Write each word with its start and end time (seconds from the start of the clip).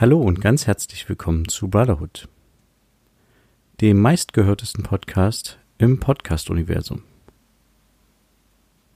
Hallo 0.00 0.18
und 0.18 0.40
ganz 0.40 0.66
herzlich 0.66 1.06
willkommen 1.10 1.46
zu 1.48 1.68
Brotherhood, 1.68 2.26
dem 3.82 4.00
meistgehörtesten 4.00 4.82
Podcast 4.82 5.58
im 5.76 6.00
Podcast-Universum. 6.00 7.02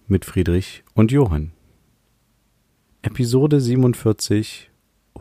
Mit 0.06 0.24
Friedrich 0.24 0.82
und 0.94 1.12
Johann. 1.12 1.52
Episode 3.02 3.60
47 3.60 4.70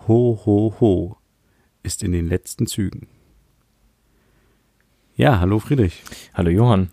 Ho 0.08 0.40
Ho 0.46 0.74
Ho 0.80 1.18
ist 1.84 2.02
in 2.02 2.14
den 2.14 2.30
letzten 2.30 2.66
Zügen. 2.66 3.08
Ja, 5.18 5.42
hallo 5.42 5.60
Friedrich. 5.60 6.02
Hallo 6.34 6.50
Johann. 6.50 6.92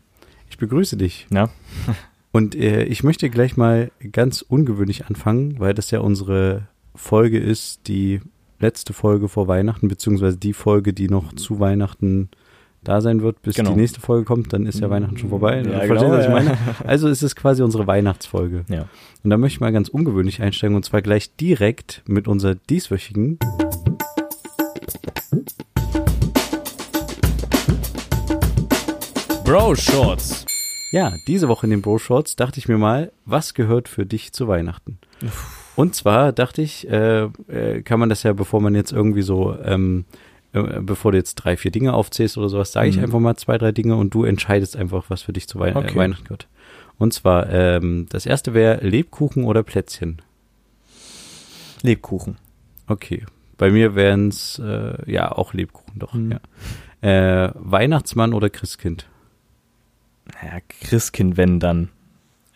Ich 0.49 0.59
begrüße 0.59 0.97
dich. 0.97 1.29
Ja. 1.33 1.49
Und 2.33 2.57
äh, 2.57 2.83
ich 2.87 3.05
möchte 3.05 3.31
gleich 3.31 3.57
mal 3.57 3.93
ganz 4.11 4.43
ungewöhnlich 4.43 5.07
anfangen, 5.07 5.61
weil 5.61 5.75
das 5.75 5.93
ja 5.93 6.01
unsere 6.01 6.67
Folge 6.97 7.39
ist, 7.39 7.87
die 7.87 8.21
letzte 8.61 8.93
Folge 8.93 9.29
vor 9.29 9.49
Weihnachten, 9.49 9.89
beziehungsweise 9.89 10.37
die 10.37 10.53
Folge, 10.53 10.93
die 10.93 11.09
noch 11.09 11.33
zu 11.35 11.61
Weihnachten 11.61 12.29
da 12.83 13.01
sein 13.03 13.21
wird, 13.23 13.43
bis 13.43 13.57
Genau. 13.57 13.71
die 13.73 13.77
nächste 13.77 14.01
Folge 14.01 14.25
kommt, 14.25 14.53
dann 14.55 14.65
ist 14.65 14.81
ja 14.81 14.89
Weihnachten 14.89 15.19
schon 15.19 15.29
vorbei. 15.29 15.57
Ja, 15.57 15.63
genau, 15.85 15.87
verstehst, 15.87 16.13
was 16.13 16.25
ich 16.25 16.31
meine? 16.31 16.59
Also 16.87 17.09
ist 17.09 17.23
es 17.23 17.37
quasi 17.37 17.63
unsere 17.63 17.87
Weihnachtsfolge. 17.87 18.65
Ja. 18.69 18.87
Und 19.23 19.31
da 19.31 19.37
möchte 19.37 19.57
ich 19.57 19.61
mal 19.61 19.73
ganz 19.73 19.89
ungewöhnlich 19.89 20.41
einsteigen 20.41 20.77
und 20.77 20.85
zwar 20.85 21.03
gleich 21.03 21.35
direkt 21.37 22.03
mit 22.07 22.27
unserer 22.27 22.55
dieswöchigen 22.55 23.39
Bro 29.45 29.75
Shorts. 29.77 30.47
Ja, 30.93 31.13
diese 31.27 31.49
Woche 31.49 31.67
in 31.67 31.71
den 31.71 31.83
Bro 31.83 31.99
Shorts 31.99 32.37
dachte 32.37 32.59
ich 32.59 32.69
mir 32.69 32.79
mal, 32.79 33.13
was 33.25 33.55
gehört 33.55 33.89
für 33.89 34.07
dich 34.07 34.33
zu 34.33 34.49
Weihnachten? 34.49 34.99
Und 35.81 35.95
zwar 35.95 36.33
dachte 36.33 36.63
ich, 36.63 36.89
äh, 36.89 37.23
äh, 37.49 37.83
kann 37.83 37.99
man 38.01 38.09
das 38.09 38.23
ja, 38.23 38.33
bevor 38.33 38.61
man 38.61 38.75
jetzt 38.75 38.93
irgendwie 38.93 39.23
so, 39.23 39.57
ähm, 39.65 40.05
äh, 40.53 40.63
bevor 40.81 41.13
du 41.13 41.19
jetzt 41.19 41.37
drei, 41.37 41.57
vier 41.57 41.71
Dinge 41.71 41.95
aufzählst 41.95 42.37
oder 42.37 42.49
sowas, 42.49 42.73
sage 42.73 42.89
ich 42.89 42.97
Mhm. 42.99 43.05
einfach 43.05 43.19
mal 43.21 43.37
zwei, 43.37 43.57
drei 43.59 43.73
Dinge 43.73 43.97
und 43.97 44.13
du 44.13 44.25
entscheidest 44.25 44.77
einfach, 44.77 45.05
was 45.09 45.23
für 45.23 45.33
dich 45.33 45.49
zu 45.49 45.59
Wei 45.59 45.75
Okay. 45.75 45.93
äh, 45.93 45.97
Weihnachten 45.97 46.25
gehört. 46.25 46.49
Und 46.99 47.15
zwar, 47.15 47.49
ähm, 47.51 48.07
das 48.11 48.27
erste 48.27 48.53
wäre 48.53 48.87
Lebkuchen 48.87 49.45
oder 49.45 49.63
Plätzchen. 49.63 50.21
Lebkuchen. 51.83 52.37
Okay. 52.87 53.25
Bei 53.57 53.71
mir 53.71 53.95
wären 53.95 54.29
es, 54.29 54.59
äh, 54.59 55.11
ja, 55.11 55.33
auch 55.33 55.55
Lebkuchen, 55.55 55.99
doch, 55.99 56.13
Mhm. 56.15 56.33
ja. 56.33 56.41
Äh, 57.47 57.53
Weihnachtsmann 57.55 58.35
oder 58.35 58.51
Christkind? 58.51 59.07
Naja, 60.35 60.61
Christkind, 60.83 61.37
wenn 61.39 61.59
dann. 61.61 61.89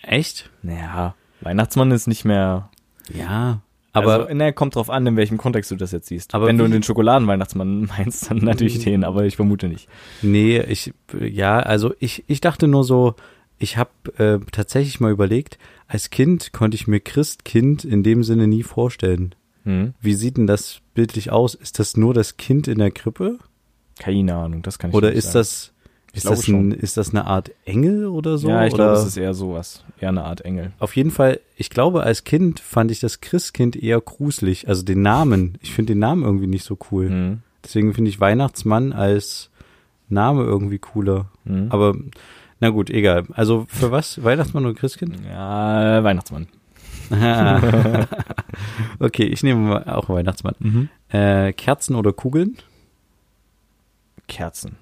Echt? 0.03 0.51
Naja, 0.63 1.15
Weihnachtsmann 1.41 1.91
ist 1.91 2.07
nicht 2.07 2.25
mehr. 2.27 2.69
Ja. 3.13 3.61
Aber 3.93 4.23
also, 4.23 4.35
naja, 4.35 4.51
kommt 4.53 4.75
drauf 4.75 4.91
an, 4.91 5.07
in 5.07 5.17
welchem 5.17 5.39
Kontext 5.39 5.71
du 5.71 5.77
das 5.77 5.93
jetzt 5.93 6.09
siehst. 6.09 6.35
Aber 6.35 6.47
wenn 6.47 6.59
du 6.59 6.67
den 6.69 6.83
Schokoladenweihnachtsmann 6.83 7.87
meinst, 7.97 8.29
dann 8.31 8.39
natürlich 8.39 8.79
Mhm. 8.81 8.85
den, 8.85 9.05
aber 9.05 9.25
ich 9.25 9.37
vermute 9.37 9.69
nicht. 9.69 9.89
Nee, 10.23 10.59
ich, 10.61 10.93
ja, 11.21 11.61
also 11.61 11.95
ich, 12.01 12.25
ich 12.27 12.41
dachte 12.41 12.67
nur 12.67 12.83
so, 12.83 13.15
ich 13.59 13.77
habe 13.77 13.91
äh, 14.19 14.41
tatsächlich 14.51 14.99
mal 14.99 15.13
überlegt, 15.13 15.59
als 15.87 16.11
Kind 16.11 16.53
konnte 16.53 16.75
ich 16.75 16.89
mir 16.89 16.99
Christkind 16.99 17.85
in 17.85 18.03
dem 18.03 18.25
Sinne 18.25 18.49
nie 18.49 18.65
vorstellen. 18.65 19.35
Hm? 19.63 19.95
Wie 20.01 20.15
sieht 20.15 20.39
denn 20.39 20.49
das 20.49 20.81
bildlich 20.95 21.31
aus? 21.31 21.55
Ist 21.55 21.79
das 21.79 21.97
nur 21.97 22.15
das 22.15 22.37
Kind 22.37 22.67
in 22.67 22.79
der 22.79 22.91
Krippe? 22.91 23.39
Keine 24.01 24.35
Ahnung, 24.35 24.63
das 24.63 24.81
kann 24.81 24.91
ich 24.91 24.97
Oder 24.97 25.11
nicht 25.11 25.19
ist 25.19 25.25
sagen. 25.27 25.35
das, 25.35 25.67
Ich 25.69 25.74
ist 26.15 26.27
das, 26.27 26.49
ein, 26.49 26.73
ist 26.73 26.97
das 26.97 27.11
eine 27.11 27.27
Art 27.27 27.51
Engel 27.65 28.07
oder 28.07 28.39
so? 28.39 28.49
ja, 28.49 28.65
ich 28.65 28.75
oder? 28.75 28.85
glaube, 28.85 29.01
es 29.01 29.07
ist 29.07 29.17
eher 29.17 29.35
sowas. 29.35 29.85
Eher 30.01 30.11
eine 30.11 30.25
Art 30.25 30.43
Engel. 30.43 30.73
Auf 30.79 30.97
jeden 30.97 31.11
Fall, 31.11 31.41
ich 31.57 31.71
glaube, 31.71 32.05
als 32.05 32.25
Kind 32.25 32.61
fand 32.61 32.91
ich 32.91 33.01
das 33.01 33.21
Christkind 33.21 33.77
eher 33.77 34.01
gruselig. 34.01 34.69
Also 34.69 34.83
den 34.83 35.03
Namen. 35.03 35.59
Ich 35.61 35.73
finde 35.73 35.95
den 35.95 35.99
Namen 35.99 36.23
irgendwie 36.23 36.47
nicht 36.47 36.65
so 36.65 36.79
cool. 36.91 37.09
Hm? 37.09 37.39
Deswegen 37.65 37.95
finde 37.95 38.11
ich 38.11 38.21
Weihnachtsmann 38.21 38.93
als 38.93 39.51
Name 40.09 40.45
irgendwie 40.45 40.79
cooler. 40.79 41.27
Hm? 41.47 41.67
Aber 41.71 41.95
na 42.61 42.71
gut, 42.71 42.91
egal. 42.91 43.25
Also 43.33 43.67
für 43.69 43.91
was? 43.91 44.23
Weihnachtsmann 44.23 44.65
oder 44.65 44.75
Christkind? 44.75 45.19
ja, 45.29 46.03
Weihnachtsmann. 46.05 46.47
okay, 48.99 49.25
ich 49.25 49.43
nehme 49.43 49.95
auch 49.95 50.09
Weihnachtsmann. 50.09 50.55
Mhm. 50.59 50.89
Äh, 51.09 51.53
Kerzen 51.53 51.97
oder 51.97 52.13
Kugeln? 52.13 52.57
Kerzen. 54.27 54.77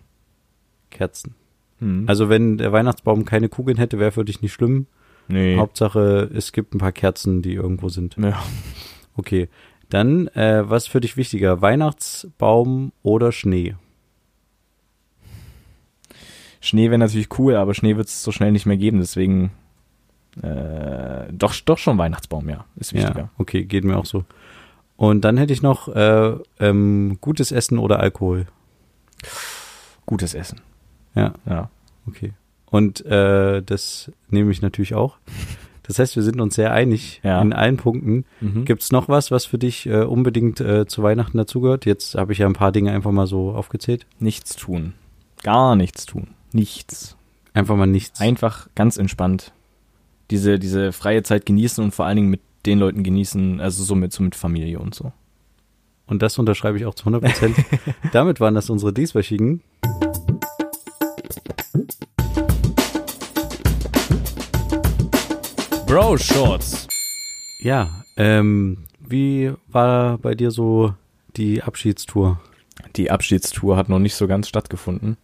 Kerzen. 0.93 1.35
Hm. 1.81 2.05
Also 2.07 2.29
wenn 2.29 2.59
der 2.59 2.71
Weihnachtsbaum 2.71 3.25
keine 3.25 3.49
Kugeln 3.49 3.79
hätte, 3.79 3.99
wäre 3.99 4.13
für 4.13 4.25
dich 4.25 4.43
nicht 4.43 4.53
schlimm. 4.53 4.87
nee. 5.27 5.57
Hauptsache, 5.57 6.31
es 6.33 6.53
gibt 6.53 6.75
ein 6.75 6.79
paar 6.79 6.93
Kerzen, 6.93 7.43
die 7.43 7.55
irgendwo 7.55 7.89
sind. 7.89 8.17
ja. 8.17 8.41
Okay. 9.17 9.49
Dann, 9.91 10.29
äh, 10.29 10.63
was 10.71 10.87
für 10.87 11.03
dich 11.03 11.19
wichtiger? 11.19 11.61
Weihnachtsbaum 11.61 12.93
oder 13.03 13.31
Schnee? 13.31 13.75
Schnee 16.63 16.89
wäre 16.89 16.99
natürlich 16.99 17.39
cool, 17.39 17.57
aber 17.57 17.75
Schnee 17.75 17.97
wird 17.99 18.09
es 18.09 18.23
so 18.23 18.33
schnell 18.33 18.53
nicht 18.53 18.65
mehr 18.65 18.79
geben, 18.79 19.01
deswegen 19.01 19.51
äh, 20.41 21.31
doch, 21.31 21.55
doch 21.65 21.77
schon 21.77 21.99
Weihnachtsbaum, 21.99 22.49
ja, 22.49 22.65
ist 22.77 22.95
wichtiger. 22.95 23.19
Ja, 23.19 23.31
okay, 23.37 23.65
geht 23.65 23.85
mir 23.85 23.99
auch 23.99 24.07
so. 24.07 24.25
Und 24.97 25.23
dann 25.25 25.37
hätte 25.37 25.53
ich 25.53 25.61
noch 25.61 25.89
äh, 25.89 26.37
ähm, 26.61 27.19
gutes 27.21 27.53
Essen 27.53 27.79
oder 27.79 28.01
Alkohol. 28.01 28.47
Gutes 30.07 30.35
Essen. 30.35 30.61
Ja. 31.15 31.33
Ja. 31.47 31.71
Okay. 32.07 32.33
Und 32.67 33.05
äh, 33.07 33.63
das 33.63 34.11
nehme 34.29 34.51
ich 34.51 34.63
natürlich 34.63 34.95
auch. 34.95 35.19
Das 35.85 35.99
heißt, 35.99 36.17
wir 36.17 36.23
sind 36.23 36.41
uns 36.41 36.55
sehr 36.55 36.73
einig 36.73 37.21
Ja. 37.23 37.43
in 37.43 37.53
allen 37.53 37.77
Punkten. 37.77 38.25
Mhm. 38.41 38.65
Gibt's 38.65 38.93
noch 38.93 39.09
was, 39.09 39.31
was 39.31 39.45
für 39.45 39.59
dich 39.59 39.87
äh, 39.87 40.03
unbedingt 40.05 40.61
äh, 40.61 40.87
zu 40.87 41.03
Weihnachten 41.03 41.37
dazugehört? 41.37 41.85
Jetzt 41.87 42.15
habe 42.15 42.33
ich 42.33 42.39
ja 42.39 42.47
ein 42.47 42.53
paar 42.55 42.73
Dinge 42.73 42.93
einfach 42.93 43.11
mal 43.11 43.27
so 43.27 43.51
aufgezählt. 43.53 44.07
Nichts 44.21 44.57
tun. 44.57 44.95
Gar 45.43 45.77
nichts 45.77 46.07
tun. 46.07 46.29
Nichts. 46.53 47.17
Einfach 47.53 47.77
mal 47.77 47.87
nichts. 47.87 48.21
Einfach 48.21 48.69
ganz 48.75 48.97
entspannt. 48.97 49.53
Diese, 50.31 50.59
diese 50.59 50.93
freie 50.93 51.23
Zeit 51.25 51.45
genießen 51.45 51.83
und 51.85 51.93
vor 51.93 52.07
allen 52.07 52.17
Dingen 52.17 52.31
mit 52.31 52.41
den 52.65 52.79
Leuten 52.79 53.03
genießen, 53.03 53.61
also 53.61 53.83
so 53.83 53.95
mit, 53.95 54.13
so 54.13 54.23
mit 54.23 54.35
Familie 54.37 54.79
und 54.79 54.95
so. 54.95 55.13
Und 56.07 56.23
das 56.23 56.39
unterschreibe 56.39 56.79
ich 56.79 56.87
auch 56.87 56.95
zu 56.95 57.07
100 57.07 57.25
Prozent. 57.25 57.57
Damit 58.13 58.41
waren 58.41 58.55
das 58.55 58.71
unsere 58.71 58.93
dieswöchigen. 58.93 59.63
Bro 65.93 66.17
Shorts. 66.17 66.89
Ja, 67.61 67.91
ähm, 68.17 68.79
wie 68.99 69.53
war 69.69 70.17
bei 70.17 70.35
dir 70.35 70.51
so 70.51 70.95
die 71.37 71.63
Abschiedstour? 71.63 72.41
Die 72.97 73.11
Abschiedstour 73.11 73.77
hat 73.77 73.91
noch 73.91 73.99
nicht 73.99 74.15
so 74.15 74.27
ganz 74.27 74.49
stattgefunden. 74.49 75.19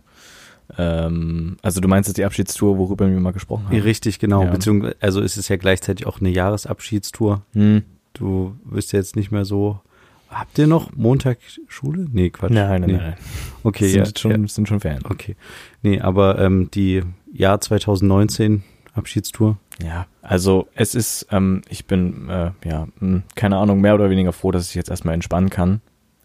Ähm, 0.77 1.57
also 1.63 1.81
du 1.81 1.89
meinst 1.89 2.09
jetzt 2.11 2.19
die 2.19 2.25
Abschiedstour, 2.27 2.77
worüber 2.77 3.09
wir 3.09 3.19
mal 3.19 3.33
gesprochen 3.33 3.65
haben? 3.65 3.81
Richtig, 3.81 4.19
genau. 4.19 4.45
Ja. 4.45 4.51
Beziehungsweise, 4.51 4.97
also 5.01 5.23
ist 5.23 5.39
es 5.39 5.49
ja 5.49 5.57
gleichzeitig 5.57 6.07
auch 6.07 6.21
eine 6.21 6.29
Jahresabschiedstour. 6.29 7.41
Hm. 7.55 7.85
Du 8.13 8.55
bist 8.67 8.93
ja 8.93 8.99
jetzt 8.99 9.17
nicht 9.17 9.31
mehr 9.31 9.47
so. 9.47 9.81
Habt 10.29 10.59
ihr 10.59 10.67
noch 10.67 10.95
Montag 10.95 11.39
Schule? 11.69 12.09
Nee, 12.13 12.29
Quatsch. 12.29 12.53
Nein, 12.53 12.83
nein, 12.83 12.91
nee. 12.91 12.97
nein. 12.99 13.17
Okay, 13.63 13.89
sind, 13.89 14.07
ja, 14.07 14.13
schon, 14.21 14.43
ja. 14.43 14.49
sind 14.49 14.69
schon 14.69 14.81
Fan. 14.81 15.01
Okay. 15.09 15.35
Nee, 15.81 15.99
aber 15.99 16.39
ähm, 16.39 16.71
die 16.75 17.05
Jahr 17.33 17.59
2019 17.59 18.65
Abschiedstour. 18.99 19.59
Ja, 19.83 20.07
also 20.23 20.69
es 20.75 20.95
ist, 20.95 21.29
ähm, 21.31 21.63
ich 21.69 21.87
bin, 21.87 22.29
äh, 22.29 22.51
ja, 22.65 22.89
mh, 22.99 23.23
keine 23.35 23.57
Ahnung, 23.57 23.81
mehr 23.81 23.95
oder 23.95 24.11
weniger 24.11 24.33
froh, 24.33 24.51
dass 24.51 24.69
ich 24.69 24.75
jetzt 24.75 24.91
erstmal 24.91 25.15
entspannen 25.15 25.51
kann. 25.51 25.81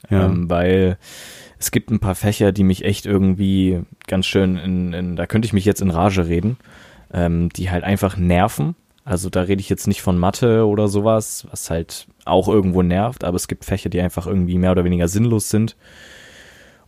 Ja. 0.09 0.25
Ähm, 0.25 0.49
weil 0.49 0.97
es 1.57 1.71
gibt 1.71 1.91
ein 1.91 1.99
paar 1.99 2.15
Fächer, 2.15 2.51
die 2.51 2.63
mich 2.63 2.83
echt 2.83 3.05
irgendwie 3.05 3.81
ganz 4.07 4.25
schön 4.25 4.57
in, 4.57 4.93
in 4.93 5.15
da 5.15 5.25
könnte 5.27 5.45
ich 5.45 5.53
mich 5.53 5.65
jetzt 5.65 5.81
in 5.81 5.91
Rage 5.91 6.27
reden, 6.27 6.57
ähm, 7.13 7.49
die 7.49 7.71
halt 7.71 7.83
einfach 7.83 8.17
nerven. 8.17 8.75
Also 9.05 9.29
da 9.29 9.41
rede 9.41 9.61
ich 9.61 9.69
jetzt 9.69 9.87
nicht 9.87 10.01
von 10.01 10.17
Mathe 10.17 10.65
oder 10.65 10.87
sowas, 10.87 11.45
was 11.51 11.69
halt 11.69 12.07
auch 12.25 12.47
irgendwo 12.47 12.81
nervt, 12.81 13.23
aber 13.23 13.35
es 13.35 13.47
gibt 13.47 13.65
Fächer, 13.65 13.89
die 13.89 14.01
einfach 14.01 14.27
irgendwie 14.27 14.57
mehr 14.57 14.71
oder 14.71 14.85
weniger 14.85 15.07
sinnlos 15.07 15.49
sind 15.49 15.75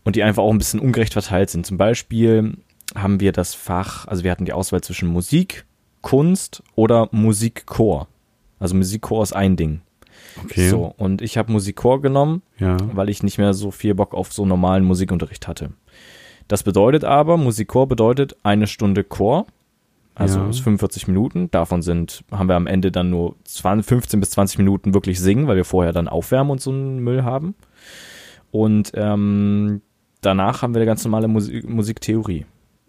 und 0.03 0.15
die 0.15 0.23
einfach 0.23 0.43
auch 0.43 0.51
ein 0.51 0.57
bisschen 0.57 0.79
ungerecht 0.79 1.13
verteilt 1.13 1.49
sind. 1.49 1.65
Zum 1.65 1.77
Beispiel 1.77 2.57
haben 2.95 3.19
wir 3.19 3.31
das 3.31 3.53
Fach, 3.53 4.07
also 4.07 4.23
wir 4.23 4.31
hatten 4.31 4.45
die 4.45 4.53
Auswahl 4.53 4.81
zwischen 4.81 5.09
Musik, 5.09 5.65
Kunst 6.05 6.61
oder 6.75 7.09
Musikchor. 7.11 8.07
Also 8.59 8.75
Musikchor 8.75 9.23
ist 9.23 9.33
ein 9.33 9.55
Ding. 9.55 9.81
okay. 10.43 10.69
So, 10.69 10.93
und 10.97 11.21
ich 11.23 11.35
habe 11.37 11.51
Musikchor 11.51 11.99
genommen, 11.99 12.43
Ja. 12.59 12.77
weil 12.93 13.09
ich 13.09 13.23
nicht 13.23 13.39
mehr 13.39 13.55
so 13.55 13.71
viel 13.71 13.95
Bock 13.95 14.13
auf 14.13 14.31
so 14.31 14.45
normalen 14.45 14.85
Musikunterricht 14.85 15.47
hatte. 15.47 15.71
Das 16.47 16.61
bedeutet 16.61 17.03
aber, 17.03 17.37
Musikchor 17.37 17.87
bedeutet 17.87 18.35
eine 18.43 18.67
Stunde 18.67 19.03
Chor, 19.03 19.47
also 20.13 20.39
Ja. 20.41 20.49
ist 20.49 20.59
45 20.59 21.07
Minuten. 21.07 21.49
Davon 21.49 21.81
sind, 21.81 22.23
haben 22.31 22.49
wir 22.49 22.55
am 22.55 22.67
Ende 22.67 22.91
dann 22.91 23.09
nur 23.09 23.35
20, 23.45 23.87
15 23.87 24.19
bis 24.19 24.29
20 24.29 24.59
Minuten 24.59 24.93
wirklich 24.93 25.19
singen, 25.19 25.47
weil 25.47 25.55
wir 25.57 25.65
vorher 25.65 25.91
dann 25.91 26.07
aufwärmen 26.07 26.51
und 26.51 26.61
so 26.61 26.69
einen 26.71 26.99
Müll 26.99 27.23
haben. 27.23 27.55
Und 28.51 28.91
ähm, 28.93 29.81
danach 30.21 30.61
haben 30.61 30.75
wir 30.75 30.79
eine 30.81 30.85
ganz 30.85 31.03
normale 31.03 31.27
Musik, 31.27 31.67
Musiktheorie. 31.67 32.45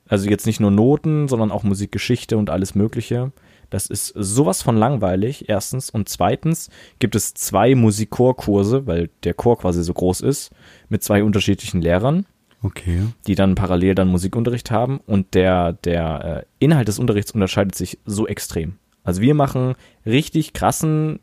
Also 0.09 0.29
jetzt 0.29 0.47
nicht 0.47 0.61
nur 0.61 0.71
Noten, 0.71 1.29
sondern 1.29 1.51
auch 1.51 1.63
Musikgeschichte 1.63 2.37
und 2.37 2.51
alles 2.51 2.75
Mögliche. 2.75 3.33
Das 3.71 3.87
ist 3.87 4.13
sowas 4.15 4.63
von 4.63 4.77
langweilig, 4.77 5.49
erstens. 5.49 5.91
Und 5.91 6.09
zweitens 6.09 6.71
gibt 6.99 7.17
es 7.17 7.35
zwei 7.35 7.75
Musikchorkurse, 7.75 8.87
weil 8.87 9.11
der 9.25 9.35
Chor 9.35 9.59
quasi 9.59 9.83
so 9.83 9.93
groß 9.93 10.21
ist, 10.21 10.51
mit 10.89 11.03
zwei 11.03 11.25
unterschiedlichen 11.25 11.83
Lehrern, 11.83 12.27
Okay. 12.63 13.01
die 13.27 13.35
dann 13.35 13.55
parallel 13.57 13.95
dann 13.97 14.09
Musikunterricht 14.09 14.71
haben. 14.71 15.01
Und 15.07 15.35
der, 15.35 15.73
der 15.73 16.45
äh, 16.61 16.65
Inhalt 16.65 16.89
des 16.89 16.99
Unterrichts 16.99 17.33
unterscheidet 17.33 17.75
sich 17.75 17.99
so 18.07 18.27
extrem. 18.27 18.77
Also 19.03 19.21
wir 19.21 19.35
machen 19.35 19.75
richtig 20.05 20.53
krassen 20.53 21.21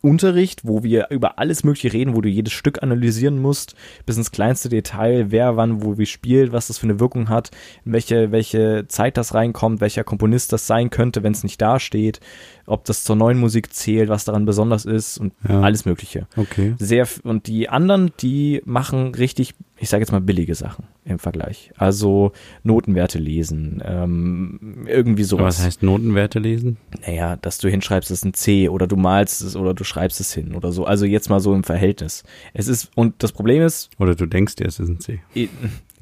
Unterricht, 0.00 0.62
wo 0.64 0.82
wir 0.82 1.08
über 1.10 1.38
alles 1.38 1.64
Mögliche 1.64 1.92
reden, 1.92 2.14
wo 2.14 2.20
du 2.20 2.28
jedes 2.28 2.52
Stück 2.52 2.82
analysieren 2.82 3.40
musst, 3.40 3.74
bis 4.06 4.16
ins 4.16 4.30
kleinste 4.30 4.68
Detail, 4.68 5.30
wer 5.30 5.56
wann 5.56 5.82
wo 5.82 5.98
wie 5.98 6.06
spielt, 6.06 6.52
was 6.52 6.68
das 6.68 6.78
für 6.78 6.86
eine 6.86 7.00
Wirkung 7.00 7.28
hat, 7.28 7.50
in 7.84 7.92
welche, 7.92 8.32
welche 8.32 8.86
Zeit 8.88 9.16
das 9.16 9.34
reinkommt, 9.34 9.80
welcher 9.80 10.04
Komponist 10.04 10.52
das 10.52 10.66
sein 10.66 10.90
könnte, 10.90 11.22
wenn 11.22 11.32
es 11.32 11.42
nicht 11.42 11.60
dasteht, 11.60 12.20
ob 12.68 12.84
das 12.84 13.04
zur 13.04 13.16
neuen 13.16 13.38
Musik 13.38 13.72
zählt, 13.72 14.08
was 14.08 14.24
daran 14.24 14.44
besonders 14.44 14.84
ist 14.84 15.18
und 15.18 15.32
Ja. 15.48 15.60
alles 15.62 15.84
Mögliche. 15.84 16.26
Okay. 16.36 16.74
Sehr 16.78 17.06
und 17.24 17.46
die 17.46 17.68
anderen, 17.68 18.12
die 18.20 18.62
machen 18.64 19.14
richtig, 19.14 19.54
ich 19.78 19.88
sage 19.88 20.02
jetzt 20.02 20.12
mal 20.12 20.20
billige 20.20 20.54
Sachen 20.54 20.84
im 21.04 21.18
Vergleich. 21.18 21.72
Also 21.76 22.32
Notenwerte 22.62 23.18
lesen, 23.18 23.82
ähm, 23.84 24.86
irgendwie 24.86 25.22
Aber 25.22 25.28
sowas. 25.28 25.58
was 25.58 25.64
heißt 25.66 25.82
Notenwerte 25.82 26.38
lesen? 26.38 26.76
Naja, 27.06 27.36
dass 27.36 27.58
du 27.58 27.68
hinschreibst, 27.68 28.10
es 28.10 28.18
ist 28.18 28.24
ein 28.24 28.34
C 28.34 28.68
oder 28.68 28.86
du 28.86 28.96
malst 28.96 29.42
es 29.42 29.56
oder 29.56 29.74
du 29.74 29.84
schreibst 29.84 30.20
es 30.20 30.32
hin 30.32 30.54
oder 30.54 30.72
so. 30.72 30.84
Also 30.84 31.06
jetzt 31.06 31.30
mal 31.30 31.40
so 31.40 31.54
im 31.54 31.64
Verhältnis. 31.64 32.24
Es 32.54 32.68
ist, 32.68 32.90
und 32.94 33.22
das 33.22 33.32
Problem 33.32 33.62
ist, 33.62 33.90
Oder 33.98 34.14
du 34.14 34.26
denkst 34.26 34.56
dir, 34.56 34.66
es 34.66 34.78
ist 34.78 34.88
ein 34.88 35.00
C. 35.00 35.20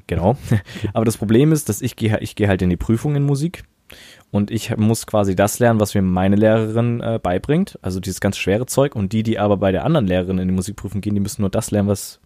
genau, 0.06 0.36
aber 0.92 1.04
das 1.04 1.16
Problem 1.16 1.52
ist, 1.52 1.68
dass 1.68 1.82
ich 1.82 1.96
gehe 1.96 2.18
ich 2.20 2.34
gehe 2.36 2.48
halt 2.48 2.62
in 2.62 2.70
die 2.70 2.76
Prüfung 2.76 3.16
in 3.16 3.22
Musik 3.22 3.64
und 4.30 4.50
ich 4.50 4.76
muss 4.76 5.06
quasi 5.06 5.34
das 5.36 5.58
lernen, 5.58 5.80
was 5.80 5.94
mir 5.94 6.02
meine 6.02 6.36
Lehrerin 6.36 7.00
äh, 7.00 7.18
beibringt, 7.22 7.78
also 7.82 8.00
dieses 8.00 8.20
ganz 8.20 8.36
schwere 8.36 8.66
Zeug 8.66 8.94
und 8.96 9.12
die, 9.12 9.22
die 9.22 9.38
aber 9.38 9.56
bei 9.56 9.72
der 9.72 9.84
anderen 9.84 10.06
Lehrerin 10.06 10.38
in 10.38 10.48
die 10.48 10.54
Musikprüfung 10.54 11.00
gehen, 11.00 11.14
die 11.14 11.20
müssen 11.20 11.42
nur 11.42 11.50
das 11.50 11.70
lernen, 11.70 11.88
was 11.88 12.20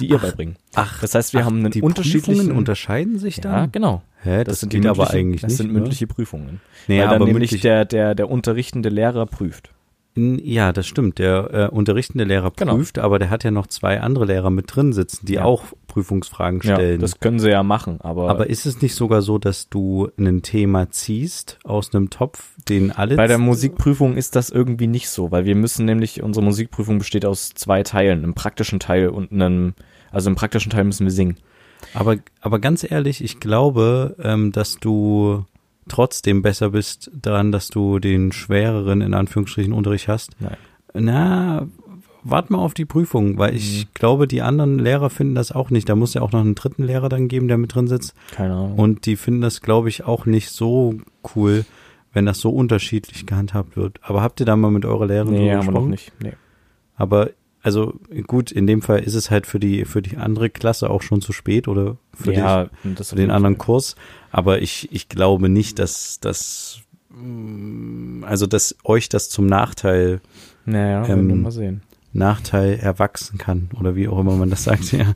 die 0.00 0.06
ihr 0.08 0.18
beibringen. 0.18 0.56
Ach, 0.74 1.00
Das 1.00 1.14
heißt, 1.14 1.34
wir 1.34 1.44
haben 1.44 1.58
einen 1.60 1.70
die 1.70 1.82
unterschiedlichen 1.82 2.34
Prüfungen 2.38 2.56
unterscheiden 2.56 3.18
sich 3.18 3.36
Ja, 3.36 3.42
dann? 3.42 3.72
genau. 3.72 4.02
Hä, 4.22 4.42
das, 4.42 4.60
sind 4.60 4.70
geht 4.70 4.82
die 4.84 4.88
aber 4.88 5.10
eigentlich 5.10 5.42
das 5.42 5.50
nicht. 5.50 5.56
sind 5.58 5.66
ne? 5.68 5.74
mündliche 5.74 6.06
Prüfungen. 6.06 6.60
Nee, 6.88 6.98
weil 6.98 7.06
dann 7.08 7.14
aber 7.16 7.26
nämlich 7.26 7.52
mündlich- 7.52 7.60
der, 7.62 7.84
der, 7.84 8.14
der 8.16 8.30
unterrichtende 8.30 8.88
Lehrer 8.88 9.26
prüft. 9.26 9.70
Ja, 10.16 10.72
das 10.72 10.86
stimmt. 10.86 11.18
Der 11.18 11.70
äh, 11.72 11.74
unterrichtende 11.74 12.24
Lehrer 12.24 12.52
Genau. 12.54 12.76
prüft, 12.76 12.98
aber 13.00 13.18
der 13.18 13.30
hat 13.30 13.42
ja 13.42 13.50
noch 13.50 13.66
zwei 13.66 14.00
andere 14.00 14.26
Lehrer 14.26 14.50
mit 14.50 14.74
drin 14.74 14.92
sitzen, 14.92 15.26
die 15.26 15.34
Ja. 15.34 15.44
auch 15.44 15.64
Prüfungsfragen 15.88 16.62
stellen. 16.62 16.92
Ja, 16.92 16.98
das 16.98 17.18
können 17.20 17.38
sie 17.40 17.50
ja 17.50 17.62
machen, 17.62 18.00
aber, 18.00 18.28
aber 18.30 18.48
ist 18.48 18.64
es 18.66 18.80
nicht 18.80 18.94
sogar 18.94 19.22
so, 19.22 19.38
dass 19.38 19.68
du 19.68 20.08
ein 20.18 20.42
Thema 20.42 20.90
ziehst 20.90 21.58
aus 21.64 21.94
einem 21.94 22.10
Topf, 22.10 22.50
den 22.68 22.92
alle 22.92 23.16
bei 23.16 23.26
der 23.26 23.38
Musikprüfung 23.38 24.16
ist 24.16 24.36
das 24.36 24.50
irgendwie 24.50 24.86
nicht 24.86 25.08
so, 25.08 25.30
weil 25.32 25.44
wir 25.44 25.54
müssen 25.56 25.84
nämlich, 25.84 26.22
unsere 26.22 26.44
Musikprüfung 26.44 26.98
besteht 26.98 27.24
aus 27.24 27.50
zwei 27.54 27.82
Teilen, 27.82 28.22
einem 28.22 28.34
praktischen 28.34 28.78
Teil 28.80 29.08
und 29.08 29.32
einem, 29.32 29.74
also 30.12 30.30
im 30.30 30.36
praktischen 30.36 30.70
Teil 30.70 30.84
müssen 30.84 31.04
wir 31.06 31.12
singen. 31.12 31.36
Aber, 31.92 32.16
aber 32.40 32.58
ganz 32.60 32.88
ehrlich, 32.88 33.22
ich 33.22 33.40
glaube, 33.40 34.16
ähm, 34.22 34.52
dass 34.52 34.78
du 34.78 35.44
trotzdem 35.88 36.42
besser 36.42 36.70
bist 36.70 37.10
daran, 37.14 37.52
dass 37.52 37.68
du 37.68 37.98
den 37.98 38.32
schwereren, 38.32 39.00
in 39.00 39.14
Anführungsstrichen, 39.14 39.72
Unterricht 39.72 40.08
hast. 40.08 40.32
Nein. 40.40 40.56
Na, 40.94 41.66
wart 42.24 42.50
mal 42.50 42.58
auf 42.58 42.74
die 42.74 42.84
Prüfung, 42.84 43.38
weil 43.38 43.54
ich 43.54 43.92
glaube, 43.94 44.26
die 44.26 44.42
anderen 44.42 44.78
Lehrer 44.78 45.10
finden 45.10 45.34
das 45.34 45.52
auch 45.52 45.70
nicht. 45.70 45.88
Da 45.88 45.94
muss 45.94 46.14
ja 46.14 46.22
auch 46.22 46.32
noch 46.32 46.40
einen 46.40 46.54
dritten 46.54 46.84
Lehrer 46.84 47.08
dann 47.08 47.28
geben, 47.28 47.48
der 47.48 47.58
mit 47.58 47.74
drin 47.74 47.86
sitzt. 47.86 48.14
Keine 48.32 48.54
Ahnung. 48.54 48.78
Und 48.78 49.06
die 49.06 49.16
finden 49.16 49.42
das, 49.42 49.60
glaube 49.60 49.88
ich, 49.88 50.04
auch 50.04 50.26
nicht 50.26 50.50
so 50.50 50.94
cool, 51.34 51.64
wenn 52.12 52.26
das 52.26 52.40
so 52.40 52.50
unterschiedlich 52.50 53.26
gehandhabt 53.26 53.76
wird. 53.76 54.00
Aber 54.02 54.22
habt 54.22 54.40
ihr 54.40 54.46
da 54.46 54.56
mal 54.56 54.70
mit 54.70 54.84
eurer 54.84 55.06
Lehrerin 55.06 55.34
nee, 55.34 55.50
drüber 55.50 55.60
gesprochen? 55.60 55.90
nicht. 55.90 56.12
Nee. 56.22 56.32
Aber 56.96 57.30
also 57.64 57.98
gut, 58.26 58.52
in 58.52 58.66
dem 58.66 58.82
Fall 58.82 59.00
ist 59.00 59.14
es 59.14 59.30
halt 59.30 59.46
für 59.46 59.58
die 59.58 59.84
für 59.86 60.02
die 60.02 60.18
andere 60.18 60.50
Klasse 60.50 60.90
auch 60.90 61.02
schon 61.02 61.20
zu 61.22 61.32
spät 61.32 61.66
oder 61.66 61.96
für, 62.12 62.32
ja, 62.32 62.68
das 62.84 63.08
für 63.10 63.16
den 63.16 63.30
anderen 63.30 63.58
Kurs. 63.58 63.96
Aber 64.30 64.60
ich 64.62 64.88
ich 64.92 65.08
glaube 65.08 65.48
nicht, 65.48 65.78
dass 65.78 66.20
das 66.20 66.80
mm, 67.08 68.22
also 68.24 68.46
dass 68.46 68.76
euch 68.84 69.08
das 69.08 69.30
zum 69.30 69.46
Nachteil 69.46 70.20
Naja, 70.66 71.06
ähm, 71.08 71.42
mal 71.42 71.50
sehen. 71.50 71.82
Nachteil 72.12 72.74
erwachsen 72.78 73.38
kann 73.38 73.70
oder 73.80 73.96
wie 73.96 74.06
auch 74.08 74.20
immer 74.20 74.36
man 74.36 74.50
das 74.50 74.62
sagt. 74.64 74.92
Ja, 74.92 75.14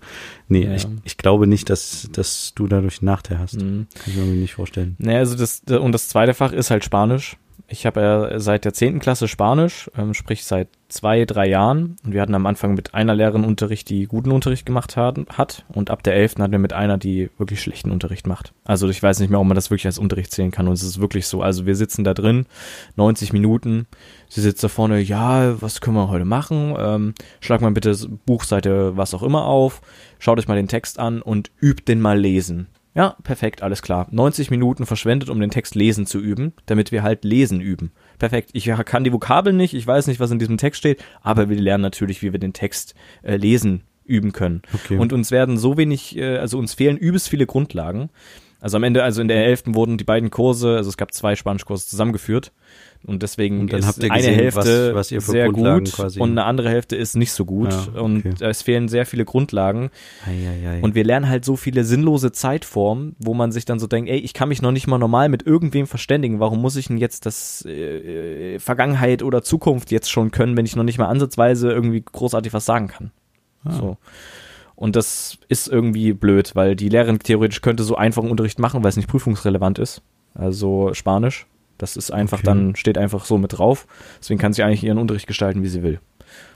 nee, 0.49 0.65
Ja. 0.65 0.75
ich, 0.75 0.89
ich 1.05 1.17
glaube 1.19 1.47
nicht, 1.47 1.69
dass 1.71 2.09
dass 2.13 2.53
du 2.55 2.67
dadurch 2.67 3.01
einen 3.01 3.07
Nachteil 3.07 3.39
hast. 3.39 3.61
Mhm. 3.63 3.87
Kann 3.95 4.05
ich 4.13 4.17
mir 4.17 4.25
nicht 4.25 4.55
vorstellen. 4.55 4.97
Naja, 4.99 5.19
also 5.19 5.37
das, 5.37 5.63
und 5.69 5.93
das 5.93 6.09
zweite 6.09 6.33
Fach 6.35 6.53
ist 6.53 6.71
halt 6.71 6.83
Spanisch. 6.85 7.37
Ich 7.71 7.85
habe 7.85 8.01
ja 8.01 8.41
seit 8.41 8.65
der 8.65 8.73
zehnten 8.73 8.99
Klasse 8.99 9.29
Spanisch, 9.29 9.91
ähm, 9.95 10.15
sprich 10.15 10.45
seit 10.45 10.69
zwei, 10.89 11.27
drei 11.27 11.47
Jahren. 11.47 11.97
Und 12.03 12.15
wir 12.15 12.23
hatten 12.23 12.35
am 12.35 12.47
Anfang 12.47 12.73
mit 12.73 12.95
einer 12.95 13.15
Lehrerin 13.15 13.45
Unterricht, 13.45 13.91
die 13.91 14.07
guten 14.07 14.33
Unterricht 14.33 14.65
gemacht 14.65 14.97
hat, 14.97 15.19
hat. 15.29 15.67
Und 15.69 15.91
ab 15.91 16.03
der 16.03 16.15
elften 16.15 16.43
hatten 16.43 16.53
wir 16.53 16.59
mit 16.59 16.73
einer, 16.73 16.97
die 16.97 17.29
wirklich 17.37 17.61
schlechten 17.61 17.91
Unterricht 17.91 18.27
macht. 18.27 18.55
Also 18.65 18.89
ich 18.89 19.03
weiß 19.03 19.21
nicht 19.21 19.29
mehr, 19.29 19.39
ob 19.39 19.47
man 19.47 19.55
das 19.55 19.71
wirklich 19.71 19.85
als 19.85 19.99
Unterricht 19.99 20.33
zählen 20.33 20.51
kann. 20.51 20.67
Und 20.67 20.73
es 20.73 20.83
ist 20.83 20.99
wirklich 20.99 21.27
so. 21.27 21.43
Also 21.43 21.67
wir 21.67 21.77
sitzen 21.77 22.05
da 22.05 22.15
drin, 22.15 22.47
90 22.97 23.35
Minuten. 23.35 23.87
Sie 24.31 24.41
sitzt 24.41 24.65
da 24.65 24.69
vorne, 24.69 25.01
ja, 25.01 25.61
was 25.61 25.83
können 25.83 25.97
wir 25.97 26.09
heute 26.09 26.25
machen? 26.25 26.75
Ähm, 26.79 27.15
schlag 27.41 27.61
mal 27.61 27.71
bitte 27.73 27.95
Buchseite, 28.25 28.97
was 28.97 29.13
auch 29.13 29.23
immer 29.23 29.45
auf. 29.45 29.83
Schaut 30.19 30.39
euch 30.39 30.49
mal 30.49 30.55
den 30.55 30.69
Text 30.69 30.99
an 30.99 31.21
und 31.21 31.51
übt 31.61 31.85
den 31.87 32.01
mal 32.01 32.19
lesen. 32.19 32.69
Ja, 32.95 33.17
perfekt, 33.23 33.63
alles 33.63 33.83
klar. 33.83 34.09
90 34.11 34.51
Minuten 34.51 34.87
verschwendet, 34.87 35.29
um 35.29 35.41
den 35.41 35.51
Text 35.51 35.75
lesen 35.75 36.07
zu 36.07 36.19
üben, 36.19 36.53
damit 36.67 36.91
wir 36.91 37.03
halt 37.03 37.25
lesen 37.25 37.61
üben. 37.61 37.93
Perfekt. 38.19 38.51
Ich 38.55 38.65
kann 38.65 39.05
die 39.05 39.13
Vokabeln 39.13 39.57
nicht, 39.57 39.75
ich 39.75 39.87
weiß 39.87 40.07
nicht, 40.07 40.21
was 40.21 40.31
in 40.31 40.39
diesem 40.39 40.57
Text 40.57 40.81
steht, 40.81 41.05
aber 41.23 41.49
wir 41.49 41.61
lernen 41.61 41.83
natürlich, 41.83 42.23
wie 42.23 42.33
wir 42.33 42.41
den 42.41 42.53
Text 42.53 42.95
äh, 43.23 43.37
lesen 43.37 43.83
üben 44.05 44.33
können. 44.33 44.63
Okay. 44.75 44.97
Und 44.97 45.13
uns 45.13 45.31
werden 45.31 45.59
so 45.59 45.77
wenig, 45.77 46.17
äh, 46.17 46.39
also 46.39 46.59
uns 46.59 46.75
fehlen 46.75 46.97
übelst 46.97 47.29
viele 47.29 47.47
Grundlagen. 47.47 48.11
Also 48.61 48.77
am 48.77 48.83
Ende, 48.83 49.05
also 49.05 49.21
in 49.21 49.29
der 49.29 49.45
Elften 49.45 49.75
wurden 49.75 49.99
die 49.99 50.05
beiden 50.05 50.31
Kurse, 50.31 50.77
also 50.77 50.89
es 50.89 50.97
gab 50.97 51.15
zwei 51.15 51.37
Spanischkurse 51.37 51.87
zusammengeführt 51.87 52.53
und 53.07 53.23
deswegen 53.23 53.61
Und 53.61 53.73
dann 53.73 53.81
ist 53.81 53.87
habt 53.87 53.99
ihr 54.03 54.11
eine 54.11 54.21
gesehen, 54.21 54.35
Hälfte 54.35 54.89
was- 54.91 54.95
was 54.95 55.13
ihr 55.13 55.21
für 55.23 55.31
sehr 55.31 55.51
gut 55.51 55.93
quasi- 55.93 56.21
und 56.21 56.31
eine 56.33 56.45
andere 56.45 56.69
Hälfte 56.69 56.97
ist 56.97 57.17
nicht 57.17 57.33
so 57.33 57.45
gut 57.45 57.71
Ja, 57.95 58.01
und 58.01 58.27
okay. 58.27 58.35
es 58.45 58.63
fehlen 58.63 58.89
sehr 58.89 59.07
viele 59.07 59.25
Grundlagen 59.25 59.91
Eieiei. 60.27 60.81
und 60.83 60.95
wir 60.95 61.05
lernen 61.05 61.29
halt 61.29 61.45
so 61.45 61.57
viele 61.57 61.85
sinnlose 61.85 62.33
Zeitformen, 62.33 63.15
wo 63.19 63.35
man 63.35 63.53
sich 63.53 63.65
dann 63.65 63.79
so 63.79 63.87
denkt, 63.87 64.11
ey, 64.11 64.19
ich 64.19 64.35
kann 64.35 64.49
mich 64.49 64.63
noch 64.63 64.73
nicht 64.73 64.87
mal 64.87 64.99
normal 64.99 65.29
mit 65.29 65.47
irgendwem 65.47 65.87
verständigen. 65.87 66.41
Warum 66.41 66.61
muss 66.61 66.77
ich 66.77 66.89
denn 66.89 66.99
jetzt 66.99 67.25
das 67.27 67.65
äh, 67.67 68.55
äh, 68.55 68.59
Vergangenheit 68.59 69.23
oder 69.23 69.43
Zukunft 69.43 69.91
jetzt 69.91 70.11
schon 70.11 70.31
können, 70.31 70.57
wenn 70.57 70.67
ich 70.67 70.77
noch 70.77 70.85
nicht 70.85 70.99
mal 70.99 71.07
ansatzweise 71.07 71.71
irgendwie 71.71 72.03
großartig 72.03 72.53
was 72.53 72.67
sagen 72.67 72.89
kann? 72.89 73.11
Ah. 73.65 73.73
So. 73.73 73.97
Und 74.75 74.95
das 74.95 75.39
ist 75.49 75.67
irgendwie 75.69 76.13
blöd, 76.13 76.53
weil 76.55 76.77
die 76.77 76.89
Lehrerin 76.89 77.19
theoretisch 77.19 77.61
könnte 77.63 77.83
so 77.83 77.97
einfachen 77.97 78.31
Unterricht 78.31 78.59
machen, 78.61 78.83
weil 78.85 78.91
es 78.91 78.97
nicht 78.97 79.09
prüfungsrelevant 79.09 79.79
ist. 79.81 80.03
Also 80.35 80.95
Spanisch. 80.95 81.47
Das 81.79 81.97
ist 81.97 82.11
einfach 82.11 82.39
Okay. 82.39 82.47
dann, 82.47 82.77
steht 82.77 82.99
einfach 82.99 83.25
so 83.25 83.39
mit 83.39 83.57
drauf. 83.57 83.87
Deswegen 84.21 84.39
kann 84.41 84.53
sie 84.53 84.63
eigentlich 84.63 84.85
ihren 84.85 84.99
Unterricht 84.99 85.27
gestalten, 85.27 85.63
wie 85.63 85.69
sie 85.69 85.83
will. 85.83 86.01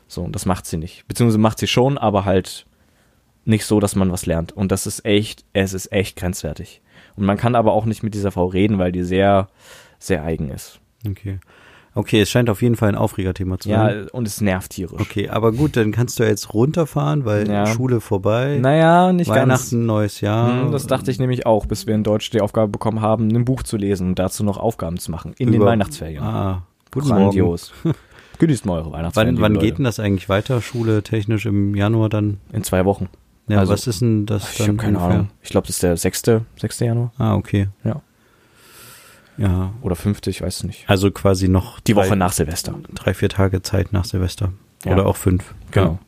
So, 0.09 0.23
und 0.23 0.35
das 0.35 0.45
macht 0.47 0.67
sie 0.67 0.77
nicht. 0.77 1.07
Beziehungsweise 1.09 1.39
macht 1.39 1.59
sie 1.59 1.67
schon, 1.69 1.97
aber 1.97 2.25
halt 2.25 2.67
nicht 3.45 3.65
so, 3.65 3.81
dass 3.81 3.97
man 3.97 4.13
was 4.13 4.27
lernt. 4.27 4.53
Und 4.53 4.71
das 4.71 4.87
ist 4.87 5.05
echt, 5.05 5.45
es 5.53 5.73
ist 5.73 5.91
echt 5.93 6.17
grenzwertig. 6.17 6.83
Und 7.17 7.25
man 7.25 7.37
kann 7.37 7.55
aber 7.55 7.73
auch 7.73 7.87
nicht 7.87 8.03
mit 8.03 8.15
dieser 8.15 8.31
Frau 8.31 8.47
reden, 8.47 8.79
weil 8.79 8.93
die 8.93 9.03
sehr, 9.05 9.49
sehr 9.99 10.23
eigen 10.23 10.51
ist. 10.51 10.81
Okay. 11.09 11.39
Okay, 11.95 12.23
es 12.23 12.31
scheint 12.31 12.49
auf 12.49 12.63
jeden 12.63 12.75
Fall 12.77 12.89
ein 12.89 12.95
Aufregerthema 12.95 13.59
zu 13.59 13.69
sein. 13.69 14.05
Ja, 14.07 14.11
und 14.13 14.27
es 14.27 14.41
nervt 14.41 14.71
tierisch. 14.73 15.01
Okay, 15.01 15.29
aber 15.29 15.53
gut, 15.53 15.77
dann 15.77 15.93
kannst 15.93 16.19
du 16.19 16.23
ja 16.23 16.31
jetzt 16.31 16.55
runterfahren, 16.55 17.25
weil 17.27 17.47
Ja. 17.51 17.67
Schule 17.67 18.01
vorbei, 18.01 18.59
Naja, 18.63 19.13
nicht 19.13 19.29
Weihnachten, 19.29 19.49
ganz. 19.49 19.73
neues 19.73 20.21
Jahr. 20.23 20.63
Hm, 20.65 20.73
Das 20.73 20.87
dachte 20.87 21.11
ich 21.11 21.19
nämlich 21.19 21.45
auch, 21.45 21.67
bis 21.67 21.87
wir 21.87 21.95
in 21.95 22.03
Deutsch 22.03 22.31
die 22.31 22.41
Aufgabe 22.41 22.69
bekommen 22.73 23.03
haben, 23.03 23.29
ein 23.29 23.45
Buch 23.45 23.63
zu 23.63 23.77
lesen 23.77 24.09
und 24.09 24.19
dazu 24.19 24.43
noch 24.43 24.57
Aufgaben 24.57 24.99
zu 24.99 25.11
machen 25.11 25.35
in 25.37 25.49
den 25.53 25.57
Über- 25.61 25.67
Weihnachtsferien. 25.67 26.23
Ah, 26.23 26.63
Morgen. 26.95 27.09
Grandios. 27.09 27.73
Genießt 28.39 28.65
mal 28.67 28.79
eure 28.79 28.93
Weihnachtsferien. 28.93 29.37
Wann, 29.41 29.55
wann 29.55 29.59
geht 29.61 29.77
denn 29.79 29.85
das 29.85 30.01
eigentlich 30.01 30.29
weiter, 30.29 30.61
Schule 30.63 31.03
technisch 31.03 31.47
im 31.47 31.75
Januar 31.75 32.09
dann? 32.09 32.39
In 32.53 32.65
zwei 32.65 32.85
Wochen. 32.87 33.09
Ja, 33.49 33.59
Also, 33.59 33.73
was 33.75 33.87
ist 33.87 34.01
denn 34.01 34.25
das 34.27 34.51
Ich 34.53 34.59
dann 34.59 34.69
habe 34.69 34.77
keine 34.79 34.97
ungefähr? 34.99 35.15
Ahnung. 35.17 35.31
Ich 35.43 35.51
glaube, 35.51 35.67
das 35.67 35.77
ist 35.77 35.83
der 35.83 35.97
6. 35.97 36.23
6. 36.59 36.81
Januar 36.81 37.13
Ah, 37.19 37.35
okay. 37.35 37.69
Ja. 37.85 38.01
Ja, 39.39 39.73
oder 39.81 39.97
5. 39.97 40.27
Ich 40.27 40.43
weiß 40.43 40.65
nicht. 40.65 40.85
also 40.89 41.11
quasi 41.11 41.49
noch 41.49 41.81
Die 41.81 41.95
drei, 41.95 42.07
Woche 42.07 42.17
nach 42.17 42.33
Silvester. 42.33 42.75
drei, 42.95 43.15
vier 43.15 43.29
Tage 43.29 43.63
Zeit 43.63 43.93
nach 43.93 44.05
Silvester. 44.05 44.53
Ja. 44.85 44.93
Oder 44.93 45.07
auch 45.07 45.17
fünf. 45.17 45.55
Genau. 45.71 45.99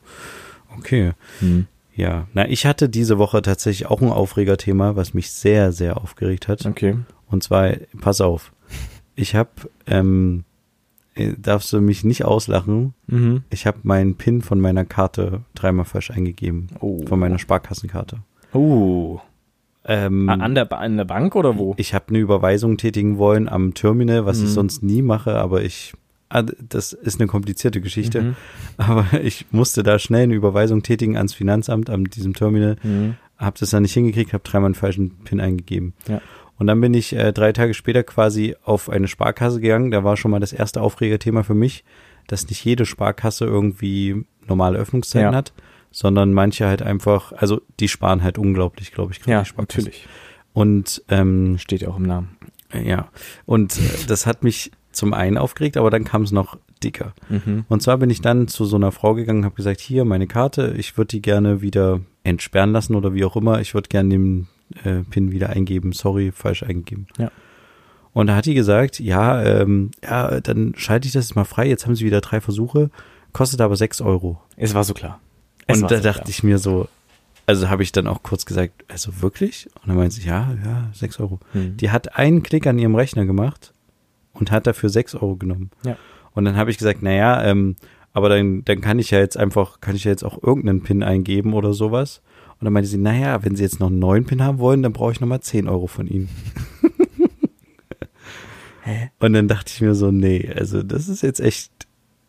Ja. 0.70 0.76
Okay. 0.78 1.12
Hm. 1.40 1.66
Ja, 1.96 2.26
na, 2.34 2.48
ich 2.48 2.66
hatte 2.66 2.88
diese 2.88 3.18
Woche 3.18 3.40
tatsächlich 3.40 3.86
auch 3.88 4.02
ein 4.02 4.08
Aufregerthema, 4.10 4.96
was 4.96 5.14
mich 5.14 5.30
sehr, 5.30 5.70
sehr 5.72 5.96
aufgeregt 5.96 6.48
hat. 6.48 6.66
Okay. 6.66 6.96
Und 7.30 7.42
zwar, 7.44 7.70
pass 8.00 8.20
auf, 8.20 8.52
ich 9.14 9.36
habe, 9.36 9.50
ähm, 9.86 10.42
äh, 11.14 11.34
darfst 11.38 11.72
du 11.72 11.80
mich 11.80 12.02
nicht 12.02 12.24
auslachen, 12.24 12.94
Mhm. 13.06 13.44
ich 13.50 13.66
habe 13.68 13.78
meinen 13.84 14.16
PIN 14.16 14.42
von 14.42 14.60
meiner 14.60 14.84
Karte 14.84 15.42
dreimal 15.54 15.84
falsch 15.84 16.10
eingegeben, 16.10 16.66
Oh. 16.80 17.06
von 17.06 17.20
meiner 17.20 17.38
Sparkassenkarte. 17.38 18.18
Oh. 18.52 19.20
Ähm, 19.86 20.28
An 20.28 20.54
der, 20.54 20.72
an 20.72 20.96
der 20.96 21.04
Bank 21.04 21.36
oder 21.36 21.58
wo? 21.58 21.74
Ich 21.76 21.92
habe 21.94 22.06
eine 22.08 22.18
Überweisung 22.18 22.76
tätigen 22.78 23.18
wollen 23.18 23.48
am 23.48 23.74
Terminal, 23.74 24.24
was 24.24 24.38
ich 24.38 24.44
Mhm. 24.48 24.54
sonst 24.54 24.82
nie 24.82 25.02
mache, 25.02 25.34
aber 25.36 25.62
ich, 25.62 25.92
ah, 26.30 26.42
das 26.42 26.92
ist 26.94 27.20
eine 27.20 27.26
komplizierte 27.28 27.80
Geschichte, 27.82 28.22
Mhm. 28.22 28.36
aber 28.78 29.06
ich 29.22 29.46
musste 29.50 29.82
da 29.82 29.98
schnell 29.98 30.22
eine 30.24 30.34
Überweisung 30.34 30.82
tätigen 30.82 31.16
ans 31.16 31.34
Finanzamt 31.34 31.90
an 31.90 32.04
diesem 32.04 32.32
Terminal, 32.34 32.76
Mhm. 32.82 33.16
habe 33.36 33.56
das 33.60 33.70
dann 33.70 33.82
nicht 33.82 33.92
hingekriegt, 33.94 34.32
habe 34.32 34.42
dreimal 34.44 34.68
einen 34.68 34.74
falschen 34.74 35.10
PIN 35.24 35.40
eingegeben. 35.40 35.92
Ja. 36.08 36.20
Und 36.56 36.68
dann 36.68 36.80
bin 36.80 36.94
ich 36.94 37.12
äh, 37.14 37.32
drei 37.32 37.52
Tage 37.52 37.74
später 37.74 38.04
quasi 38.04 38.54
auf 38.64 38.88
eine 38.88 39.08
Sparkasse 39.08 39.60
gegangen. 39.60 39.90
Da 39.90 40.04
war 40.04 40.16
schon 40.16 40.30
mal 40.30 40.38
das 40.40 40.52
erste 40.52 40.80
Aufregerthema 40.82 41.42
für 41.42 41.54
mich, 41.54 41.84
dass 42.28 42.48
nicht 42.48 42.64
jede 42.64 42.86
Sparkasse 42.86 43.44
irgendwie 43.44 44.24
normale 44.46 44.78
Öffnungszeiten 44.78 45.32
Ja. 45.32 45.36
hat, 45.36 45.52
sondern 45.94 46.32
manche 46.32 46.66
halt 46.66 46.82
einfach, 46.82 47.32
also 47.32 47.60
die 47.78 47.86
sparen 47.86 48.24
halt 48.24 48.36
unglaublich, 48.36 48.90
glaube 48.90 49.12
ich, 49.12 49.24
Ja, 49.26 49.44
natürlich. 49.56 50.08
Und 50.52 51.02
ähm, 51.08 51.56
Steht 51.58 51.82
ja 51.82 51.88
auch 51.88 51.96
im 51.96 52.02
Namen. 52.02 52.36
ja, 52.72 53.08
und 53.46 53.76
äh, 53.78 54.06
das 54.08 54.26
hat 54.26 54.42
mich 54.42 54.72
zum 54.90 55.14
einen 55.14 55.38
aufgeregt, 55.38 55.76
aber 55.76 55.90
dann 55.90 56.02
kam 56.02 56.22
es 56.22 56.32
noch 56.32 56.58
dicker. 56.82 57.14
Mhm. 57.28 57.64
Und 57.68 57.80
zwar 57.80 57.98
bin 57.98 58.10
ich 58.10 58.20
dann 58.20 58.48
zu 58.48 58.64
so 58.64 58.74
einer 58.74 58.90
Frau 58.90 59.14
gegangen 59.14 59.40
und 59.40 59.44
habe 59.44 59.54
gesagt, 59.54 59.80
hier 59.80 60.04
meine 60.04 60.26
Karte, 60.26 60.74
ich 60.76 60.96
würde 60.98 61.08
die 61.08 61.22
gerne 61.22 61.62
wieder 61.62 62.00
entsperren 62.24 62.72
lassen 62.72 62.96
oder 62.96 63.14
wie 63.14 63.24
auch 63.24 63.36
immer. 63.36 63.60
Ich 63.60 63.74
würde 63.74 63.88
gerne 63.88 64.08
den 64.10 64.48
äh, 64.82 65.02
PIN 65.08 65.30
wieder 65.30 65.50
eingeben. 65.50 65.92
Sorry, 65.92 66.32
falsch 66.32 66.64
eingegeben. 66.64 67.06
Ja. 67.18 67.30
Und 68.12 68.26
da 68.26 68.34
hat 68.36 68.46
die 68.46 68.54
gesagt, 68.54 68.98
ja, 68.98 69.42
ähm, 69.42 69.92
ja, 70.02 70.40
dann 70.40 70.74
schalte 70.76 71.06
ich 71.06 71.12
das 71.12 71.28
jetzt 71.28 71.36
mal 71.36 71.44
frei. 71.44 71.68
Jetzt 71.68 71.86
haben 71.86 71.94
sie 71.94 72.04
wieder 72.04 72.20
drei 72.20 72.40
Versuche, 72.40 72.90
kostet 73.32 73.60
aber 73.60 73.76
sechs 73.76 74.00
Euro. 74.00 74.40
Es 74.56 74.74
war 74.74 74.82
so 74.84 74.94
klar. 74.94 75.20
Es 75.66 75.82
Und 75.82 75.90
da 75.90 75.96
so 75.96 76.02
dachte 76.02 76.22
klar. 76.22 76.30
ich 76.30 76.42
mir 76.42 76.58
so, 76.58 76.88
also 77.46 77.68
habe 77.68 77.82
ich 77.82 77.92
dann 77.92 78.06
auch 78.06 78.22
kurz 78.22 78.46
gesagt, 78.46 78.84
also 78.88 79.22
wirklich? 79.22 79.68
Und 79.82 79.88
dann 79.88 79.96
meinte 79.96 80.14
sie, 80.14 80.26
ja, 80.26 80.56
ja, 80.64 80.90
sechs 80.92 81.20
Euro. 81.20 81.40
Mhm. 81.52 81.76
Die 81.76 81.90
hat 81.90 82.16
einen 82.16 82.42
Klick 82.42 82.66
an 82.66 82.78
ihrem 82.78 82.94
Rechner 82.94 83.26
gemacht 83.26 83.72
und 84.32 84.50
hat 84.50 84.66
dafür 84.66 84.88
sechs 84.88 85.14
Euro 85.14 85.36
genommen. 85.36 85.70
Ja. 85.84 85.96
Und 86.32 86.44
dann 86.44 86.56
habe 86.56 86.70
ich 86.70 86.78
gesagt, 86.78 87.02
naja, 87.02 87.44
ähm, 87.44 87.76
aber 88.12 88.28
dann, 88.28 88.64
dann 88.64 88.80
kann 88.80 88.98
ich 88.98 89.10
ja 89.10 89.18
jetzt 89.18 89.36
einfach, 89.36 89.80
kann 89.80 89.96
ich 89.96 90.04
ja 90.04 90.10
jetzt 90.10 90.24
auch 90.24 90.42
irgendeinen 90.42 90.82
PIN 90.82 91.02
eingeben 91.02 91.52
oder 91.52 91.72
sowas. 91.72 92.22
Und 92.60 92.64
dann 92.64 92.72
meinte 92.72 92.88
sie, 92.88 92.96
naja, 92.96 93.44
wenn 93.44 93.56
Sie 93.56 93.64
jetzt 93.64 93.80
noch 93.80 93.88
einen 93.88 93.98
neuen 93.98 94.24
PIN 94.24 94.42
haben 94.42 94.58
wollen, 94.58 94.82
dann 94.82 94.92
brauche 94.92 95.12
ich 95.12 95.20
nochmal 95.20 95.40
10 95.40 95.68
Euro 95.68 95.88
von 95.88 96.06
Ihnen. 96.06 96.28
Hä? 98.82 99.10
Und 99.18 99.32
dann 99.32 99.48
dachte 99.48 99.72
ich 99.74 99.80
mir 99.80 99.94
so, 99.94 100.12
nee, 100.12 100.50
also 100.54 100.82
das 100.82 101.08
ist 101.08 101.22
jetzt 101.22 101.40
echt, 101.40 101.72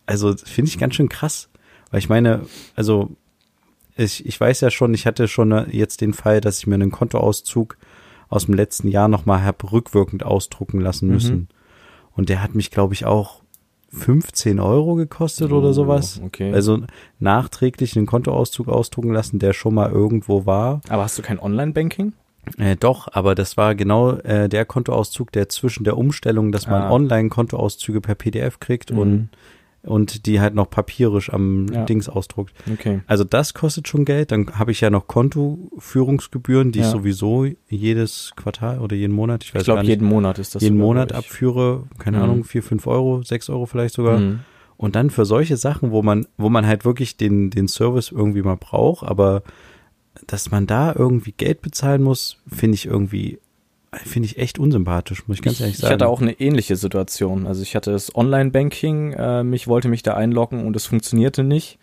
also 0.07 0.35
finde 0.35 0.69
ich 0.69 0.79
ganz 0.79 0.95
schön 0.95 1.09
krass. 1.09 1.49
Weil 1.91 1.99
ich 1.99 2.09
meine, 2.09 2.41
also 2.75 3.15
ich, 3.95 4.25
ich 4.25 4.39
weiß 4.39 4.61
ja 4.61 4.69
schon, 4.71 4.93
ich 4.93 5.05
hatte 5.05 5.27
schon 5.27 5.51
äh, 5.51 5.65
jetzt 5.71 6.01
den 6.01 6.13
Fall, 6.13 6.41
dass 6.41 6.59
ich 6.59 6.67
mir 6.67 6.75
einen 6.75 6.91
Kontoauszug 6.91 7.77
aus 8.29 8.45
dem 8.45 8.55
letzten 8.55 8.87
Jahr 8.87 9.07
nochmal 9.07 9.43
habe 9.43 9.71
rückwirkend 9.71 10.23
ausdrucken 10.25 10.79
lassen 10.81 11.07
Mhm. 11.07 11.13
müssen. 11.13 11.47
Und 12.13 12.29
der 12.29 12.41
hat 12.41 12.55
mich, 12.55 12.71
glaube 12.71 12.93
ich, 12.93 13.05
auch 13.05 13.41
15 13.91 14.59
Euro 14.59 14.95
gekostet 14.95 15.51
oder 15.51 15.69
Oh, 15.69 15.73
sowas. 15.73 16.19
okay. 16.23 16.51
Also 16.53 16.81
nachträglich 17.19 17.95
einen 17.95 18.05
Kontoauszug 18.07 18.67
ausdrucken 18.67 19.13
lassen, 19.13 19.39
der 19.39 19.53
schon 19.53 19.73
mal 19.73 19.89
irgendwo 19.91 20.45
war. 20.45 20.81
Aber 20.89 21.03
hast 21.03 21.17
du 21.17 21.21
kein 21.21 21.39
Online-Banking? 21.39 22.13
Äh, 22.57 22.75
doch, 22.75 23.07
aber 23.11 23.33
das 23.35 23.57
war 23.57 23.73
genau 23.73 24.11
äh, 24.17 24.49
der 24.49 24.65
Kontoauszug, 24.65 25.31
der 25.31 25.49
zwischen 25.49 25.83
der 25.83 25.97
Umstellung, 25.97 26.51
dass 26.51 26.67
man 26.67 26.83
Ah. 26.83 26.91
Online-Kontoauszüge 26.91 28.01
per 28.01 28.15
PDF 28.15 28.59
kriegt 28.59 28.91
und, 28.91 29.29
und 29.85 30.25
die 30.25 30.39
halt 30.41 30.55
noch 30.55 30.69
papierisch 30.69 31.31
am 31.31 31.67
Ja. 31.71 31.85
Dings 31.85 32.09
ausdruckt. 32.09 32.53
Okay. 32.71 33.01
Also 33.07 33.23
das 33.23 33.53
kostet 33.53 33.87
schon 33.87 34.05
Geld. 34.05 34.31
Dann 34.31 34.57
habe 34.59 34.71
ich 34.71 34.81
ja 34.81 34.89
noch 34.89 35.07
Kontoführungsgebühren, 35.07 36.71
die 36.71 36.79
Ja. 36.79 36.85
ich 36.85 36.91
sowieso 36.91 37.45
jedes 37.69 38.31
Quartal 38.35 38.79
oder 38.79 38.95
jeden 38.95 39.13
Monat, 39.13 39.43
ich 39.43 39.53
weiß 39.53 39.61
Ich 39.61 39.65
glaube, 39.65 39.77
gar 39.77 39.81
nicht, 39.83 39.89
jeden 39.89 40.07
Monat 40.07 40.39
ist 40.39 40.55
das. 40.55 40.61
jeden 40.61 40.75
sogar, 40.77 40.87
Monat 40.87 41.09
glaub 41.09 41.19
abführe, 41.19 41.83
keine 41.99 42.17
Mhm. 42.17 42.23
Ahnung, 42.23 42.43
vier, 42.43 42.63
fünf 42.63 42.87
Euro, 42.87 43.21
sechs 43.23 43.49
Euro 43.49 43.65
vielleicht 43.65 43.95
sogar. 43.95 44.19
Mhm. 44.19 44.39
Und 44.77 44.95
dann 44.95 45.09
für 45.09 45.25
solche 45.25 45.55
Sachen, 45.57 45.91
wo 45.91 46.01
man, 46.03 46.27
wo 46.37 46.49
man 46.49 46.65
halt 46.67 46.83
wirklich 46.83 47.15
den, 47.17 47.49
den 47.49 47.67
Service 47.67 48.11
irgendwie 48.11 48.41
mal 48.41 48.57
braucht, 48.57 49.05
aber 49.07 49.43
dass 50.27 50.51
man 50.51 50.65
da 50.67 50.93
irgendwie 50.95 51.31
Geld 51.33 51.61
bezahlen 51.61 52.01
muss, 52.03 52.37
finde 52.47 52.75
ich 52.75 52.85
irgendwie, 52.85 53.39
finde 54.03 54.27
ich 54.27 54.37
echt 54.37 54.59
unsympathisch, 54.59 55.27
muss 55.27 55.37
ich 55.37 55.43
ganz 55.43 55.59
ehrlich 55.59 55.75
ich 55.75 55.81
sagen. 55.81 55.93
hatte 55.93 56.07
auch 56.07 56.21
eine 56.21 56.39
ähnliche 56.39 56.75
Situation. 56.75 57.47
Also 57.47 57.61
ich 57.61 57.75
hatte 57.75 57.91
das 57.91 58.15
Online-Banking, 58.15 59.13
äh, 59.13 59.43
mich 59.43 59.67
wollte 59.67 59.87
mich 59.87 60.03
da 60.03 60.13
einloggen 60.13 60.65
und 60.65 60.75
es 60.75 60.85
funktionierte 60.85 61.43
nicht. 61.43 61.77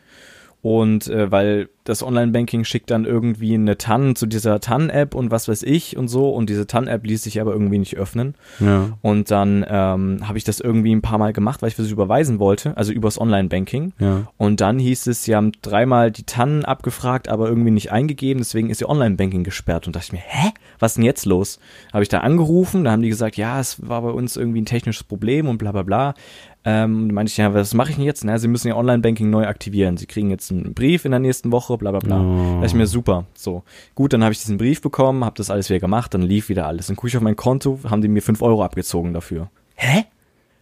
Und 0.62 1.08
äh, 1.08 1.30
weil 1.30 1.68
das 1.82 2.04
Online-Banking 2.04 2.62
schickt 2.62 2.92
dann 2.92 3.04
irgendwie 3.04 3.54
eine 3.54 3.76
TAN 3.76 4.14
zu 4.14 4.26
dieser 4.26 4.60
TAN-App 4.60 5.16
und 5.16 5.32
was 5.32 5.48
weiß 5.48 5.64
ich 5.64 5.96
und 5.96 6.06
so. 6.06 6.30
Und 6.30 6.48
diese 6.48 6.68
TAN-App 6.68 7.04
ließ 7.04 7.24
sich 7.24 7.40
aber 7.40 7.52
irgendwie 7.52 7.78
nicht 7.78 7.96
öffnen. 7.96 8.36
ja, 8.60 8.90
Und 9.02 9.32
dann 9.32 9.66
ähm, 9.68 10.28
habe 10.28 10.38
ich 10.38 10.44
das 10.44 10.60
irgendwie 10.60 10.94
ein 10.94 11.02
paar 11.02 11.18
Mal 11.18 11.32
gemacht, 11.32 11.60
weil 11.60 11.68
ich 11.68 11.78
was 11.80 11.90
überweisen 11.90 12.38
wollte, 12.38 12.76
also 12.76 12.92
übers 12.92 13.20
Online-Banking. 13.20 13.92
ja. 13.98 14.28
Und 14.36 14.60
dann 14.60 14.78
hieß 14.78 15.08
es, 15.08 15.24
sie 15.24 15.34
haben 15.34 15.50
dreimal 15.62 16.12
die 16.12 16.22
TAN 16.22 16.64
abgefragt, 16.64 17.28
aber 17.28 17.48
irgendwie 17.48 17.72
nicht 17.72 17.90
eingegeben, 17.90 18.40
deswegen 18.40 18.70
ist 18.70 18.80
ihr 18.80 18.88
Online-Banking 18.88 19.42
gesperrt. 19.42 19.88
Und 19.88 19.96
dachte 19.96 20.06
ich 20.06 20.12
mir, 20.12 20.22
hä? 20.24 20.50
Was 20.78 20.92
ist 20.92 20.96
denn 20.98 21.04
jetzt 21.04 21.26
los? 21.26 21.58
Habe 21.92 22.04
ich 22.04 22.08
da 22.08 22.18
angerufen, 22.20 22.84
da 22.84 22.92
haben 22.92 23.02
die 23.02 23.08
gesagt, 23.08 23.36
ja, 23.36 23.58
es 23.58 23.88
war 23.88 24.02
bei 24.02 24.10
uns 24.10 24.36
irgendwie 24.36 24.60
ein 24.60 24.66
technisches 24.66 25.02
Problem 25.02 25.48
und 25.48 25.58
bla 25.58 25.72
bla 25.72 25.82
bla. 25.82 26.14
Ähm, 26.64 27.08
da 27.08 27.14
meinte 27.14 27.30
ich, 27.30 27.36
ja, 27.36 27.52
was 27.54 27.74
mache 27.74 27.90
ich 27.90 27.96
denn 27.96 28.04
jetzt? 28.04 28.24
Na, 28.24 28.38
sie 28.38 28.46
müssen 28.46 28.68
ihr 28.68 28.76
Online-Banking 28.76 29.28
neu 29.30 29.46
aktivieren. 29.46 29.96
Sie 29.96 30.06
kriegen 30.06 30.30
jetzt 30.30 30.50
einen 30.52 30.74
Brief 30.74 31.04
in 31.04 31.10
der 31.10 31.20
nächsten 31.20 31.50
Woche, 31.50 31.76
bla 31.76 31.90
bla 31.90 31.98
bla. 32.00 32.20
Oh. 32.20 32.60
Da 32.60 32.66
ich 32.66 32.74
mir, 32.74 32.86
super. 32.86 33.26
So, 33.34 33.64
gut, 33.94 34.12
dann 34.12 34.22
habe 34.22 34.32
ich 34.32 34.40
diesen 34.40 34.58
Brief 34.58 34.80
bekommen, 34.80 35.24
habe 35.24 35.36
das 35.36 35.50
alles 35.50 35.68
wieder 35.70 35.80
gemacht, 35.80 36.14
dann 36.14 36.22
lief 36.22 36.48
wieder 36.48 36.66
alles. 36.66 36.86
Dann 36.86 36.96
gucke 36.96 37.08
ich 37.08 37.16
auf 37.16 37.22
mein 37.22 37.36
Konto, 37.36 37.80
haben 37.88 38.00
die 38.00 38.08
mir 38.08 38.22
fünf 38.22 38.42
Euro 38.42 38.62
abgezogen 38.62 39.12
dafür. 39.12 39.50
Hä? 39.74 40.04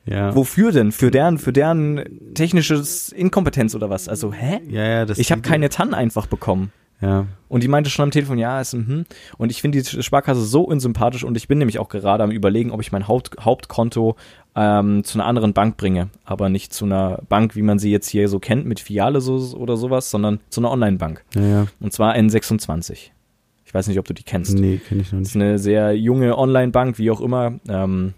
Ja. 0.06 0.34
Wofür 0.34 0.72
denn? 0.72 0.92
Für 0.92 1.10
deren, 1.10 1.38
für 1.38 1.52
deren 1.52 2.34
technisches 2.34 3.10
Inkompetenz 3.10 3.74
oder 3.74 3.90
was? 3.90 4.08
Also, 4.08 4.32
hä? 4.32 4.60
ja, 4.68 4.84
ja, 4.84 5.06
das 5.06 5.18
Ich 5.18 5.30
habe 5.30 5.42
keine 5.42 5.68
TAN 5.68 5.92
einfach 5.92 6.26
bekommen. 6.26 6.72
Ja, 7.00 7.26
Und 7.48 7.62
die 7.62 7.68
meinte 7.68 7.88
schon 7.88 8.02
am 8.02 8.10
Telefon, 8.10 8.36
ja, 8.36 8.60
ist, 8.60 8.74
mhm. 8.74 9.06
Und 9.38 9.50
ich 9.50 9.62
finde 9.62 9.80
die 9.80 10.02
Sparkasse 10.02 10.42
so 10.44 10.62
unsympathisch 10.62 11.24
und 11.24 11.36
ich 11.36 11.48
bin 11.48 11.58
nämlich 11.58 11.78
auch 11.78 11.88
gerade 11.88 12.22
am 12.22 12.30
überlegen, 12.30 12.70
ob 12.70 12.80
ich 12.82 12.92
mein 12.92 13.08
Haupt, 13.08 13.36
Hauptkonto 13.40 14.16
ähm, 14.54 15.02
zu 15.04 15.18
einer 15.18 15.26
anderen 15.26 15.54
Bank 15.54 15.76
bringe. 15.78 16.10
Aber 16.24 16.50
nicht 16.50 16.74
zu 16.74 16.84
einer 16.84 17.20
Bank, 17.28 17.56
wie 17.56 17.62
man 17.62 17.78
sie 17.78 17.90
jetzt 17.90 18.08
hier 18.08 18.28
so 18.28 18.38
kennt, 18.38 18.66
mit 18.66 18.80
Filiale 18.80 19.20
so, 19.22 19.36
oder 19.56 19.76
sowas, 19.78 20.10
sondern 20.10 20.40
zu 20.50 20.60
einer 20.60 20.70
Online-Bank. 20.70 21.24
ja, 21.34 21.42
ja. 21.42 21.66
Und 21.80 21.92
zwar 21.92 22.14
N26. 22.14 23.10
Ich 23.64 23.72
weiß 23.74 23.86
nicht, 23.86 23.98
ob 23.98 24.04
du 24.04 24.12
die 24.14 24.24
kennst. 24.24 24.58
Nee, 24.58 24.78
kenne 24.78 25.02
ich 25.02 25.12
noch 25.12 25.20
Das 25.20 25.28
ist 25.28 25.34
nicht. 25.36 25.44
eine 25.44 25.58
sehr 25.58 25.96
junge 25.96 26.36
Online-Bank, 26.36 26.98
wie 26.98 27.10
auch 27.10 27.20
immer. 27.20 27.54
Ähm, 27.68 28.14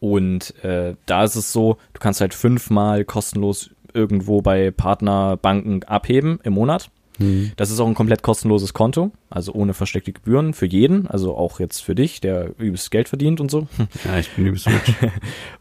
und 0.00 0.54
äh, 0.64 0.94
da 1.06 1.24
ist 1.24 1.36
es 1.36 1.52
so, 1.52 1.76
du 1.92 2.00
kannst 2.00 2.20
halt 2.20 2.34
fünfmal 2.34 3.04
kostenlos 3.04 3.70
irgendwo 3.92 4.42
bei 4.42 4.70
Partnerbanken 4.70 5.82
abheben 5.84 6.38
im 6.44 6.54
Monat. 6.54 6.90
Hm. 7.18 7.52
Das 7.56 7.70
ist 7.70 7.80
auch 7.80 7.86
ein 7.86 7.94
komplett 7.94 8.22
kostenloses 8.22 8.74
Konto, 8.74 9.10
also 9.30 9.52
ohne 9.52 9.74
versteckte 9.74 10.12
Gebühren 10.12 10.54
für 10.54 10.66
jeden, 10.66 11.06
also 11.06 11.36
auch 11.36 11.60
jetzt 11.60 11.80
für 11.80 11.94
dich, 11.94 12.20
der 12.20 12.50
übelst 12.58 12.90
Geld 12.90 13.08
verdient 13.08 13.40
und 13.40 13.50
so. 13.50 13.66
Ja, 14.04 14.18
ich 14.18 14.30
bin 14.30 14.46
übelst 14.46 14.66
rich. 14.66 14.94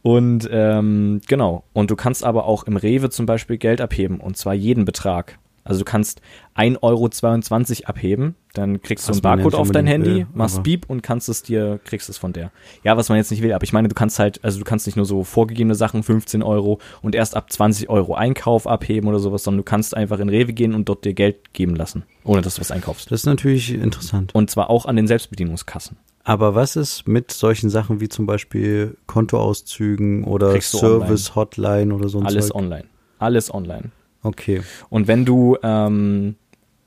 Und 0.02 0.48
ähm, 0.52 1.22
genau, 1.28 1.64
und 1.74 1.90
du 1.90 1.96
kannst 1.96 2.24
aber 2.24 2.46
auch 2.46 2.64
im 2.64 2.78
Rewe 2.78 3.10
zum 3.10 3.26
Beispiel 3.26 3.58
Geld 3.58 3.82
abheben 3.82 4.20
und 4.20 4.38
zwar 4.38 4.54
jeden 4.54 4.86
Betrag. 4.86 5.40
Also 5.66 5.80
du 5.80 5.86
kannst 5.86 6.22
1,22 6.56 6.80
Euro 6.84 7.90
abheben, 7.90 8.36
dann 8.54 8.82
kriegst 8.82 9.10
Was 9.10 9.20
du 9.20 9.28
einen 9.28 9.42
Barcode 9.42 9.56
auf 9.56 9.72
dein 9.72 9.88
Handy, 9.88 10.18
will, 10.18 10.28
machst 10.34 10.62
Beep 10.62 10.86
und 10.88 11.02
kannst 11.02 11.28
es 11.28 11.42
dir, 11.42 11.80
kriegst 11.84 12.08
es 12.08 12.20
von 12.20 12.34
der. 12.34 12.52
Ja, 12.84 12.96
was 12.98 13.10
man 13.10 13.18
jetzt 13.18 13.32
nicht 13.32 13.42
will, 13.42 13.52
aber 13.52 13.64
ich 13.64 13.74
meine, 13.74 13.88
du 13.88 13.96
kannst 13.96 14.20
halt, 14.20 14.44
also 14.44 14.60
du 14.60 14.64
kannst 14.64 14.86
nicht 14.86 14.96
nur 14.96 15.06
so 15.06 15.24
vorgegebene 15.24 15.74
Sachen, 15.74 16.04
15 16.04 16.44
Euro 16.44 16.80
und 17.02 17.16
erst 17.16 17.36
ab 17.36 17.52
20 17.52 17.90
Euro 17.90 18.14
Einkauf 18.14 18.68
abheben 18.68 19.10
oder 19.10 19.18
sowas, 19.18 19.44
sondern 19.44 19.58
du 19.58 19.64
kannst 19.64 19.98
einfach 19.98 20.20
in 20.20 20.30
Rewe 20.30 20.54
gehen 20.54 20.76
und 20.76 20.88
dort 20.88 21.04
dir 21.04 21.16
Geld 21.16 21.54
geben 21.54 21.76
lassen, 21.76 22.04
ohne 22.24 22.42
dass 22.42 22.56
du 22.56 22.62
was 22.62 22.70
einkaufst. 22.70 23.12
Das 23.12 23.22
ist 23.22 23.26
natürlich 23.26 23.74
interessant. 23.74 24.36
Und 24.36 24.52
zwar 24.52 24.70
auch 24.70 24.86
an 24.86 24.96
den 24.96 25.08
Selbstbedienungskassen. 25.08 25.98
Aber 26.24 26.56
was 26.56 26.76
ist 26.76 27.08
mit 27.08 27.32
solchen 27.32 27.70
Sachen 27.70 28.02
wie 28.02 28.10
zum 28.10 28.26
Beispiel 28.26 28.98
Kontoauszügen 29.08 30.24
oder 30.24 30.60
Service-Hotline 30.60 31.94
oder 31.94 32.08
so 32.08 32.20
ein 32.20 32.26
Alles 32.26 32.48
Zeug? 32.48 32.56
online. 32.56 32.86
Alles 33.20 33.54
online. 33.54 33.92
Okay. 34.26 34.62
Und 34.90 35.08
wenn 35.08 35.24
du, 35.26 35.58
ähm, 35.64 36.36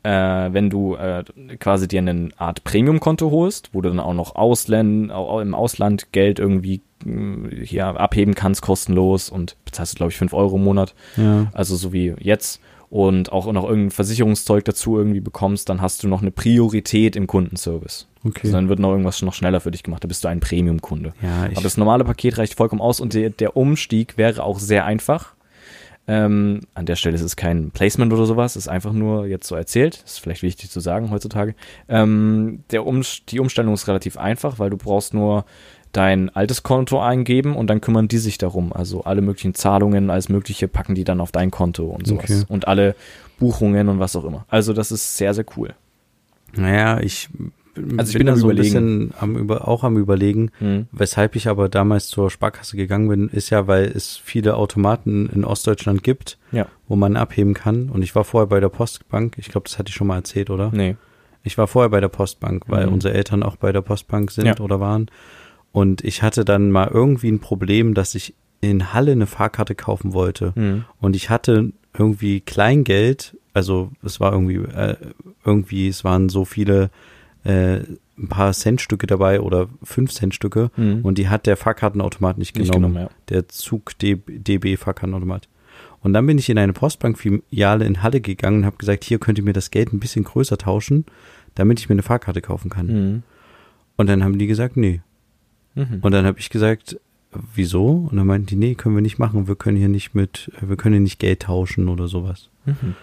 äh, 0.02 0.10
wenn 0.10 0.70
du 0.70 0.94
äh, 0.96 1.24
quasi 1.58 1.88
dir 1.88 1.98
eine 2.00 2.28
Art 2.36 2.64
Premium-Konto 2.64 3.30
holst, 3.30 3.70
wo 3.72 3.80
du 3.80 3.88
dann 3.88 4.00
auch 4.00 4.14
noch 4.14 4.34
Ausländ, 4.36 5.10
im 5.10 5.54
Ausland 5.54 6.12
Geld 6.12 6.38
irgendwie 6.38 6.80
mh, 7.04 7.50
hier 7.64 7.86
abheben 7.86 8.34
kannst, 8.34 8.62
kostenlos 8.62 9.30
und 9.30 9.56
bezahlst 9.64 9.94
du, 9.94 9.96
glaube 9.98 10.12
ich, 10.12 10.18
5 10.18 10.32
Euro 10.34 10.56
im 10.56 10.64
Monat, 10.64 10.94
Ja. 11.16 11.46
also 11.52 11.76
so 11.76 11.92
wie 11.92 12.14
jetzt, 12.20 12.60
und 12.90 13.32
auch 13.32 13.52
noch 13.52 13.64
irgendein 13.68 13.90
Versicherungszeug 13.90 14.64
dazu 14.64 14.96
irgendwie 14.96 15.20
bekommst, 15.20 15.68
dann 15.68 15.82
hast 15.82 16.02
du 16.02 16.08
noch 16.08 16.22
eine 16.22 16.30
Priorität 16.30 17.16
im 17.16 17.26
Kundenservice. 17.26 18.06
Okay. 18.24 18.40
Also 18.44 18.52
dann 18.56 18.68
wird 18.70 18.78
noch 18.78 18.90
irgendwas 18.92 19.20
noch 19.20 19.34
schneller 19.34 19.60
für 19.60 19.70
dich 19.70 19.82
gemacht, 19.82 20.02
da 20.02 20.08
bist 20.08 20.24
du 20.24 20.28
ein 20.28 20.40
Premium-Kunde. 20.40 21.12
ja, 21.22 21.48
Aber 21.52 21.60
das 21.60 21.76
normale 21.76 22.04
Paket 22.04 22.38
reicht 22.38 22.54
vollkommen 22.54 22.80
aus 22.80 23.00
und 23.00 23.12
der, 23.12 23.28
der 23.30 23.56
Umstieg 23.58 24.16
wäre 24.16 24.42
auch 24.42 24.58
sehr 24.58 24.86
einfach. 24.86 25.34
Ähm, 26.10 26.62
an 26.72 26.86
der 26.86 26.96
Stelle 26.96 27.14
ist 27.14 27.22
es 27.22 27.36
kein 27.36 27.70
Placement 27.70 28.12
oder 28.12 28.24
sowas, 28.24 28.56
ist 28.56 28.66
einfach 28.66 28.92
nur 28.92 29.26
jetzt 29.26 29.46
so 29.46 29.54
erzählt. 29.54 30.02
Ist 30.06 30.20
vielleicht 30.20 30.42
wichtig 30.42 30.70
zu 30.70 30.80
sagen 30.80 31.10
heutzutage. 31.10 31.54
Ähm, 31.88 32.64
der 32.70 32.86
um 32.86 33.02
die 33.28 33.38
Umstellung 33.38 33.74
ist 33.74 33.86
relativ 33.88 34.16
einfach, 34.16 34.58
weil 34.58 34.70
du 34.70 34.78
brauchst 34.78 35.12
nur 35.12 35.44
dein 35.92 36.34
altes 36.34 36.62
Konto 36.62 37.00
eingeben 37.00 37.54
und 37.54 37.68
dann 37.68 37.82
kümmern 37.82 38.08
die 38.08 38.18
sich 38.18 38.38
darum. 38.38 38.72
Also 38.72 39.02
alle 39.04 39.20
möglichen 39.20 39.54
Zahlungen, 39.54 40.08
alles 40.08 40.30
Mögliche 40.30 40.66
packen 40.66 40.94
die 40.94 41.04
dann 41.04 41.20
auf 41.20 41.30
dein 41.30 41.50
Konto 41.50 41.84
und 41.84 42.06
sowas. 42.06 42.24
Okay. 42.24 42.44
Und 42.48 42.68
alle 42.68 42.94
Buchungen 43.38 43.88
und 43.88 43.98
was 43.98 44.16
auch 44.16 44.24
immer. 44.24 44.46
Also 44.48 44.72
das 44.72 44.90
ist 44.90 45.16
sehr, 45.16 45.34
sehr 45.34 45.44
cool. 45.56 45.74
Naja, 46.54 47.00
ich 47.00 47.28
Also 47.96 48.10
ich 48.12 48.18
bin 48.18 48.26
da 48.26 48.36
so 48.36 48.48
ein 48.48 48.56
bisschen 48.56 49.12
am 49.20 49.36
über, 49.36 49.66
auch 49.68 49.84
am 49.84 49.96
überlegen, 49.96 50.50
Hm. 50.58 50.86
weshalb 50.92 51.36
ich 51.36 51.48
aber 51.48 51.68
damals 51.68 52.08
zur 52.08 52.30
Sparkasse 52.30 52.76
gegangen 52.76 53.08
bin, 53.08 53.28
ist 53.28 53.50
ja, 53.50 53.66
weil 53.66 53.84
es 53.86 54.16
viele 54.16 54.56
Automaten 54.56 55.28
in 55.34 55.44
Ostdeutschland 55.44 56.02
gibt, 56.02 56.38
Ja. 56.52 56.66
wo 56.88 56.96
man 56.96 57.16
abheben 57.16 57.54
kann. 57.54 57.88
Und 57.90 58.02
ich 58.02 58.14
war 58.14 58.24
vorher 58.24 58.46
bei 58.48 58.60
der 58.60 58.68
Postbank. 58.68 59.34
Ich 59.38 59.48
glaube, 59.48 59.64
das 59.68 59.78
hatte 59.78 59.90
ich 59.90 59.94
schon 59.94 60.06
mal 60.06 60.16
erzählt, 60.16 60.50
oder? 60.50 60.70
Nee. 60.72 60.96
Ich 61.44 61.56
war 61.56 61.66
vorher 61.66 61.88
bei 61.88 62.00
der 62.00 62.08
Postbank, 62.08 62.64
weil 62.68 62.86
Mhm. 62.86 62.94
unsere 62.94 63.14
Eltern 63.14 63.42
auch 63.42 63.56
bei 63.56 63.72
der 63.72 63.80
Postbank 63.82 64.30
sind 64.30 64.46
Ja. 64.46 64.58
oder 64.60 64.80
waren. 64.80 65.06
Und 65.72 66.02
ich 66.04 66.22
hatte 66.22 66.44
dann 66.44 66.70
mal 66.70 66.88
irgendwie 66.92 67.30
ein 67.30 67.38
Problem, 67.40 67.94
dass 67.94 68.14
ich 68.14 68.34
in 68.60 68.92
Halle 68.92 69.12
eine 69.12 69.26
Fahrkarte 69.26 69.74
kaufen 69.76 70.12
wollte. 70.12 70.52
Hm. 70.56 70.84
Und 71.00 71.14
ich 71.14 71.30
hatte 71.30 71.72
irgendwie 71.96 72.40
Kleingeld, 72.40 73.36
also 73.54 73.90
es 74.02 74.18
war 74.18 74.32
irgendwie, 74.32 74.56
äh, 74.56 74.96
irgendwie, 75.44 75.88
es 75.88 76.02
waren 76.04 76.28
so 76.28 76.44
viele, 76.44 76.90
äh, 77.44 77.80
ein 78.18 78.28
paar 78.28 78.52
Centstücke 78.52 79.06
dabei 79.06 79.40
oder 79.40 79.68
fünf 79.82 80.12
Centstücke 80.12 80.70
Hm. 80.74 81.02
und 81.04 81.18
die 81.18 81.28
hat 81.28 81.46
der 81.46 81.56
Fahrkartenautomat 81.56 82.36
nicht 82.38 82.56
Nicht 82.56 82.72
genommen. 82.72 82.94
genommen, 82.94 83.10
ja. 83.10 83.16
Der 83.28 83.48
Zug 83.48 83.92
DB 83.98 84.76
Fahrkartenautomat. 84.76 85.48
Und 86.00 86.12
dann 86.12 86.26
bin 86.26 86.38
ich 86.38 86.48
in 86.48 86.58
eine 86.58 86.72
Postbankfiliale 86.72 87.84
in 87.84 88.02
Halle 88.02 88.20
gegangen 88.20 88.58
und 88.58 88.66
habe 88.66 88.76
gesagt, 88.76 89.04
hier 89.04 89.18
könnt 89.18 89.38
ihr 89.38 89.44
mir 89.44 89.52
das 89.52 89.70
Geld 89.70 89.92
ein 89.92 90.00
bisschen 90.00 90.24
größer 90.24 90.58
tauschen, 90.58 91.04
damit 91.54 91.80
ich 91.80 91.88
mir 91.88 91.94
eine 91.94 92.02
Fahrkarte 92.02 92.40
kaufen 92.40 92.70
kann. 92.70 92.88
Hm. 92.88 93.22
Und 93.96 94.06
dann 94.08 94.22
haben 94.22 94.38
die 94.38 94.46
gesagt, 94.46 94.76
nee. 94.76 95.00
Mhm. 95.74 95.98
Und 96.02 96.12
dann 96.12 96.24
habe 96.24 96.38
ich 96.38 96.50
gesagt, 96.50 96.98
wieso? 97.54 98.08
Und 98.10 98.16
dann 98.16 98.26
meinten 98.26 98.46
die, 98.46 98.56
nee, 98.56 98.74
können 98.74 98.94
wir 98.94 99.02
nicht 99.02 99.18
machen. 99.18 99.48
Wir 99.48 99.56
können 99.56 99.76
hier 99.76 99.88
nicht 99.88 100.14
mit, 100.14 100.50
wir 100.60 100.76
können 100.76 100.94
hier 100.94 101.02
nicht 101.02 101.18
Geld 101.18 101.42
tauschen 101.42 101.88
oder 101.88 102.06
sowas. 102.08 102.48
Mhm. 102.64 102.94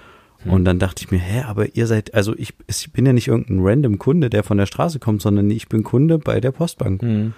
Hm. 0.46 0.54
Und 0.54 0.66
dann 0.66 0.80
dachte 0.80 1.04
ich 1.04 1.12
mir, 1.12 1.20
hä, 1.20 1.44
aber 1.48 1.76
ihr 1.76 1.88
seid, 1.88 2.14
also 2.14 2.36
ich, 2.38 2.54
ich 2.68 2.92
bin 2.94 3.06
ja 3.06 3.14
nicht 3.14 3.28
irgendein 3.28 3.60
random 3.62 4.00
Kunde, 4.00 4.30
der 4.30 4.44
von 4.44 4.58
der 4.58 4.66
Straße 4.66 5.00
kommt, 5.00 5.22
sondern 5.22 5.52
ich 5.52 5.68
bin 5.68 5.84
Kunde 5.84 6.18
bei 6.18 6.40
der 6.40 6.52
Postbank. 6.52 7.02
Hm. 7.02 7.34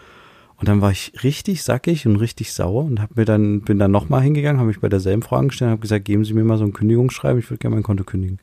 Und 0.59 0.67
dann 0.67 0.81
war 0.81 0.91
ich 0.91 1.13
richtig 1.23 1.63
sackig 1.63 2.07
und 2.07 2.15
richtig 2.15 2.51
sauer 2.51 2.83
und 2.83 2.99
hab 2.99 3.15
mir 3.15 3.25
dann, 3.25 3.61
bin 3.61 3.77
dann 3.77 3.91
nochmal 3.91 4.21
hingegangen, 4.23 4.59
habe 4.59 4.69
mich 4.69 4.79
bei 4.79 4.89
derselben 4.89 5.21
Frau 5.21 5.35
angestellt 5.35 5.67
und 5.67 5.73
habe 5.73 5.81
gesagt, 5.81 6.05
geben 6.05 6.25
Sie 6.25 6.33
mir 6.33 6.43
mal 6.43 6.57
so 6.57 6.63
ein 6.63 6.73
Kündigungsschreiben, 6.73 7.39
ich 7.39 7.49
würde 7.49 7.59
gerne 7.59 7.75
mein 7.75 7.83
Konto 7.83 8.03
kündigen. 8.03 8.39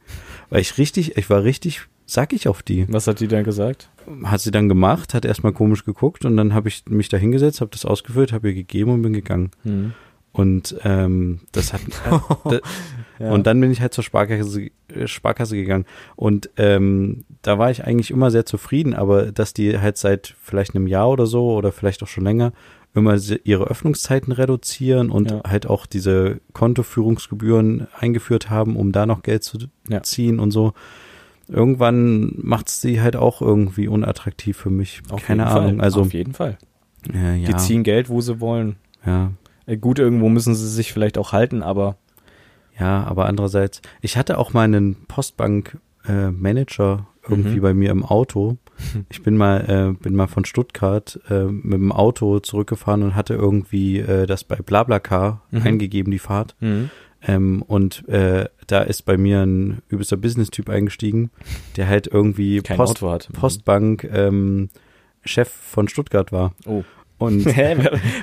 Weil 0.49 0.61
ich 0.61 0.79
richtig, 0.79 1.17
ich 1.17 1.29
war 1.29 1.43
richtig 1.43 1.89
sackig 2.07 2.47
auf 2.47 2.63
die. 2.63 2.87
Was 2.89 3.09
hat 3.09 3.19
die 3.19 3.27
dann 3.27 3.43
gesagt? 3.43 3.91
Hat 4.25 4.41
sie 4.41 4.53
dann 4.53 4.69
gemacht, 4.69 5.15
hat 5.15 5.25
erstmal 5.25 5.53
komisch 5.53 5.85
geguckt 5.85 6.25
und 6.25 6.37
dann 6.37 6.55
habe 6.55 6.69
ich 6.69 6.85
mich 6.89 7.09
da 7.09 7.17
hingesetzt, 7.17 7.61
habe 7.61 7.71
das 7.73 7.85
ausgefüllt, 7.85 8.33
habe 8.33 8.49
ihr 8.49 8.55
gegeben 8.55 8.93
und 8.93 9.03
bin 9.03 9.13
gegangen. 9.13 9.51
Hm. 9.65 9.95
Und 10.33 10.77
ähm, 10.85 11.41
das 11.53 11.73
hat 11.73 11.81
da, 12.45 12.61
Ja. 13.19 13.31
und 13.33 13.47
dann 13.47 13.61
bin 13.61 13.71
ich 13.71 13.81
halt 13.81 13.95
zur 13.95 14.03
Sparkasse, 14.05 14.71
äh, 14.89 15.07
Sparkasse 15.07 15.55
gegangen. 15.57 15.85
Und 16.17 16.51
ähm, 16.57 17.25
da 17.43 17.59
war 17.59 17.71
ich 17.71 17.85
eigentlich 17.85 18.11
immer 18.11 18.31
sehr 18.31 18.45
zufrieden, 18.47 18.93
aber 18.95 19.31
dass 19.33 19.55
die 19.55 19.79
halt 19.79 19.97
seit 19.99 20.35
vielleicht 20.43 20.75
einem 20.75 20.87
Jahr 20.89 21.09
oder 21.11 21.27
so 21.27 21.53
oder 21.55 21.71
vielleicht 21.73 22.03
auch 22.03 22.09
schon 22.09 22.25
länger 22.25 22.53
immer 22.97 23.17
ihre 23.45 23.65
Öffnungszeiten 23.65 24.33
reduzieren 24.33 25.11
und 25.11 25.31
Ja. 25.31 25.43
halt 25.49 25.67
auch 25.67 25.87
diese 25.87 26.41
Kontoführungsgebühren 26.53 27.89
eingeführt 27.99 28.51
haben, 28.51 28.77
um 28.77 28.93
da 28.93 29.05
noch 29.07 29.23
Geld 29.23 29.43
zu 29.45 29.59
Ja. 29.89 30.03
ziehen 30.03 30.39
und 30.39 30.51
so. 30.53 30.75
Irgendwann 31.49 32.33
macht 32.39 32.69
sie 32.69 33.01
halt 33.03 33.17
auch 33.17 33.43
irgendwie 33.43 33.89
unattraktiv 33.89 34.57
für 34.57 34.71
mich. 34.71 35.03
Auf 35.11 35.23
Keine 35.25 35.47
Ahnung. 35.47 35.77
Fall. 35.77 35.85
Also 35.85 36.01
Auf 36.03 36.15
jeden 36.15 36.33
Fall. 36.33 36.57
äh, 37.13 37.37
ja, 37.37 37.49
Die 37.49 37.57
ziehen 37.57 37.83
Geld, 37.83 38.09
wo 38.09 38.21
sie 38.21 38.41
wollen. 38.41 38.77
ja. 39.05 39.33
Äh, 39.67 39.77
Gut, 39.79 39.99
irgendwo 39.99 40.29
müssen 40.29 40.55
sie 40.55 40.69
sich 40.69 40.93
vielleicht 40.93 41.17
auch 41.19 41.33
halten, 41.33 41.63
aber 41.63 41.97
Ja, 42.79 43.05
aber 43.05 43.27
andererseits, 43.27 43.81
ich 44.01 44.17
hatte 44.17 44.39
auch 44.39 44.53
mal 44.53 44.63
einen 44.65 44.97
Postbank-Manager 45.07 47.07
irgendwie 47.29 47.57
Mhm. 47.57 47.61
bei 47.63 47.75
mir 47.75 47.91
im 47.91 48.05
Auto. 48.05 48.57
Ich 49.09 49.23
bin 49.23 49.37
mal, 49.37 49.95
äh, 49.97 50.03
bin 50.03 50.15
mal 50.17 50.27
von 50.27 50.45
Stuttgart 50.45 51.19
äh, 51.31 51.45
mit 51.45 51.75
dem 51.75 51.93
Auto 51.93 52.41
zurückgefahren 52.41 53.03
und 53.05 53.15
hatte 53.15 53.35
irgendwie 53.35 54.01
äh, 54.01 54.27
das 54.27 54.43
bei 54.45 54.57
BlaBlaCar 54.57 55.43
Mhm. 55.53 55.63
eingegeben, 55.63 56.11
die 56.11 56.19
Fahrt. 56.19 56.55
hm. 56.61 56.91
Ähm, 57.27 57.63
und 57.63 58.07
äh, 58.09 58.49
da 58.67 58.83
ist 58.83 59.03
bei 59.07 59.17
mir 59.17 59.41
ein 59.47 59.81
übelster 59.89 60.19
Business-Typ 60.19 60.69
eingestiegen, 60.69 61.31
der 61.77 61.89
halt 61.89 62.07
irgendwie 62.07 62.61
Post, 62.61 63.01
hat. 63.01 63.31
Postbank 63.33 64.05
ähm, 64.13 64.69
Chef 65.25 65.49
von 65.49 65.89
Stuttgart 65.89 66.33
war. 66.33 66.53
Oh. 66.67 66.83
Und 67.17 67.47
Hä? 67.47 67.77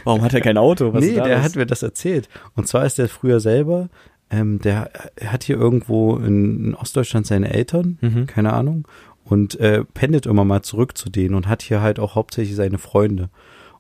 Warum 0.04 0.22
hat 0.22 0.36
er 0.36 0.42
kein 0.42 0.58
Auto? 0.60 0.94
Was 0.94 1.02
nee, 1.04 1.12
ist 1.12 1.16
der 1.26 1.38
los? 1.38 1.44
hat 1.46 1.56
mir 1.56 1.66
das 1.66 1.82
erzählt. 1.82 2.30
Und 2.56 2.68
zwar 2.68 2.86
ist 2.86 3.00
der 3.00 3.10
früher 3.10 3.40
selber, 3.40 3.90
ähm, 4.32 4.60
der 4.60 4.90
hat 5.26 5.44
hier 5.44 5.58
irgendwo 5.58 6.16
in, 6.16 6.74
Ostdeutschland 6.76 7.28
seine 7.28 7.54
Eltern, 7.54 7.98
Mhm. 8.02 8.28
keine 8.28 8.54
Ahnung, 8.54 8.88
und 9.26 9.60
äh, 9.60 9.84
pendelt 9.94 10.26
immer 10.26 10.46
mal 10.46 10.62
zurück 10.62 10.98
zu 10.98 11.10
denen 11.10 11.36
und 11.36 11.48
hat 11.48 11.62
hier 11.62 11.82
halt 11.82 12.00
auch 12.00 12.16
hauptsächlich 12.16 12.56
seine 12.56 12.78
Freunde. 12.78 13.30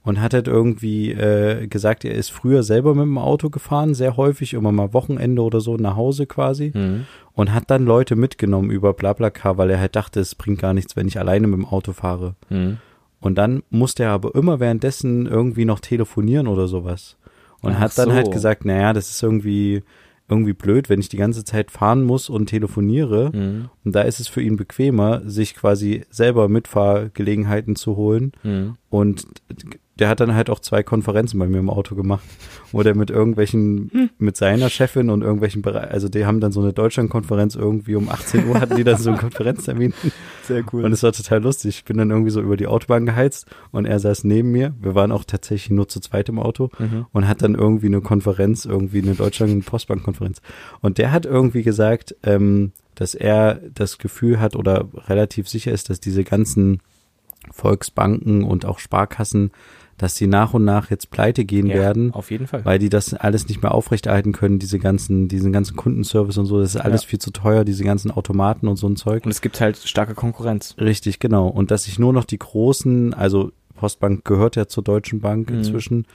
Und 0.04 0.20
hat 0.20 0.34
halt 0.34 0.48
irgendwie 0.48 1.12
äh, 1.12 1.68
gesagt, 1.68 2.04
er 2.06 2.16
ist 2.16 2.32
früher 2.32 2.64
selber 2.64 2.96
mit 2.96 3.04
dem 3.04 3.20
Auto 3.20 3.52
gefahren, 3.52 3.94
sehr 3.94 4.18
häufig, 4.18 4.56
immer 4.56 4.72
mal 4.72 4.94
Wochenende 4.94 5.44
oder 5.44 5.60
so 5.62 5.78
nach 5.78 5.96
Hause 5.96 6.26
quasi. 6.26 6.72
Hm. 6.72 7.06
Und 7.34 7.54
hat 7.54 7.70
dann 7.70 7.86
Leute 7.86 8.16
mitgenommen 8.16 8.72
über 8.72 8.94
BlaBlaCar, 8.94 9.60
weil 9.60 9.70
er 9.70 9.80
halt 9.80 9.96
dachte, 9.96 10.20
es 10.20 10.34
bringt 10.34 10.58
gar 10.60 10.74
nichts, 10.74 10.96
wenn 10.96 11.08
ich 11.08 11.20
alleine 11.20 11.46
mit 11.46 11.60
dem 11.60 11.68
Auto 11.68 11.94
fahre. 11.94 12.34
Hm. 12.48 12.78
Und 13.20 13.36
dann 13.38 13.62
musste 13.70 14.02
er 14.04 14.10
aber 14.10 14.34
immer 14.34 14.60
währenddessen 14.60 15.28
irgendwie 15.28 15.66
noch 15.66 15.80
telefonieren 15.80 16.48
oder 16.48 16.68
sowas. 16.68 17.16
Und 17.62 17.74
Ach 17.76 17.80
hat 17.82 17.98
dann 18.00 18.10
so. 18.10 18.16
halt 18.16 18.32
gesagt, 18.32 18.66
naja, 18.66 18.94
das 18.94 19.12
ist 19.12 19.22
irgendwie, 19.22 19.84
irgendwie 20.32 20.54
blöd, 20.54 20.90
wenn 20.90 21.00
ich 21.00 21.10
die 21.10 21.18
ganze 21.18 21.44
Zeit 21.44 21.70
fahren 21.70 22.04
muss 22.04 22.30
und 22.30 22.48
telefoniere. 22.48 23.32
Hm. 23.34 23.70
Und 23.84 23.96
da 23.96 24.02
ist 24.02 24.20
es 24.20 24.28
für 24.28 24.42
ihn 24.42 24.56
bequemer, 24.56 25.22
sich 25.26 25.56
quasi 25.56 26.06
selber 26.10 26.48
Mitfahrgelegenheiten 26.48 27.76
zu 27.76 27.98
holen. 27.98 28.32
Hm. 28.42 28.78
Und 28.90 29.26
der 30.02 30.10
hat 30.10 30.20
dann 30.20 30.36
halt 30.36 30.50
auch 30.50 30.60
zwei 30.60 30.84
Konferenzen 30.84 31.40
bei 31.40 31.48
mir 31.48 31.60
im 31.60 31.70
Auto 31.70 31.96
gemacht, 31.96 32.24
wo 32.74 32.82
der 32.84 32.96
mit 32.96 33.10
irgendwelchen, 33.10 34.10
mit 34.18 34.36
seiner 34.36 34.70
Chefin 34.70 35.10
und 35.10 35.22
irgendwelchen 35.22 35.62
Bereichen, 35.62 35.92
also 35.92 36.10
die 36.10 36.26
haben 36.26 36.40
dann 36.42 36.52
so 36.52 36.60
eine 36.60 36.74
Deutschlandkonferenz 36.74 37.56
irgendwie 37.56 37.96
um 37.96 38.10
18 38.10 38.48
Uhr 38.48 38.60
hatten 38.60 38.76
die 38.76 38.84
dann 38.84 38.98
so 38.98 39.12
einen 39.12 39.20
Konferenztermin. 39.26 39.94
Sehr 40.44 40.64
cool. 40.74 40.84
Und 40.84 40.92
es 40.92 41.04
war 41.04 41.14
total 41.14 41.42
lustig. 41.44 41.78
Ich 41.78 41.86
bin 41.86 41.98
dann 41.98 42.10
irgendwie 42.10 42.32
so 42.32 42.42
über 42.42 42.58
die 42.58 42.68
Autobahn 42.68 43.06
geheizt 43.06 43.46
und 43.72 43.86
er 43.86 44.00
saß 44.00 44.24
neben 44.26 44.52
mir. 44.52 44.74
Wir 44.82 44.96
waren 44.96 45.12
auch 45.12 45.24
tatsächlich 45.24 45.70
nur 45.70 45.88
zu 45.88 46.00
zweit 46.02 46.28
im 46.30 46.40
Auto 46.40 46.70
Mhm. 46.80 47.06
und 47.14 47.28
hat 47.28 47.42
dann 47.44 47.54
irgendwie 47.56 47.86
eine 47.88 48.02
Konferenz, 48.02 48.66
irgendwie 48.66 49.02
eine 49.02 49.14
Deutschland-Postbank-Konferenz. 49.14 50.42
Und 50.82 50.98
der 50.98 51.12
hat 51.12 51.26
irgendwie 51.26 51.64
gesagt, 51.64 52.16
ähm, 52.24 52.72
dass 52.96 53.14
er 53.14 53.62
das 53.76 54.00
Gefühl 54.00 54.40
hat 54.40 54.56
oder 54.56 54.88
relativ 55.08 55.48
sicher 55.48 55.72
ist, 55.72 55.90
dass 55.90 56.00
diese 56.00 56.24
ganzen 56.24 56.80
Volksbanken 57.52 58.44
und 58.44 58.66
auch 58.66 58.80
Sparkassen, 58.80 59.52
dass 60.02 60.16
sie 60.16 60.26
nach 60.28 60.54
und 60.56 60.66
nach 60.66 60.90
jetzt 60.90 61.12
pleite 61.12 61.46
gehen 61.46 61.68
Ja, 61.68 61.76
werden, 61.76 62.12
Auf 62.14 62.32
jeden 62.32 62.48
Fall. 62.48 62.66
weil 62.66 62.80
die 62.80 62.90
das 62.90 63.14
alles 63.14 63.48
nicht 63.48 63.62
mehr 63.62 63.74
aufrechterhalten 63.74 64.32
können, 64.32 64.58
diese 64.58 64.80
ganzen, 64.80 65.28
diesen 65.28 65.54
ganzen 65.54 65.76
Kundenservice 65.76 66.38
und 66.40 66.48
so, 66.48 66.60
das 66.60 66.74
ist 66.76 66.82
alles 66.82 67.04
Ja. 67.04 67.10
viel 67.10 67.20
zu 67.20 67.32
teuer, 67.32 67.64
diese 67.64 67.84
ganzen 67.84 68.10
Automaten 68.10 68.68
und 68.68 68.78
so 68.78 68.88
ein 68.88 68.96
Zeug. 68.96 69.24
Und 69.26 69.32
es 69.32 69.42
gibt 69.42 69.62
halt 69.62 69.78
starke 69.78 70.16
Konkurrenz. 70.16 70.76
Richtig, 70.80 71.20
genau. 71.20 71.48
Und 71.48 71.70
dass 71.72 71.84
sich 71.84 72.00
nur 72.00 72.14
noch 72.14 72.26
die 72.26 72.40
großen, 72.40 73.14
also 73.14 73.52
Postbank 73.76 74.26
gehört 74.26 74.56
ja 74.56 74.68
zur 74.68 74.84
Deutschen 74.84 75.22
Bank 75.22 75.50
Mhm. 75.50 75.58
inzwischen. 75.58 76.06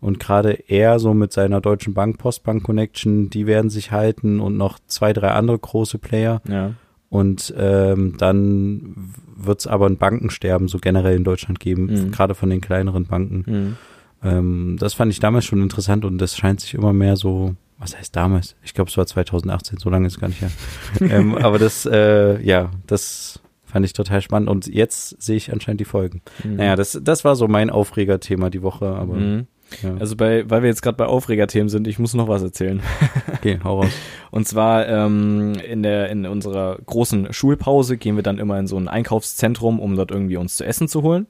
Und 0.00 0.20
gerade 0.20 0.50
er 0.68 0.98
so 0.98 1.14
mit 1.14 1.32
seiner 1.32 1.60
Deutschen 1.60 1.94
Bank 1.94 2.18
Postbank 2.18 2.62
Connection, 2.64 3.30
die 3.30 3.46
werden 3.46 3.70
sich 3.70 3.92
halten 3.92 4.40
und 4.40 4.56
noch 4.56 4.78
zwei, 4.86 5.12
drei 5.12 5.30
andere 5.30 5.58
große 5.58 5.98
Player. 5.98 6.42
Ja. 6.48 6.72
Und 7.16 7.54
ähm, 7.56 8.14
dann 8.18 9.12
wird 9.36 9.60
es 9.60 9.66
aber 9.66 9.86
ein 9.86 9.96
Bankensterben 9.96 10.68
so 10.68 10.78
generell 10.78 11.16
in 11.16 11.24
Deutschland 11.24 11.60
geben, 11.60 11.86
Mhm. 11.86 12.10
gerade 12.10 12.34
von 12.34 12.50
den 12.50 12.60
kleineren 12.60 13.06
Banken. 13.06 13.44
Hm. 13.46 13.76
Ähm, 14.22 14.76
das 14.78 14.94
fand 14.94 15.12
ich 15.12 15.20
damals 15.20 15.44
schon 15.44 15.62
interessant 15.62 16.04
und 16.04 16.18
das 16.18 16.36
scheint 16.36 16.60
sich 16.60 16.74
immer 16.74 16.92
mehr 16.92 17.16
so, 17.16 17.54
was 17.78 17.96
heißt 17.96 18.16
damals? 18.16 18.56
Ich 18.62 18.72
glaube, 18.74 18.90
es 18.90 18.96
war 18.96 19.06
2018, 19.06 19.78
so 19.78 19.90
lange 19.90 20.06
ist 20.06 20.14
es 20.14 20.20
gar 20.20 20.28
nicht 20.28 20.40
her. 20.40 20.50
ähm, 21.00 21.34
aber 21.36 21.58
das, 21.58 21.86
äh, 21.86 22.40
ja, 22.42 22.70
das 22.86 23.40
fand 23.64 23.84
ich 23.84 23.92
total 23.92 24.22
spannend 24.22 24.48
und 24.48 24.66
jetzt 24.66 25.20
sehe 25.22 25.36
ich 25.36 25.52
anscheinend 25.52 25.80
die 25.80 25.84
Folgen. 25.84 26.22
Hm. 26.42 26.56
Naja, 26.56 26.76
das, 26.76 26.98
das 27.02 27.24
war 27.24 27.36
so 27.36 27.46
mein 27.48 27.68
Aufregerthema 27.70 28.48
die 28.50 28.62
Woche, 28.62 28.86
aber 28.86 29.14
Mhm. 29.14 29.46
Ja. 29.82 29.96
Also 29.98 30.16
bei, 30.16 30.48
weil 30.48 30.62
wir 30.62 30.68
jetzt 30.68 30.82
gerade 30.82 30.96
bei 30.96 31.06
Aufregerthemen 31.06 31.68
sind, 31.68 31.86
ich 31.86 31.98
muss 31.98 32.14
noch 32.14 32.28
was 32.28 32.42
erzählen. 32.42 32.80
okay, 33.34 33.58
hau 33.64 33.82
raus. 33.82 33.92
Und 34.30 34.46
zwar 34.46 34.86
ähm, 34.88 35.54
in 35.68 35.82
der 35.82 36.08
in 36.10 36.26
unserer 36.26 36.78
großen 36.86 37.32
Schulpause 37.32 37.96
gehen 37.96 38.16
wir 38.16 38.22
dann 38.22 38.38
immer 38.38 38.58
in 38.58 38.66
so 38.66 38.76
ein 38.76 38.88
Einkaufszentrum, 38.88 39.80
um 39.80 39.96
dort 39.96 40.10
irgendwie 40.10 40.36
uns 40.36 40.56
zu 40.56 40.64
essen 40.64 40.88
zu 40.88 41.02
holen. 41.02 41.26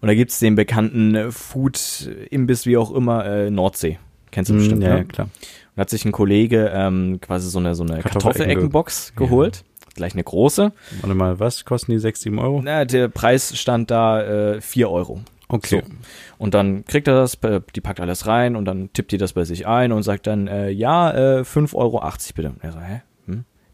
Und 0.00 0.08
da 0.08 0.14
gibt's 0.14 0.38
den 0.38 0.54
bekannten 0.54 1.32
Food-Imbiss, 1.32 2.66
wie 2.66 2.76
auch 2.76 2.92
immer, 2.92 3.24
äh, 3.26 3.50
Nordsee. 3.50 3.98
Kennst 4.30 4.50
du 4.50 4.54
Hm, 4.54 4.60
bestimmt, 4.60 4.82
ja, 4.82 4.90
ne? 4.90 4.98
ja, 4.98 5.04
klar. 5.04 5.28
Und 5.74 5.80
hat 5.80 5.90
sich 5.90 6.04
ein 6.04 6.12
Kollege 6.12 6.70
ähm, 6.72 7.18
quasi 7.20 7.50
so 7.50 7.58
eine, 7.58 7.74
so 7.74 7.82
eine 7.82 8.00
Kartoffeleckenbox. 8.02 9.14
Kartoffeleckenbox 9.14 9.14
geholt. 9.16 9.64
Gleich 9.94 10.12
eine 10.12 10.22
große. 10.22 10.72
Warte 11.00 11.14
mal, 11.14 11.40
was 11.40 11.64
kosten 11.64 11.90
die 11.92 11.98
6, 11.98 12.20
7 12.22 12.38
Euro? 12.38 12.60
Na, 12.62 12.84
der 12.84 13.08
Preis 13.08 13.58
stand 13.58 13.90
da 13.90 14.54
äh, 14.54 14.60
4 14.60 14.88
Euro. 14.90 15.20
Okay. 15.48 15.82
So. 15.84 15.92
Und 16.38 16.54
dann 16.54 16.84
kriegt 16.84 17.08
er 17.08 17.14
das, 17.14 17.38
die 17.74 17.80
packt 17.80 18.00
alles 18.00 18.26
rein 18.26 18.54
und 18.54 18.64
dann 18.66 18.92
tippt 18.92 19.12
die 19.12 19.18
das 19.18 19.32
bei 19.32 19.44
sich 19.44 19.66
ein 19.66 19.92
und 19.92 20.02
sagt 20.02 20.26
dann, 20.26 20.46
äh, 20.46 20.70
ja, 20.70 21.10
äh, 21.10 21.44
5,80 21.44 21.74
Euro 21.74 22.00
bitte. 22.34 22.50
Und 22.50 22.62
er 22.62 22.72
so, 22.72 22.80
hä? 22.80 23.00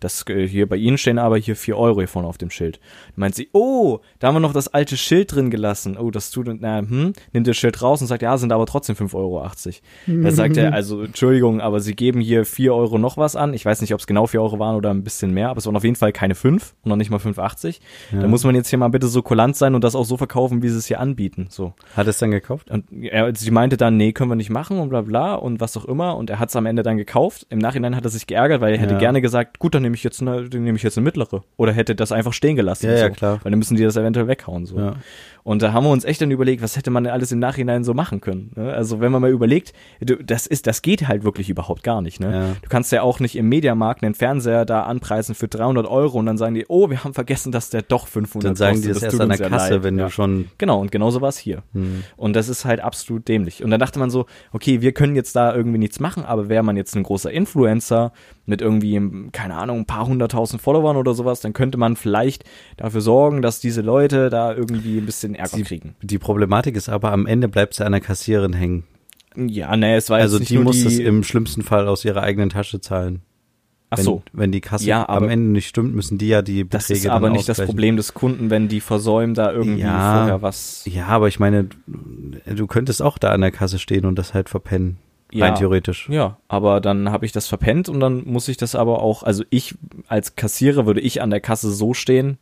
Das 0.05 0.25
äh, 0.29 0.47
hier 0.47 0.69
bei 0.69 0.77
Ihnen 0.77 0.99
stehen 0.99 1.19
aber 1.19 1.37
hier 1.39 1.57
4 1.57 1.77
Euro 1.77 1.99
hier 2.01 2.09
vorne 2.09 2.29
auf 2.29 2.39
dem 2.39 2.51
Schild. 2.51 2.79
Dann 3.09 3.21
meint 3.21 3.35
sie, 3.35 3.49
oh, 3.53 3.99
da 4.19 4.29
haben 4.29 4.35
wir 4.35 4.41
noch 4.41 4.53
das 4.53 4.69
alte 4.69 4.97
Schild 4.97 5.35
drin 5.35 5.51
gelassen. 5.51 5.97
Oh, 5.99 6.11
das 6.11 6.31
tut, 6.31 6.47
na, 6.61 6.79
hm, 6.81 7.13
nimmt 7.33 7.47
das 7.47 7.57
Schild 7.57 7.81
raus 7.83 8.01
und 8.01 8.07
sagt, 8.07 8.23
ja, 8.23 8.37
sind 8.37 8.53
aber 8.53 8.67
trotzdem 8.67 8.97
5,80 8.97 9.15
Euro. 9.15 9.43
Da 10.07 10.31
sagt 10.31 10.57
er, 10.57 10.73
also, 10.75 11.03
Entschuldigung, 11.03 11.61
aber 11.61 11.81
Sie 11.81 11.95
geben 11.95 12.21
hier 12.21 12.45
4 12.45 12.75
Euro 12.75 12.99
noch 12.99 13.17
was 13.17 13.35
an. 13.37 13.55
Ich 13.55 13.65
weiß 13.65 13.81
nicht, 13.81 13.95
ob 13.95 14.01
es 14.01 14.07
genau 14.07 14.27
4 14.27 14.41
Euro 14.43 14.59
waren 14.59 14.77
oder 14.77 14.91
ein 14.91 15.03
bisschen 15.03 15.33
mehr, 15.33 15.49
aber 15.49 15.59
es 15.59 15.67
waren 15.67 15.77
auf 15.77 15.85
jeden 15.85 15.97
Fall 15.97 16.13
keine 16.13 16.35
5 16.35 16.75
und 16.83 16.89
noch 16.89 16.97
nicht 16.97 17.11
mal 17.11 17.19
5,80. 17.19 17.81
Da 18.13 18.27
muss 18.29 18.45
man 18.45 18.55
jetzt 18.55 18.69
hier 18.69 18.79
mal 18.79 18.89
bitte 18.89 19.07
so 19.07 19.23
kulant 19.23 19.57
sein 19.57 19.75
und 19.75 19.83
das 19.83 19.95
auch 19.97 20.05
so 20.05 20.17
verkaufen, 20.17 20.63
wie 20.63 20.69
sie 20.69 20.79
es 20.79 20.87
hier 20.87 21.01
anbieten. 21.01 21.47
So. 21.49 21.73
Hat 21.97 22.07
es 22.07 22.19
dann 22.19 22.31
gekauft? 22.31 22.71
Und 22.71 22.85
er, 22.93 23.35
sie 23.35 23.51
meinte 23.51 23.77
dann, 23.77 23.97
nee, 23.97 24.13
können 24.13 24.31
wir 24.31 24.37
nicht 24.37 24.51
machen 24.51 24.79
und 24.79 24.91
bla 24.91 25.01
bla 25.01 25.35
und 25.35 25.61
was 25.61 25.77
auch 25.77 25.87
immer. 25.87 26.17
Und 26.17 26.29
er 26.31 26.39
hat 26.39 26.51
es 26.51 26.57
am 26.57 26.67
Ende 26.67 26.83
dann 26.83 26.99
gekauft. 26.99 27.47
Im 27.49 27.59
Nachhinein 27.59 27.97
hat 27.97 28.05
er 28.05 28.11
sich 28.11 28.27
geärgert, 28.27 28.61
weil 28.61 28.75
er 28.75 28.79
hätte 28.81 28.95
Ja. 28.95 28.99
gerne 28.99 29.21
gesagt, 29.23 29.59
gut, 29.59 29.75
dann 29.75 29.83
nehme 29.83 29.94
ich 29.95 30.05
jetzt 30.05 30.21
eine, 30.21 30.43
nehme 30.43 30.77
ich 30.77 30.83
jetzt 30.83 30.97
eine 30.99 31.05
mittlere. 31.05 31.45
Oder 31.57 31.73
hätte 31.73 31.95
das 31.95 32.13
einfach 32.13 32.33
stehen 32.33 32.57
gelassen. 32.57 32.87
Ja, 32.87 32.97
so. 32.97 33.03
ja, 33.03 33.11
klar. 33.11 33.41
Weil 33.43 33.51
dann 33.51 33.59
müssen 33.59 33.77
die 33.77 33.83
das 33.83 33.97
eventuell 33.97 34.29
weghauen. 34.29 34.67
So. 34.67 34.79
Ja. 34.79 34.97
Und 35.45 35.61
da 35.61 35.75
haben 35.75 35.85
wir 35.85 35.91
uns 35.91 36.05
echt 36.05 36.23
dann 36.23 36.31
überlegt, 36.31 36.63
was 36.63 36.75
hätte 36.75 36.91
man 36.91 37.05
denn 37.05 37.13
alles 37.13 37.31
im 37.31 37.39
Nachhinein 37.39 37.85
so 37.85 37.93
machen 37.93 38.23
können. 38.23 38.51
Ne? 38.57 38.73
Also 38.73 39.01
wenn 39.01 39.13
man 39.13 39.21
mal 39.21 39.31
überlegt, 39.31 39.75
du, 40.01 40.17
das 40.17 40.47
ist, 40.47 40.67
das 40.67 40.81
geht 40.81 41.07
halt 41.07 41.23
wirklich 41.23 41.51
überhaupt 41.51 41.83
gar 41.83 42.01
nicht. 42.01 42.19
Ne? 42.19 42.33
Ja. 42.33 42.57
Du 42.63 42.69
kannst 42.71 42.91
ja 42.93 43.03
auch 43.03 43.21
nicht 43.21 43.37
im 43.37 43.51
Mediamarkt 43.51 44.03
einen 44.03 44.15
Fernseher 44.15 44.65
da 44.65 44.85
anpreisen 44.85 45.35
für 45.35 45.47
300 45.47 45.87
Euro 45.87 46.19
und 46.19 46.25
dann 46.25 46.39
sagen 46.39 46.55
die, 46.55 46.65
oh, 46.69 46.89
wir 46.89 47.05
haben 47.05 47.13
vergessen, 47.13 47.53
dass 47.53 47.69
der 47.69 47.83
doch 47.83 48.09
500 48.09 48.49
Dann 48.49 48.57
sagen 48.57 48.81
die 48.81 48.89
kostet. 48.89 49.09
das, 49.09 49.13
erst 49.13 49.21
an 49.21 49.29
der 49.29 49.51
Kasse, 49.51 49.75
leid. 49.75 49.83
wenn 49.83 49.99
ja. 49.99 50.07
du 50.07 50.11
schon. 50.11 50.47
Genau, 50.57 50.81
und 50.81 50.91
genauso 50.91 51.21
war 51.21 51.29
es 51.29 51.37
hier. 51.37 51.63
Hm. 51.75 52.05
Und 52.17 52.35
das 52.37 52.49
ist 52.49 52.65
halt 52.65 52.81
absolut 52.81 53.29
dämlich. 53.29 53.63
Und 53.63 53.71
dann 53.71 53.81
dachte 53.81 53.99
man 53.99 54.09
so, 54.09 54.25
okay, 54.53 54.81
wir 54.81 54.93
können 54.93 55.15
jetzt 55.15 55.37
da 55.37 55.55
irgendwie 55.55 55.79
nichts 55.79 56.01
machen, 56.01 56.25
aber 56.25 56.49
wäre 56.49 56.63
man 56.63 56.79
jetzt 56.79 56.97
ein 56.97 57.03
großer 57.03 57.31
Influencer 57.31 58.13
mit 58.47 58.61
irgendwie, 58.61 59.31
keine 59.33 59.57
Ahnung, 59.57 59.81
ein 59.81 59.87
paar 59.87 60.07
hunderttausend 60.07 60.61
Followern 60.61 60.97
oder 60.97 61.15
sowas, 61.15 61.41
dann 61.41 61.53
könnte 61.53 61.79
man 61.79 61.97
vielleicht 61.97 62.45
dafür 62.77 63.01
sorgen, 63.01 63.43
dass 63.43 63.61
diese 63.61 63.81
Leute 63.81 64.31
da 64.31 64.55
irgendwie 64.55 64.99
ein 64.99 65.07
bisschen 65.07 65.34
Ärger 65.35 65.61
kriegen. 65.63 65.95
Die 66.03 66.19
Problematik 66.19 66.77
ist 66.77 66.89
aber, 66.89 67.13
am 67.13 67.27
Ende 67.27 67.49
bleibt 67.49 67.75
sie 67.75 67.85
an 67.85 67.93
der 67.93 68.01
Kassiererin 68.01 68.53
hängen. 68.53 68.85
Ja, 69.37 69.77
nee, 69.77 69.97
es 69.97 70.11
war 70.11 70.19
Also 70.19 70.37
jetzt 70.37 70.41
nicht 70.43 70.51
die 70.53 70.59
muss 70.59 70.81
die, 70.81 70.87
es 70.87 70.99
im 70.99 71.23
schlimmsten 71.25 71.63
Fall 71.63 71.89
aus 71.89 72.05
ihrer 72.05 72.23
eigenen 72.23 72.51
Tasche 72.51 72.81
zahlen. 72.81 73.23
Ach 73.91 73.99
Wenn, 73.99 74.05
so. 74.05 74.23
wenn 74.33 74.51
die 74.53 74.61
Kasse 74.61 74.85
Ja, 74.87 75.09
aber- 75.09 75.27
am 75.27 75.29
Ende 75.29 75.51
nicht 75.53 75.69
stimmt, 75.69 75.95
müssen 75.95 76.19
die 76.19 76.29
ja 76.29 76.43
die 76.43 76.69
Das 76.69 76.85
Beträge 76.89 77.07
ist 77.07 77.11
aber 77.13 77.27
dann 77.27 77.37
nicht 77.37 77.49
das. 77.49 77.61
Problem 77.61 77.97
des 77.97 78.15
Kunden, 78.15 78.51
wenn 78.51 78.69
die 78.69 78.81
versäumen, 78.81 79.35
da 79.35 79.53
irgendwie 79.53 79.81
Ja. 79.83 80.19
vorher 80.19 80.43
was. 80.43 80.85
Ja, 80.87 81.07
aber 81.09 81.29
ich 81.29 81.39
meine, 81.41 81.69
du 81.87 82.67
könntest 82.67 83.03
auch 83.03 83.19
da 83.19 83.31
an 83.31 83.41
der 83.41 83.51
Kasse 83.51 83.79
stehen 83.79 84.05
und 84.05 84.19
das 84.19 84.35
halt 84.35 84.49
verpennen. 84.49 84.97
Ja. 85.33 85.47
Rein 85.47 85.57
theoretisch. 85.57 86.09
Ja, 86.09 86.39
aber 86.47 86.81
dann 86.81 87.11
habe 87.11 87.27
ich 87.27 87.33
das 87.33 87.49
verpennt 87.49 87.89
und 87.89 87.99
dann 87.99 88.25
muss 88.25 88.47
ich 88.49 88.57
das 88.57 88.77
aber 88.77 89.03
auch, 89.03 89.25
also 89.25 89.43
ich 89.51 89.75
als 90.07 90.37
Kassierer 90.37 90.87
würde 90.87 91.01
ich 91.01 91.23
an 91.23 91.31
der 91.31 91.41
Kasse 91.41 91.73
so 91.73 91.93
stehen, 91.93 92.39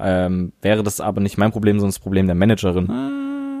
ähm, 0.00 0.52
wäre 0.62 0.82
das 0.82 1.00
aber 1.00 1.20
nicht 1.20 1.38
mein 1.38 1.52
Problem, 1.52 1.78
sondern 1.78 1.90
das 1.90 1.98
Problem 1.98 2.26
der 2.26 2.34
Managerin. 2.34 2.88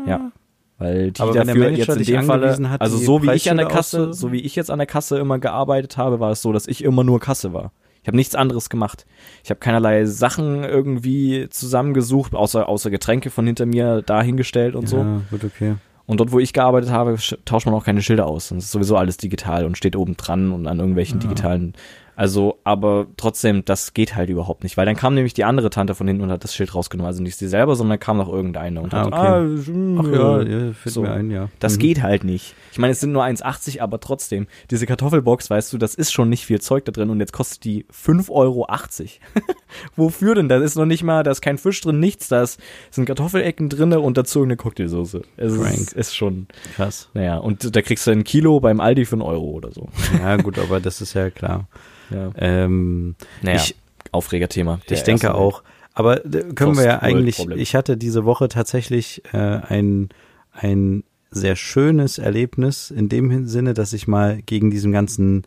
Ja. 0.06 0.32
Weil 0.78 1.12
die 1.12 1.20
Aber 1.20 1.32
dafür 1.32 1.54
Manager 1.54 1.76
jetzt 1.96 2.08
in 2.08 2.16
dem 2.16 2.24
Falle, 2.24 2.70
hat, 2.70 2.80
also 2.80 2.96
so 2.96 3.22
wie 3.22 3.30
ich 3.32 3.50
an 3.50 3.56
der 3.58 3.66
Kasse, 3.66 4.08
auszu- 4.08 4.12
so 4.14 4.32
wie 4.32 4.40
ich 4.40 4.56
jetzt 4.56 4.70
an 4.70 4.78
der 4.78 4.86
Kasse 4.86 5.18
immer 5.18 5.38
gearbeitet 5.38 5.96
habe, 5.96 6.18
war 6.18 6.30
es 6.32 6.42
so, 6.42 6.52
dass 6.52 6.66
ich 6.66 6.82
immer 6.82 7.04
nur 7.04 7.20
Kasse 7.20 7.52
war. 7.52 7.72
Ich 8.02 8.08
habe 8.08 8.16
nichts 8.16 8.34
anderes 8.34 8.68
gemacht. 8.68 9.06
Ich 9.44 9.50
habe 9.50 9.60
keinerlei 9.60 10.06
Sachen 10.06 10.64
irgendwie 10.64 11.46
zusammengesucht, 11.50 12.34
außer 12.34 12.68
außer 12.68 12.90
Getränke 12.90 13.30
von 13.30 13.46
hinter 13.46 13.64
mir 13.64 14.02
dahingestellt 14.02 14.74
und 14.74 14.88
so. 14.88 14.96
Ja, 14.98 15.20
gut, 15.30 15.44
okay. 15.44 15.74
Und 16.06 16.18
dort, 16.18 16.32
wo 16.32 16.40
ich 16.40 16.52
gearbeitet 16.52 16.90
habe, 16.90 17.12
sch- 17.12 17.38
tauscht 17.44 17.64
man 17.66 17.76
auch 17.76 17.84
keine 17.84 18.02
Schilder 18.02 18.26
aus. 18.26 18.50
Und 18.50 18.58
es 18.58 18.64
ist 18.64 18.72
sowieso 18.72 18.96
alles 18.96 19.18
digital 19.18 19.64
und 19.64 19.78
steht 19.78 19.94
oben 19.94 20.16
dran 20.16 20.50
und 20.50 20.66
an 20.66 20.80
irgendwelchen 20.80 21.20
digitalen. 21.20 21.74
Also, 22.14 22.58
aber 22.64 23.06
trotzdem, 23.16 23.64
das 23.64 23.94
geht 23.94 24.14
halt 24.14 24.28
überhaupt 24.28 24.64
nicht, 24.64 24.76
weil 24.76 24.84
dann 24.84 24.96
kam 24.96 25.14
nämlich 25.14 25.32
die 25.32 25.44
andere 25.44 25.70
Tante 25.70 25.94
von 25.94 26.06
hinten 26.06 26.22
und 26.22 26.30
hat 26.30 26.44
das 26.44 26.54
Schild 26.54 26.74
rausgenommen. 26.74 27.06
Also 27.08 27.22
nicht 27.22 27.36
sie 27.38 27.48
selber, 27.48 27.74
sondern 27.74 27.98
kam 27.98 28.18
noch 28.18 28.28
irgendeine 28.30 28.82
und 28.82 28.92
Ah, 28.92 28.98
hat, 28.98 29.06
okay. 29.06 29.16
ah, 29.16 30.00
Ach 30.00 30.06
ja, 30.12 30.42
ja 30.66 30.72
fällt 30.74 30.92
So. 30.94 31.02
mir 31.02 31.12
ein, 31.12 31.30
ja. 31.30 31.48
das 31.58 31.76
Mhm. 31.76 31.80
geht 31.80 32.02
halt 32.02 32.24
nicht. 32.24 32.54
Ich 32.70 32.78
meine, 32.78 32.92
es 32.92 33.00
sind 33.00 33.12
nur 33.12 33.24
1,80, 33.24 33.80
aber 33.80 33.98
trotzdem. 33.98 34.46
Diese 34.70 34.86
Kartoffelbox, 34.86 35.48
weißt 35.48 35.72
du, 35.72 35.78
das 35.78 35.94
ist 35.94 36.12
schon 36.12 36.28
nicht 36.28 36.44
viel 36.44 36.60
Zeug 36.60 36.84
da 36.84 36.92
drin 36.92 37.08
und 37.10 37.18
jetzt 37.20 37.32
kostet 37.32 37.64
die 37.64 37.86
5,80 37.90 38.30
Euro. 38.30 38.66
Wofür 39.96 40.34
denn? 40.34 40.48
Da 40.48 40.58
ist 40.58 40.76
noch 40.76 40.86
nicht 40.86 41.02
mal, 41.02 41.22
da 41.22 41.30
ist 41.30 41.40
kein 41.40 41.58
Fisch 41.58 41.80
drin, 41.80 41.98
nichts. 41.98 42.28
Da 42.28 42.42
ist, 42.42 42.60
sind 42.90 43.06
Kartoffelecken 43.06 43.68
drinne 43.68 44.00
und 44.00 44.16
dazu 44.18 44.42
eine 44.42 44.56
Cocktailsoße. 44.56 45.22
Es 45.36 45.52
ist, 45.54 45.92
ist 45.94 46.14
schon, 46.16 46.46
Krass. 46.76 47.08
naja, 47.14 47.38
und 47.38 47.74
da 47.74 47.82
kriegst 47.82 48.06
du 48.06 48.10
ein 48.10 48.24
Kilo 48.24 48.60
beim 48.60 48.80
Aldi 48.80 49.06
für 49.06 49.14
einen 49.14 49.22
Euro 49.22 49.46
oder 49.46 49.72
so. 49.72 49.88
Ja, 50.18 50.36
gut, 50.36 50.58
aber 50.58 50.80
das 50.80 51.00
ist 51.00 51.14
ja 51.14 51.30
klar. 51.30 51.68
Ja. 52.10 52.30
Ähm, 52.36 53.14
Naja, 53.42 53.56
ich, 53.56 53.76
Aufregerthema. 54.10 54.80
Ich 54.88 55.02
denke 55.02 55.34
auch. 55.34 55.62
Aber 55.94 56.24
äh, 56.24 56.52
können 56.54 56.76
wir 56.76 56.84
ja 56.84 57.02
eigentlich, 57.02 57.38
ich 57.50 57.74
hatte 57.74 57.96
diese 57.96 58.24
Woche 58.24 58.48
tatsächlich 58.48 59.22
äh, 59.32 59.36
ein, 59.38 60.08
ein 60.52 61.04
sehr 61.30 61.56
schönes 61.56 62.18
Erlebnis 62.18 62.90
in 62.90 63.08
dem 63.08 63.46
Sinne, 63.46 63.74
dass 63.74 63.92
ich 63.92 64.06
mal 64.08 64.40
gegen 64.42 64.70
diesen 64.70 64.92
ganzen, 64.92 65.42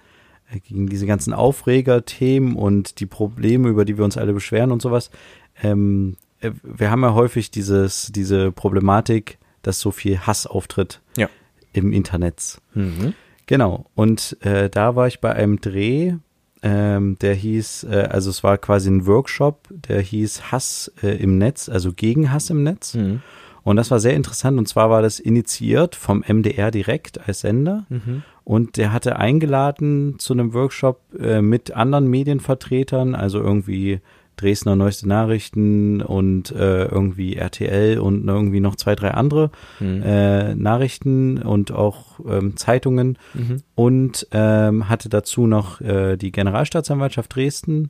äh, 0.52 0.60
gegen 0.60 0.88
diese 0.88 1.06
ganzen 1.06 1.34
Aufregerthemen 1.34 2.56
und 2.56 3.00
die 3.00 3.06
Probleme, 3.06 3.70
über 3.70 3.86
die 3.86 3.98
wir 3.98 4.06
uns 4.06 4.18
alle 4.18 4.34
beschweren 4.34 4.72
und 4.72 4.82
sowas, 4.82 5.10
ähm, 5.64 6.18
äh, 6.42 6.52
wir 6.64 6.92
haben 6.92 7.02
ja 7.04 7.14
häufig 7.14 7.50
dieses, 7.52 8.12
diese 8.14 8.52
Problematik, 8.52 9.38
dass 9.62 9.80
so 9.80 9.92
viel 9.92 10.20
Hass 10.20 10.46
auftritt 10.46 11.02
Ja. 11.18 11.28
im 11.74 11.92
Internet. 11.92 12.60
Mhm. 12.74 13.14
Genau. 13.48 13.86
Und 13.96 14.38
äh, 14.42 14.70
da 14.70 14.96
war 14.96 15.08
ich 15.08 15.22
bei 15.22 15.34
einem 15.34 15.60
Dreh, 15.62 16.14
ähm, 16.66 17.20
der 17.20 17.36
hieß, 17.36 17.84
äh, 17.84 18.08
also 18.10 18.32
es 18.32 18.44
war 18.44 18.58
quasi 18.58 18.90
ein 18.90 19.06
Workshop, 19.06 19.68
der 19.70 20.02
hieß 20.02 20.52
Hass 20.52 20.92
äh, 21.04 21.16
im 21.16 21.38
Netz, 21.38 21.70
also 21.70 21.94
gegen 21.94 22.32
Hass 22.32 22.50
im 22.50 22.64
Netz. 22.64 22.96
Mhm. 22.96 23.22
Und 23.62 23.76
das 23.76 23.92
war 23.92 24.00
sehr 24.00 24.16
interessant. 24.16 24.58
Und 24.58 24.68
zwar 24.68 24.90
war 24.90 25.04
das 25.04 25.20
initiiert 25.20 25.96
vom 25.96 26.24
MDR 26.28 26.72
direkt 26.72 27.28
als 27.28 27.42
Sender. 27.42 27.86
Mhm. 27.90 28.24
Und 28.44 28.78
der 28.78 28.92
hatte 28.92 29.18
eingeladen 29.18 30.18
zu 30.18 30.34
einem 30.34 30.56
Workshop 30.56 31.02
äh, 31.20 31.42
mit 31.44 31.72
anderen 31.72 32.08
Medienvertretern, 32.08 33.14
also 33.14 33.40
irgendwie 33.40 34.02
Dresdner 34.38 34.76
Neueste 34.76 35.08
Nachrichten 35.08 36.02
und 36.02 36.52
äh, 36.52 36.86
irgendwie 36.86 37.36
RTL 37.36 38.00
und 38.00 38.28
irgendwie 38.28 38.60
noch 38.60 38.76
zwei, 38.76 38.96
drei 38.96 39.12
andere 39.12 39.52
Mhm. 39.80 40.02
äh, 40.04 40.56
Nachrichten 40.56 41.38
und 41.42 41.72
auch 41.72 42.20
ähm, 42.28 42.56
Zeitungen 42.58 43.18
Mhm. 43.34 43.64
und 43.76 44.28
ähm, 44.32 44.90
hatte 44.90 45.10
dazu 45.10 45.48
noch 45.48 45.82
äh, 45.82 46.18
die 46.18 46.32
Generalstaatsanwaltschaft 46.32 47.36
Dresden 47.36 47.90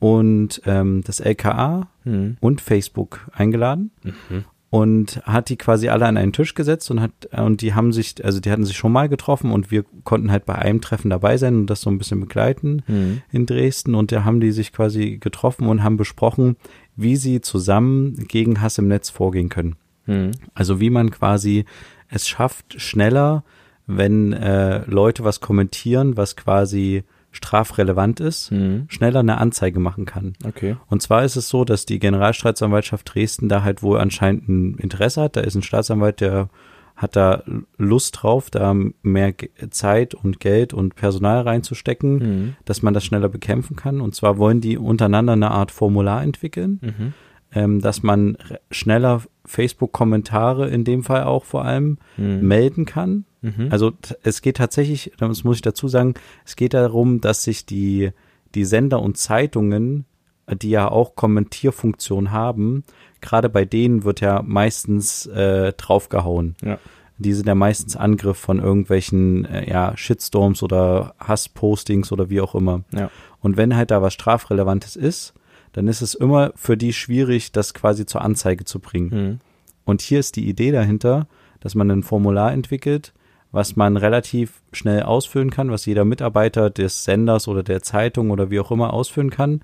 und 0.00 0.60
ähm, 0.66 1.02
das 1.04 1.20
LKA 1.20 1.88
Mhm. 2.04 2.36
und 2.40 2.60
Facebook 2.60 3.26
eingeladen 3.32 3.90
Mhm. 4.02 4.44
Und 4.74 5.22
hat 5.24 5.50
die 5.50 5.56
quasi 5.56 5.88
alle 5.88 6.04
an 6.04 6.16
einen 6.16 6.32
Tisch 6.32 6.54
gesetzt 6.54 6.90
und 6.90 7.00
hat 7.00 7.12
und 7.30 7.60
die 7.60 7.74
haben 7.74 7.92
sich 7.92 8.24
also 8.24 8.40
die 8.40 8.50
hatten 8.50 8.64
sich 8.64 8.76
schon 8.76 8.90
mal 8.90 9.08
getroffen 9.08 9.52
und 9.52 9.70
wir 9.70 9.84
konnten 10.02 10.32
halt 10.32 10.46
bei 10.46 10.56
einem 10.56 10.80
Treffen 10.80 11.10
dabei 11.10 11.36
sein 11.36 11.54
und 11.54 11.66
das 11.70 11.80
so 11.82 11.90
ein 11.90 11.98
bisschen 11.98 12.18
begleiten 12.18 12.82
Mhm. 12.88 13.22
in 13.30 13.46
Dresden 13.46 13.94
und 13.94 14.10
da 14.10 14.24
haben 14.24 14.40
die 14.40 14.50
sich 14.50 14.72
quasi 14.72 15.18
getroffen 15.18 15.68
und 15.68 15.84
haben 15.84 15.96
besprochen, 15.96 16.56
wie 16.96 17.14
sie 17.14 17.40
zusammen 17.40 18.26
gegen 18.26 18.60
Hass 18.60 18.78
im 18.78 18.88
Netz 18.88 19.10
vorgehen 19.10 19.48
können. 19.48 19.76
Mhm. 20.06 20.32
Also 20.54 20.80
wie 20.80 20.90
man 20.90 21.12
quasi 21.12 21.66
es 22.08 22.26
schafft, 22.26 22.80
schneller, 22.80 23.44
wenn 23.86 24.32
äh, 24.32 24.84
Leute 24.86 25.22
was 25.22 25.38
kommentieren, 25.40 26.16
was 26.16 26.34
quasi 26.34 27.04
strafrelevant 27.34 28.20
ist, 28.20 28.50
Mhm. 28.50 28.86
schneller 28.88 29.20
eine 29.20 29.38
Anzeige 29.38 29.80
machen 29.80 30.04
kann. 30.06 30.32
Okay. 30.46 30.76
Und 30.88 31.02
zwar 31.02 31.24
ist 31.24 31.36
es 31.36 31.48
so, 31.48 31.64
dass 31.64 31.84
die 31.84 31.98
Generalstaatsanwaltschaft 31.98 33.14
Dresden 33.14 33.48
da 33.48 33.62
halt 33.62 33.82
wohl 33.82 33.98
anscheinend 34.00 34.48
ein 34.48 34.74
Interesse 34.78 35.20
hat. 35.22 35.36
Da 35.36 35.40
ist 35.42 35.54
ein 35.54 35.62
Staatsanwalt, 35.62 36.20
der 36.20 36.48
hat 36.96 37.16
da 37.16 37.42
Lust 37.76 38.22
drauf, 38.22 38.50
da 38.50 38.72
mehr 39.02 39.34
Zeit 39.70 40.14
und 40.14 40.38
Geld 40.38 40.72
und 40.72 40.94
Personal 40.94 41.40
reinzustecken, 41.40 42.14
Mhm. 42.18 42.56
dass 42.64 42.82
man 42.82 42.94
das 42.94 43.04
schneller 43.04 43.28
bekämpfen 43.28 43.74
kann. 43.74 44.00
Und 44.00 44.14
zwar 44.14 44.38
wollen 44.38 44.60
die 44.60 44.78
untereinander 44.78 45.32
eine 45.32 45.50
Art 45.50 45.72
Formular 45.72 46.22
entwickeln, 46.22 46.78
Mhm. 46.80 47.12
ähm, 47.52 47.80
dass 47.80 48.04
man 48.04 48.36
schneller 48.70 49.22
Facebook-Kommentare 49.44 50.68
in 50.68 50.84
dem 50.84 51.02
Fall 51.02 51.24
auch 51.24 51.44
vor 51.44 51.64
allem 51.64 51.98
Mhm. 52.16 52.46
melden 52.46 52.84
kann. 52.84 53.24
Mhm. 53.44 53.68
Also 53.70 53.92
es 54.22 54.40
geht 54.40 54.56
tatsächlich, 54.56 55.12
das 55.18 55.44
muss 55.44 55.56
ich 55.56 55.62
dazu 55.62 55.86
sagen, 55.86 56.14
es 56.46 56.56
geht 56.56 56.72
darum, 56.72 57.20
dass 57.20 57.44
sich 57.44 57.66
die, 57.66 58.10
die 58.54 58.64
Sender 58.64 59.02
und 59.02 59.18
Zeitungen, 59.18 60.06
die 60.50 60.70
ja 60.70 60.90
auch 60.90 61.14
Kommentierfunktion 61.14 62.30
haben, 62.30 62.84
gerade 63.20 63.48
bei 63.50 63.64
denen 63.64 64.04
wird 64.04 64.20
ja 64.20 64.42
meistens 64.42 65.26
äh, 65.26 65.72
draufgehauen. 65.74 66.56
Ja. 66.62 66.78
die 67.18 67.32
sind 67.32 67.46
ja 67.46 67.54
meistens 67.54 67.96
Angriff 67.96 68.38
von 68.38 68.58
irgendwelchen 68.58 69.44
äh, 69.44 69.70
ja, 69.70 69.96
Shitstorms 69.96 70.62
oder 70.62 71.14
Hasspostings 71.20 72.12
oder 72.12 72.28
wie 72.28 72.40
auch 72.40 72.54
immer. 72.54 72.82
Ja. 72.92 73.10
Und 73.40 73.56
wenn 73.56 73.76
halt 73.76 73.90
da 73.90 74.02
was 74.02 74.14
Strafrelevantes 74.14 74.96
ist, 74.96 75.34
dann 75.72 75.86
ist 75.88 76.02
es 76.02 76.14
immer 76.14 76.52
für 76.56 76.76
die 76.76 76.92
schwierig, 76.92 77.52
das 77.52 77.74
quasi 77.74 78.06
zur 78.06 78.22
Anzeige 78.22 78.64
zu 78.64 78.78
bringen. 78.78 79.10
Mhm. 79.10 79.38
Und 79.84 80.00
hier 80.00 80.18
ist 80.18 80.36
die 80.36 80.48
Idee 80.48 80.72
dahinter, 80.72 81.26
dass 81.60 81.74
man 81.74 81.90
ein 81.90 82.02
Formular 82.02 82.52
entwickelt, 82.52 83.12
was 83.54 83.76
man 83.76 83.96
relativ 83.96 84.62
schnell 84.72 85.04
ausfüllen 85.04 85.50
kann, 85.50 85.70
was 85.70 85.86
jeder 85.86 86.04
Mitarbeiter 86.04 86.70
des 86.70 87.04
Senders 87.04 87.46
oder 87.46 87.62
der 87.62 87.82
Zeitung 87.82 88.30
oder 88.30 88.50
wie 88.50 88.58
auch 88.58 88.72
immer 88.72 88.92
ausfüllen 88.92 89.30
kann, 89.30 89.60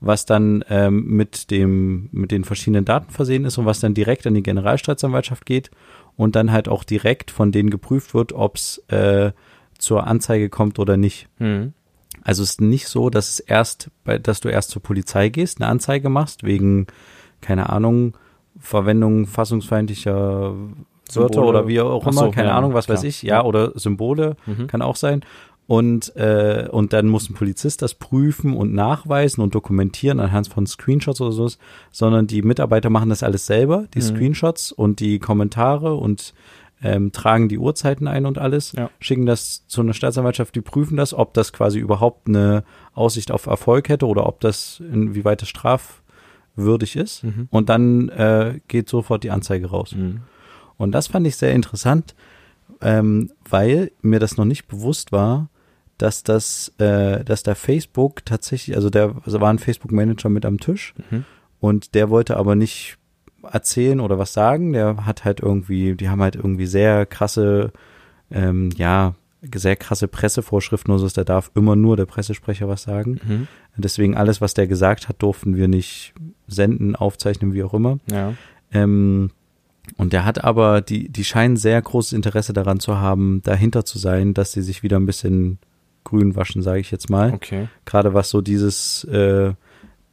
was 0.00 0.26
dann 0.26 0.64
ähm, 0.68 1.06
mit 1.06 1.52
dem 1.52 2.08
mit 2.10 2.32
den 2.32 2.42
verschiedenen 2.42 2.84
Daten 2.84 3.12
versehen 3.12 3.44
ist 3.44 3.56
und 3.56 3.64
was 3.64 3.78
dann 3.78 3.94
direkt 3.94 4.26
an 4.26 4.34
die 4.34 4.42
Generalstaatsanwaltschaft 4.42 5.46
geht 5.46 5.70
und 6.16 6.34
dann 6.34 6.50
halt 6.50 6.68
auch 6.68 6.82
direkt 6.82 7.30
von 7.30 7.52
denen 7.52 7.70
geprüft 7.70 8.12
wird, 8.12 8.32
ob 8.32 8.56
es 8.56 8.78
äh, 8.88 9.30
zur 9.78 10.08
Anzeige 10.08 10.48
kommt 10.48 10.80
oder 10.80 10.96
nicht. 10.96 11.28
Mhm. 11.38 11.74
Also 12.24 12.42
es 12.42 12.50
ist 12.50 12.60
nicht 12.60 12.88
so, 12.88 13.08
dass 13.08 13.28
es 13.28 13.38
erst, 13.38 13.92
bei, 14.02 14.18
dass 14.18 14.40
du 14.40 14.48
erst 14.48 14.70
zur 14.70 14.82
Polizei 14.82 15.28
gehst, 15.28 15.60
eine 15.60 15.70
Anzeige 15.70 16.08
machst 16.08 16.42
wegen 16.42 16.88
keine 17.40 17.70
Ahnung 17.70 18.16
Verwendung 18.58 19.28
fassungsfeindlicher 19.28 20.54
Wörter 21.14 21.34
Symbole. 21.34 21.46
oder 21.58 21.68
wie 21.68 21.80
auch 21.80 22.02
immer, 22.06 22.12
so, 22.12 22.30
keine 22.30 22.48
ja, 22.48 22.56
Ahnung, 22.58 22.74
was 22.74 22.88
weiß 22.88 23.00
klar. 23.00 23.08
ich, 23.08 23.22
ja, 23.22 23.44
oder 23.44 23.72
Symbole, 23.78 24.36
Mhm. 24.46 24.66
kann 24.66 24.82
auch 24.82 24.96
sein. 24.96 25.22
Und, 25.66 26.16
äh, 26.16 26.66
und 26.70 26.94
dann 26.94 27.08
muss 27.08 27.28
ein 27.28 27.34
Polizist 27.34 27.82
das 27.82 27.92
prüfen 27.94 28.56
und 28.56 28.72
nachweisen 28.72 29.42
und 29.42 29.54
dokumentieren 29.54 30.18
anhand 30.18 30.48
von 30.48 30.66
Screenshots 30.66 31.20
oder 31.20 31.32
so, 31.32 31.46
sondern 31.90 32.26
die 32.26 32.40
Mitarbeiter 32.40 32.88
machen 32.88 33.10
das 33.10 33.22
alles 33.22 33.44
selber, 33.44 33.84
die 33.92 33.98
Mhm. 33.98 34.02
Screenshots 34.02 34.72
und 34.72 35.00
die 35.00 35.18
Kommentare 35.18 35.94
und 35.94 36.32
ähm, 36.80 37.10
tragen 37.12 37.48
die 37.48 37.58
Uhrzeiten 37.58 38.06
ein 38.06 38.24
und 38.24 38.38
alles, 38.38 38.70
Ja. 38.72 38.88
schicken 39.00 39.26
das 39.26 39.66
zu 39.66 39.80
einer 39.80 39.92
Staatsanwaltschaft, 39.94 40.54
die 40.54 40.60
prüfen 40.60 40.96
das, 40.96 41.12
ob 41.12 41.34
das 41.34 41.52
quasi 41.52 41.80
überhaupt 41.80 42.28
eine 42.28 42.62
Aussicht 42.94 43.30
auf 43.32 43.46
Erfolg 43.46 43.88
hätte 43.88 44.06
oder 44.06 44.26
ob 44.26 44.40
das, 44.40 44.80
inwieweit 44.92 45.42
es 45.42 45.48
strafwürdig 46.56 46.96
ist. 46.96 47.24
Mhm. 47.24 47.48
Und 47.50 47.68
dann 47.68 48.08
äh, 48.10 48.60
geht 48.68 48.88
sofort 48.88 49.24
die 49.24 49.30
Anzeige 49.30 49.66
raus. 49.70 49.94
Mhm. 49.94 50.20
Und 50.78 50.92
das 50.92 51.08
fand 51.08 51.26
ich 51.26 51.36
sehr 51.36 51.52
interessant, 51.52 52.14
ähm, 52.80 53.30
weil 53.48 53.90
mir 54.00 54.20
das 54.20 54.36
noch 54.36 54.44
nicht 54.46 54.66
bewusst 54.68 55.12
war, 55.12 55.48
dass 55.98 56.22
das, 56.22 56.72
äh, 56.78 57.24
dass 57.24 57.42
da 57.42 57.54
Facebook 57.54 58.24
tatsächlich, 58.24 58.76
also 58.76 58.88
der 58.88 59.16
also 59.24 59.40
war 59.40 59.50
ein 59.50 59.58
Facebook-Manager 59.58 60.28
mit 60.28 60.46
am 60.46 60.60
Tisch 60.60 60.94
Mhm. 61.10 61.24
und 61.60 61.94
der 61.94 62.08
wollte 62.08 62.36
aber 62.36 62.54
nicht 62.54 62.96
erzählen 63.42 63.98
oder 64.00 64.18
was 64.18 64.32
sagen. 64.32 64.72
Der 64.72 65.04
hat 65.06 65.24
halt 65.24 65.40
irgendwie, 65.40 65.94
die 65.96 66.08
haben 66.08 66.22
halt 66.22 66.36
irgendwie 66.36 66.66
sehr 66.66 67.04
krasse, 67.06 67.72
ähm, 68.30 68.70
ja, 68.76 69.14
sehr 69.54 69.76
krasse 69.76 70.08
Pressevorschriften 70.08 70.92
oder 70.92 71.00
so, 71.00 71.08
da 71.08 71.24
darf 71.24 71.50
immer 71.54 71.76
nur 71.76 71.96
der 71.96 72.06
Pressesprecher 72.06 72.68
was 72.68 72.82
sagen. 72.82 73.20
Mhm. 73.26 73.48
Deswegen 73.76 74.16
alles, 74.16 74.40
was 74.40 74.54
der 74.54 74.66
gesagt 74.66 75.08
hat, 75.08 75.22
durften 75.22 75.56
wir 75.56 75.68
nicht 75.68 76.12
senden, 76.48 76.96
aufzeichnen, 76.96 77.54
wie 77.54 77.62
auch 77.62 77.74
immer. 77.74 77.98
Ja. 78.10 78.34
Ähm, 78.72 79.30
und 79.96 80.12
der 80.12 80.24
hat 80.24 80.44
aber, 80.44 80.80
die, 80.80 81.08
die 81.08 81.24
scheinen 81.24 81.56
sehr 81.56 81.80
großes 81.80 82.12
Interesse 82.12 82.52
daran 82.52 82.80
zu 82.80 82.98
haben, 82.98 83.42
dahinter 83.42 83.84
zu 83.84 83.98
sein, 83.98 84.34
dass 84.34 84.52
sie 84.52 84.62
sich 84.62 84.82
wieder 84.82 84.98
ein 84.98 85.06
bisschen 85.06 85.58
grün 86.04 86.36
waschen, 86.36 86.62
sage 86.62 86.80
ich 86.80 86.90
jetzt 86.90 87.10
mal. 87.10 87.32
Okay. 87.34 87.68
Gerade 87.84 88.14
was 88.14 88.30
so 88.30 88.40
dieses, 88.40 89.04
äh, 89.04 89.52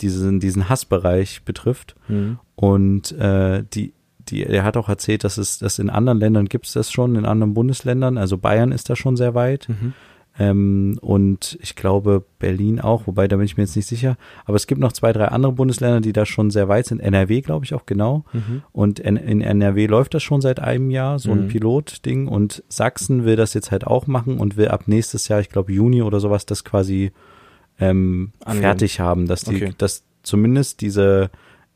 diesen, 0.01 0.39
diesen 0.39 0.69
Hassbereich 0.69 1.43
betrifft. 1.43 1.95
Mhm. 2.07 2.39
Und 2.55 3.11
äh, 3.13 3.63
die, 3.73 3.93
die, 4.29 4.43
er 4.43 4.63
hat 4.63 4.77
auch 4.77 4.89
erzählt, 4.89 5.23
dass 5.23 5.37
es 5.37 5.59
das 5.59 5.79
in 5.79 5.89
anderen 5.89 6.19
Ländern 6.19 6.45
gibt 6.47 6.65
es 6.65 6.73
das 6.73 6.91
schon, 6.91 7.15
in 7.15 7.25
anderen 7.25 7.53
Bundesländern. 7.53 8.17
Also 8.17 8.37
Bayern 8.37 8.71
ist 8.71 8.89
da 8.89 8.95
schon 8.95 9.15
sehr 9.15 9.35
weit. 9.35 9.69
Mhm. 9.69 9.93
Ähm, 10.37 10.97
und 11.01 11.57
ich 11.61 11.75
glaube 11.75 12.25
Berlin 12.39 12.81
auch, 12.81 13.07
wobei 13.07 13.27
da 13.27 13.37
bin 13.37 13.45
ich 13.45 13.55
mir 13.55 13.63
jetzt 13.63 13.75
nicht 13.77 13.85
sicher. 13.87 14.17
Aber 14.43 14.55
es 14.57 14.67
gibt 14.67 14.81
noch 14.81 14.91
zwei, 14.91 15.13
drei 15.13 15.29
andere 15.29 15.53
Bundesländer, 15.53 16.01
die 16.01 16.11
da 16.11 16.25
schon 16.25 16.51
sehr 16.51 16.67
weit 16.67 16.87
sind. 16.87 16.99
NRW, 16.99 17.39
glaube 17.41 17.63
ich, 17.63 17.73
auch 17.73 17.85
genau. 17.85 18.25
Mhm. 18.33 18.61
Und 18.73 18.99
in, 18.99 19.15
in 19.15 19.39
NRW 19.41 19.85
läuft 19.87 20.13
das 20.13 20.23
schon 20.23 20.41
seit 20.41 20.59
einem 20.59 20.89
Jahr, 20.89 21.19
so 21.19 21.31
ein 21.31 21.45
Mhm. 21.45 21.47
Pilotding. 21.47 22.27
Und 22.27 22.63
Sachsen 22.67 23.23
will 23.23 23.37
das 23.37 23.53
jetzt 23.53 23.71
halt 23.71 23.87
auch 23.87 24.07
machen 24.07 24.37
und 24.37 24.57
will 24.57 24.67
ab 24.67 24.87
nächstes 24.87 25.29
Jahr, 25.29 25.39
ich 25.39 25.49
glaube 25.49 25.71
Juni 25.71 26.01
oder 26.01 26.19
sowas, 26.19 26.45
das 26.45 26.65
quasi 26.65 27.11
ähm, 27.79 28.31
fertig 28.45 28.99
haben, 28.99 29.27
dass 29.27 29.43
die, 29.45 29.55
Okay. 29.55 29.73
dass 29.77 30.03
zumindest 30.23 30.81
diese, 30.81 31.29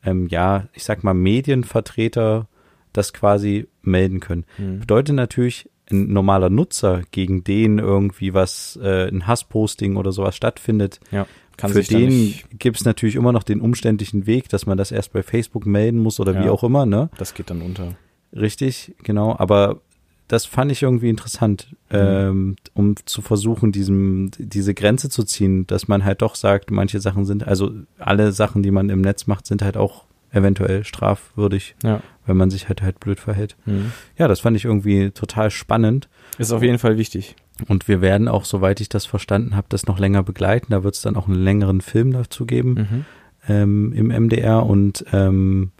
ähm, 0.04 0.28
ja, 0.28 0.66
ich 0.74 0.84
sag 0.84 1.02
mal, 1.04 1.14
Medienvertreter 1.14 2.46
das 2.92 3.12
quasi 3.12 3.68
melden 3.82 4.20
können. 4.20 4.44
Mhm. 4.58 4.80
Bedeutet 4.80 5.14
natürlich, 5.14 5.68
ein 5.92 6.12
normaler 6.12 6.50
Nutzer, 6.50 7.02
gegen 7.10 7.44
den 7.44 7.78
irgendwie 7.78 8.34
was, 8.34 8.78
äh, 8.82 9.08
ein 9.08 9.26
Hassposting 9.26 9.96
oder 9.96 10.12
sowas 10.12 10.36
stattfindet, 10.36 11.00
Ja. 11.10 11.26
Kann 11.56 11.72
für 11.72 11.82
den 11.82 12.08
nicht, 12.08 12.46
gibt's 12.58 12.86
natürlich 12.86 13.16
immer 13.16 13.32
noch 13.32 13.42
den 13.42 13.60
umständlichen 13.60 14.26
Weg, 14.26 14.48
dass 14.48 14.64
man 14.64 14.78
das 14.78 14.92
erst 14.92 15.12
bei 15.12 15.22
Facebook 15.22 15.66
melden 15.66 15.98
muss 15.98 16.18
oder 16.18 16.34
wie 16.40 16.46
Ja. 16.46 16.50
auch 16.52 16.64
immer, 16.64 16.86
ne? 16.86 17.10
das 17.18 17.34
geht 17.34 17.50
dann 17.50 17.60
unter. 17.60 17.96
Richtig, 18.34 18.94
genau. 19.02 19.36
Aber 19.38 19.80
das 20.28 20.46
fand 20.46 20.70
ich 20.72 20.82
irgendwie 20.82 21.10
interessant, 21.10 21.74
ähm, 21.90 22.56
um 22.72 22.94
zu 23.04 23.20
versuchen, 23.20 23.72
diesem, 23.72 24.30
diese 24.38 24.72
Grenze 24.74 25.10
zu 25.10 25.24
ziehen, 25.24 25.66
dass 25.66 25.88
man 25.88 26.04
halt 26.04 26.22
doch 26.22 26.36
sagt, 26.36 26.70
manche 26.70 27.00
Sachen 27.00 27.24
sind, 27.26 27.46
also 27.46 27.72
alle 27.98 28.32
Sachen, 28.32 28.62
die 28.62 28.70
man 28.70 28.88
im 28.88 29.00
Netz 29.00 29.26
macht, 29.26 29.46
sind 29.46 29.60
halt 29.60 29.76
auch 29.76 30.04
eventuell 30.32 30.84
strafwürdig, 30.84 31.74
Ja. 31.82 32.00
wenn 32.26 32.36
man 32.36 32.50
sich 32.50 32.68
halt 32.68 32.82
halt 32.82 33.00
blöd 33.00 33.18
verhält. 33.20 33.56
Mhm. 33.66 33.92
Ja, 34.16 34.28
das 34.28 34.40
fand 34.40 34.56
ich 34.56 34.64
irgendwie 34.64 35.10
total 35.10 35.50
spannend. 35.50 36.08
Ist 36.38 36.52
auf 36.52 36.62
jeden 36.62 36.78
Fall 36.78 36.96
wichtig. 36.96 37.36
Und 37.68 37.88
wir 37.88 38.00
werden 38.00 38.28
auch, 38.28 38.44
soweit 38.44 38.80
ich 38.80 38.88
das 38.88 39.04
verstanden 39.06 39.54
habe, 39.56 39.66
das 39.68 39.86
noch 39.86 39.98
länger 39.98 40.22
begleiten. 40.22 40.68
Da 40.70 40.82
wird 40.84 40.94
es 40.94 41.02
dann 41.02 41.16
auch 41.16 41.26
einen 41.26 41.42
längeren 41.42 41.80
Film 41.80 42.12
dazu 42.12 42.46
geben 42.46 42.74
Mhm. 42.74 43.04
ähm, 43.48 43.92
im 43.92 44.10
MDR 44.10 44.64
und 44.64 45.04
ähm, 45.12 45.72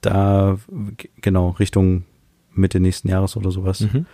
da 0.00 0.58
genau 1.20 1.50
Richtung 1.50 2.04
Mitte 2.52 2.78
nächsten 2.78 3.08
Jahres 3.08 3.36
oder 3.36 3.50
sowas 3.50 3.80
Mhm. 3.80 4.06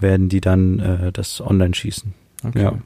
werden 0.00 0.28
die 0.28 0.40
dann 0.40 0.80
äh, 0.80 1.12
das 1.12 1.40
online 1.40 1.74
schießen. 1.74 2.14
Okay. 2.44 2.62
Ja, 2.62 2.78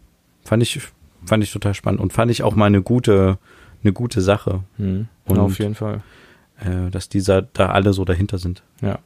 fand 0.45 0.63
ich 0.63 0.81
fand 1.25 1.45
ich 1.45 1.53
total 1.53 1.75
spannend 1.75 2.01
und 2.01 2.13
fand 2.13 2.31
ich 2.31 2.43
auch 2.43 2.55
mal 2.57 2.67
eine 2.67 2.83
gute 2.83 3.39
eine 3.83 3.93
gute 3.95 4.21
Sache, 4.21 4.65
Mhm. 4.77 5.09
Und- 5.25 5.39
auf 5.39 5.59
jeden 5.59 5.75
Fall. 5.75 6.03
Äh, 6.65 6.91
dass 6.91 7.09
dieser 7.09 7.43
da 7.43 7.71
alle 7.71 7.93
so 7.93 8.05
dahinter 8.05 8.39
sind. 8.39 8.63
Ja. 8.81 8.99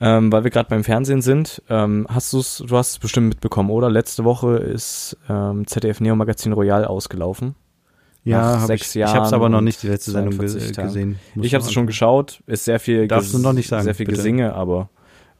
Ähm, 0.00 0.30
weil 0.30 0.44
wir 0.44 0.50
gerade 0.50 0.68
beim 0.68 0.84
Fernsehen 0.84 1.22
sind, 1.22 1.62
ähm, 1.70 2.06
hast 2.10 2.32
du's, 2.32 2.62
du 2.66 2.76
hast 2.76 2.90
es 2.90 2.98
bestimmt 2.98 3.28
mitbekommen, 3.28 3.70
oder? 3.70 3.88
Letzte 3.88 4.24
Woche 4.24 4.56
ist 4.56 5.16
ähm, 5.28 5.66
ZDF 5.66 6.00
Neo 6.00 6.16
Magazin 6.16 6.52
Royal 6.52 6.84
ausgelaufen. 6.84 7.54
Nach 8.24 8.60
hab 8.60 8.66
sechs 8.66 8.94
ich, 8.94 9.00
ich 9.00 9.06
habe 9.06 9.24
es 9.24 9.30
Jahren 9.30 9.34
aber 9.34 9.48
noch 9.48 9.60
nicht 9.60 9.82
die 9.82 9.88
letzte 9.88 10.10
Sendung 10.10 10.34
42 10.34 10.64
ge 10.66 10.72
Tagen. 10.72 10.88
gesehen. 10.88 11.18
Muss 11.34 11.46
ich 11.46 11.54
habe 11.54 11.64
es 11.64 11.72
schon 11.72 11.86
geschaut, 11.86 12.42
ist 12.46 12.64
sehr 12.64 12.80
viel, 12.80 13.06
Darfst 13.06 13.32
du 13.32 13.38
noch 13.38 13.52
nicht 13.52 13.68
sagen, 13.68 13.84
sehr 13.84 13.94
viel 13.94 14.06
bitte. 14.06 14.18
Gesinge, 14.18 14.52
aber 14.54 14.90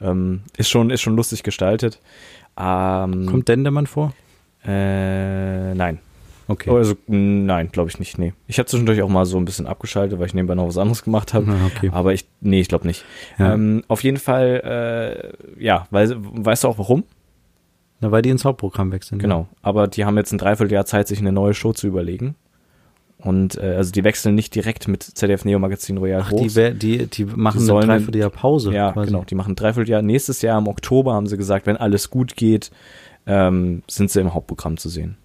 ähm, 0.00 0.42
ist 0.56 0.70
schon 0.70 0.90
ist 0.90 1.02
schon 1.02 1.16
lustig 1.16 1.42
gestaltet. 1.42 2.00
Ähm, 2.56 3.26
Kommt 3.26 3.48
Dendemann 3.48 3.86
vor? 3.86 4.14
äh, 4.64 5.74
nein, 5.74 5.98
Okay. 6.48 6.70
also 6.70 6.94
nein, 7.08 7.70
glaube 7.72 7.90
ich 7.90 7.98
nicht. 7.98 8.18
Nee, 8.18 8.32
ich 8.46 8.58
habe 8.58 8.66
zwischendurch 8.68 9.02
auch 9.02 9.08
mal 9.08 9.24
so 9.26 9.36
ein 9.36 9.44
bisschen 9.44 9.66
abgeschaltet, 9.66 10.18
weil 10.20 10.26
ich 10.26 10.34
nebenbei 10.34 10.54
noch 10.54 10.66
was 10.68 10.78
anderes 10.78 11.02
gemacht 11.02 11.34
habe. 11.34 11.52
Okay. 11.76 11.90
Aber 11.92 12.12
ich, 12.12 12.24
nee, 12.40 12.60
ich 12.60 12.68
glaube 12.68 12.86
nicht. 12.86 13.04
Ja. 13.38 13.54
Ähm, 13.54 13.82
auf 13.88 14.04
jeden 14.04 14.18
Fall, 14.18 15.34
äh, 15.58 15.62
ja, 15.64 15.86
weil, 15.90 16.14
weißt 16.18 16.64
du 16.64 16.68
auch 16.68 16.78
warum? 16.78 17.04
Na, 18.00 18.10
weil 18.12 18.22
die 18.22 18.28
ins 18.30 18.44
Hauptprogramm 18.44 18.92
wechseln. 18.92 19.18
ne? 19.18 19.22
Genau. 19.22 19.48
Aber 19.62 19.88
die 19.88 20.04
haben 20.04 20.16
jetzt 20.18 20.30
ein 20.32 20.38
Dreivierteljahr 20.38 20.84
Zeit, 20.86 21.08
sich 21.08 21.18
eine 21.18 21.32
neue 21.32 21.54
Show 21.54 21.72
zu 21.72 21.86
überlegen. 21.88 22.36
Und 23.18 23.56
äh, 23.56 23.74
also 23.76 23.90
die 23.90 24.04
wechseln 24.04 24.34
nicht 24.34 24.54
direkt 24.54 24.86
mit 24.88 25.02
ZDF 25.02 25.44
Neo 25.46 25.58
Magazin 25.58 25.96
Royal 25.96 26.22
Ach, 26.26 26.32
die, 26.32 26.74
die, 26.78 27.06
die 27.06 27.24
machen 27.24 27.56
Die 27.56 27.58
eine 27.62 27.66
sollen- 27.66 27.86
Dreivierteljahr 27.88 28.30
Pause. 28.30 28.72
ja, 28.72 28.92
quasi. 28.92 29.06
genau. 29.10 29.24
Die 29.24 29.34
machen 29.34 29.52
ein 29.52 29.56
Dreivierteljahr. 29.56 30.02
Nächstes 30.02 30.42
Jahr 30.42 30.58
im 30.58 30.68
Oktober 30.68 31.14
haben 31.14 31.26
sie 31.26 31.38
gesagt, 31.38 31.66
wenn 31.66 31.78
alles 31.78 32.10
gut 32.10 32.36
geht, 32.36 32.70
ähm, 33.26 33.82
sind 33.88 34.10
sie 34.10 34.20
im 34.20 34.34
Hauptprogramm 34.34 34.76
zu 34.76 34.90
sehen. 34.90 35.16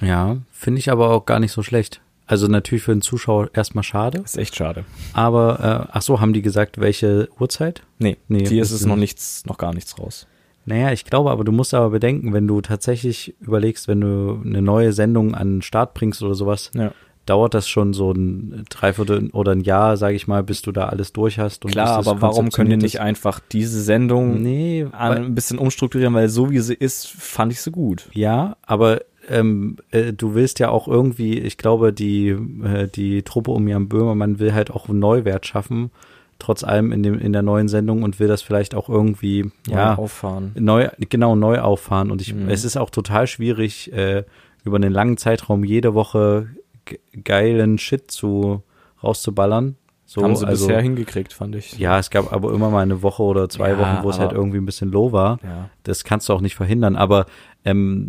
Ja, 0.00 0.36
finde 0.52 0.78
ich 0.78 0.90
aber 0.90 1.10
auch 1.10 1.26
gar 1.26 1.40
nicht 1.40 1.52
so 1.52 1.62
schlecht. 1.62 2.00
Also 2.26 2.46
natürlich 2.46 2.82
für 2.82 2.92
den 2.92 3.00
Zuschauer 3.02 3.48
erstmal 3.54 3.84
schade, 3.84 4.18
Ist 4.18 4.36
echt 4.36 4.54
schade. 4.54 4.84
aber 5.14 5.86
äh, 5.88 5.90
ach 5.92 6.02
so, 6.02 6.20
haben 6.20 6.34
die 6.34 6.42
gesagt, 6.42 6.78
welche 6.78 7.28
Uhrzeit? 7.40 7.82
Nee, 7.98 8.18
Nee, 8.28 8.42
die 8.42 8.58
ist 8.58 8.70
es 8.70 8.84
noch 8.84 8.96
nichts, 8.96 9.44
noch 9.46 9.56
gar 9.56 9.72
nichts 9.72 9.98
raus. 9.98 10.26
Naja, 10.66 10.92
ich 10.92 11.06
glaube 11.06 11.30
aber, 11.30 11.44
du 11.44 11.52
musst 11.52 11.72
aber 11.72 11.88
bedenken, 11.88 12.34
wenn 12.34 12.46
du 12.46 12.60
tatsächlich 12.60 13.34
überlegst, 13.40 13.88
wenn 13.88 14.02
du 14.02 14.42
eine 14.44 14.60
neue 14.60 14.92
Sendung 14.92 15.34
an 15.34 15.54
den 15.56 15.62
Start 15.62 15.94
bringst 15.94 16.22
oder 16.22 16.34
sowas, 16.34 16.70
Ja. 16.74 16.92
dauert 17.24 17.54
das 17.54 17.66
schon 17.66 17.94
so 17.94 18.12
ein 18.12 18.66
Dreiviertel 18.68 19.30
oder 19.30 19.52
ein 19.52 19.62
Jahr, 19.62 19.96
sage 19.96 20.14
ich 20.16 20.26
mal, 20.28 20.42
bis 20.42 20.60
du 20.60 20.70
da 20.70 20.90
alles 20.90 21.14
durch 21.14 21.38
hast. 21.38 21.64
Und 21.64 21.70
Klar, 21.70 21.96
aber 21.96 22.20
warum 22.20 22.50
können 22.50 22.68
die 22.68 22.76
nicht 22.76 23.00
einfach 23.00 23.40
diese 23.40 23.82
Sendung. 23.82 24.42
Nee, 24.42 24.86
ein 24.92 25.34
bisschen 25.34 25.56
umstrukturieren, 25.58 26.12
weil 26.12 26.28
so 26.28 26.50
wie 26.50 26.58
sie 26.58 26.74
ist, 26.74 27.06
fand 27.08 27.52
ich 27.52 27.62
sie 27.62 27.70
gut. 27.70 28.10
ja, 28.12 28.58
aber 28.60 29.00
ähm, 29.30 29.76
äh, 29.90 30.12
du 30.12 30.34
willst 30.34 30.58
ja 30.58 30.68
auch 30.70 30.88
irgendwie, 30.88 31.38
ich 31.38 31.58
glaube, 31.58 31.92
die, 31.92 32.28
äh, 32.28 32.88
die 32.88 33.22
Truppe 33.22 33.50
um 33.52 33.66
Jan 33.68 33.88
Böhmermann 33.88 34.38
will 34.38 34.52
halt 34.54 34.70
auch 34.70 34.88
einen 34.88 34.98
Neuwert 34.98 35.46
schaffen 35.46 35.90
trotz 36.40 36.62
allem 36.62 36.92
in 36.92 37.02
dem 37.02 37.18
in 37.18 37.32
der 37.32 37.42
neuen 37.42 37.66
Sendung 37.66 38.04
und 38.04 38.20
will 38.20 38.28
das 38.28 38.42
vielleicht 38.42 38.76
auch 38.76 38.88
irgendwie 38.88 39.50
ja 39.68 39.96
auffahren. 39.96 40.52
neu 40.56 40.86
genau 41.08 41.34
neu 41.34 41.58
auffahren 41.58 42.12
und 42.12 42.22
ich 42.22 42.32
Mhm. 42.32 42.48
es 42.48 42.64
ist 42.64 42.76
auch 42.76 42.90
total 42.90 43.26
schwierig 43.26 43.92
äh, 43.92 44.22
über 44.64 44.76
einen 44.76 44.92
langen 44.92 45.16
Zeitraum 45.16 45.64
jede 45.64 45.94
Woche 45.94 46.46
ge- 46.84 47.00
geilen 47.24 47.76
Shit 47.78 48.12
zu 48.12 48.62
rauszuballern. 49.02 49.74
So, 50.06 50.22
Haben 50.22 50.36
sie 50.36 50.46
also, 50.46 50.68
bisher 50.68 50.80
hingekriegt, 50.80 51.32
fand 51.34 51.54
ich. 51.56 51.76
ja, 51.78 51.98
es 51.98 52.08
gab 52.08 52.32
aber 52.32 52.52
immer 52.54 52.70
mal 52.70 52.82
eine 52.82 53.02
Woche 53.02 53.22
oder 53.24 53.48
zwei 53.50 53.70
Ja, 53.72 53.78
Wochen, 53.78 54.04
wo 54.04 54.08
es 54.10 54.18
halt 54.20 54.32
irgendwie 54.32 54.56
ein 54.58 54.64
bisschen 54.64 54.90
low 54.90 55.12
war. 55.12 55.38
Ja. 55.42 55.68
Das 55.82 56.02
kannst 56.04 56.28
du 56.28 56.32
auch 56.32 56.40
nicht 56.40 56.54
verhindern. 56.54 56.96
Aber 56.96 57.26
ähm, 57.68 58.06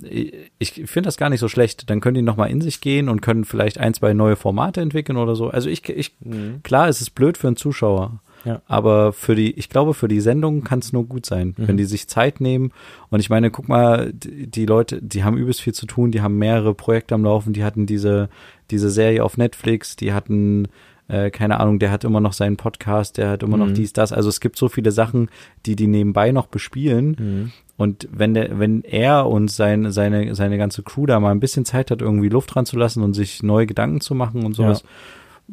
ich 0.57 0.73
finde 0.85 1.07
das 1.07 1.17
gar 1.17 1.29
nicht 1.29 1.39
so 1.39 1.47
schlecht. 1.47 1.89
Dann 1.89 1.99
können 2.01 2.15
die 2.15 2.21
nochmal 2.21 2.49
in 2.49 2.61
sich 2.61 2.81
gehen 2.81 3.09
und 3.09 3.21
können 3.21 3.45
vielleicht 3.45 3.77
ein, 3.77 3.93
zwei 3.93 4.13
neue 4.13 4.35
Formate 4.35 4.81
entwickeln 4.81 5.17
oder 5.17 5.35
so. 5.35 5.49
Also 5.49 5.69
ich, 5.69 5.87
ich 5.89 6.15
Mhm. 6.23 6.61
klar, 6.63 6.87
es 6.89 7.01
ist 7.01 7.11
blöd 7.11 7.37
für 7.37 7.47
einen 7.47 7.55
Zuschauer. 7.55 8.21
Ja. 8.45 8.61
Aber 8.67 9.11
für 9.11 9.35
die, 9.35 9.51
ich 9.59 9.67
glaube, 9.67 9.93
für 9.93 10.07
die 10.07 10.21
Sendung 10.21 10.63
kann 10.63 10.79
es 10.79 10.93
nur 10.93 11.05
gut 11.05 11.25
sein, 11.25 11.55
Mhm. 11.57 11.67
wenn 11.67 11.77
die 11.77 11.83
sich 11.85 12.07
Zeit 12.07 12.39
nehmen. 12.39 12.71
Und 13.09 13.19
ich 13.19 13.29
meine, 13.29 13.51
guck 13.51 13.67
mal, 13.67 14.11
die, 14.13 14.47
die 14.47 14.65
Leute, 14.65 15.01
die 15.01 15.23
haben 15.25 15.37
übelst 15.37 15.61
viel 15.61 15.73
zu 15.73 15.85
tun, 15.85 16.11
die 16.11 16.21
haben 16.21 16.37
mehrere 16.37 16.73
Projekte 16.73 17.15
am 17.15 17.23
Laufen, 17.25 17.51
die 17.51 17.65
hatten 17.65 17.85
diese, 17.85 18.29
diese 18.71 18.89
Serie 18.89 19.23
auf 19.25 19.37
Netflix, 19.37 19.97
die 19.97 20.13
hatten, 20.13 20.67
äh, 21.09 21.29
keine 21.31 21.59
Ahnung, 21.59 21.79
der 21.79 21.91
hat 21.91 22.03
immer 22.05 22.21
noch 22.21 22.31
seinen 22.33 22.55
Podcast, 22.55 23.17
der 23.17 23.29
hat 23.31 23.43
immer 23.43 23.57
noch 23.57 23.67
Mhm. 23.67 23.73
dies, 23.73 23.91
das. 23.93 24.13
Also 24.13 24.29
es 24.29 24.39
gibt 24.39 24.57
so 24.57 24.69
viele 24.69 24.91
Sachen, 24.91 25.29
die 25.65 25.75
die 25.75 25.87
nebenbei 25.87 26.31
noch 26.31 26.47
bespielen. 26.47 27.15
Mhm. 27.19 27.51
Und 27.77 28.07
wenn 28.11 28.33
der, 28.33 28.59
wenn 28.59 28.83
er 28.83 29.27
und 29.27 29.49
sein, 29.51 29.91
seine, 29.91 30.35
seine 30.35 30.57
ganze 30.57 30.83
Crew 30.83 31.05
da 31.05 31.19
mal 31.19 31.31
ein 31.31 31.39
bisschen 31.39 31.65
Zeit 31.65 31.91
hat, 31.91 32.01
irgendwie 32.01 32.29
Luft 32.29 32.53
dran 32.55 32.65
zu 32.65 32.77
lassen 32.77 33.03
und 33.03 33.13
sich 33.13 33.41
neue 33.43 33.65
Gedanken 33.67 34.01
zu 34.01 34.15
machen 34.15 34.45
und 34.45 34.53
sowas, 34.53 34.83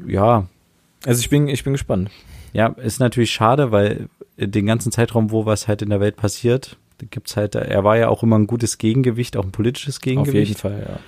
ja, 0.06 0.46
Also 1.04 1.20
ich 1.20 1.30
bin, 1.30 1.48
ich 1.48 1.64
bin 1.64 1.72
gespannt. 1.72 2.10
ja, 2.52 2.66
ist 2.66 2.98
natürlich 3.00 3.30
schade, 3.30 3.70
weil 3.72 4.08
den 4.38 4.66
ganzen 4.66 4.92
Zeitraum, 4.92 5.30
wo 5.30 5.46
was 5.46 5.68
halt 5.68 5.82
in 5.82 5.90
der 5.90 6.00
Welt 6.00 6.16
passiert, 6.16 6.76
da 6.98 7.06
gibt's 7.10 7.36
halt, 7.36 7.54
er 7.54 7.84
war 7.84 7.96
ja 7.96 8.08
auch 8.08 8.22
immer 8.22 8.38
ein 8.38 8.46
gutes 8.46 8.78
Gegengewicht, 8.78 9.36
auch 9.36 9.44
ein 9.44 9.52
politisches 9.52 9.98
Auf 9.98 10.06
jeden 10.06 10.24
Gegengewicht. 10.24 10.58
Fall, 10.60 10.84
ja. 10.88 10.98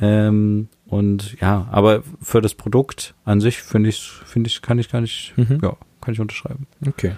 Ähm, 0.00 0.68
und 0.86 1.40
ja, 1.40 1.68
aber 1.70 2.02
für 2.20 2.40
das 2.40 2.54
Produkt 2.54 3.14
an 3.24 3.40
sich 3.40 3.58
finde 3.62 3.88
ich, 3.90 4.00
finde 4.02 4.48
ich, 4.48 4.60
kann 4.62 4.78
ich 4.78 4.90
gar 4.90 5.00
nicht, 5.00 5.32
Mhm. 5.36 5.60
ja, 5.62 5.76
kann 6.00 6.14
ich 6.14 6.20
unterschreiben. 6.20 6.66
Okay. 6.86 7.12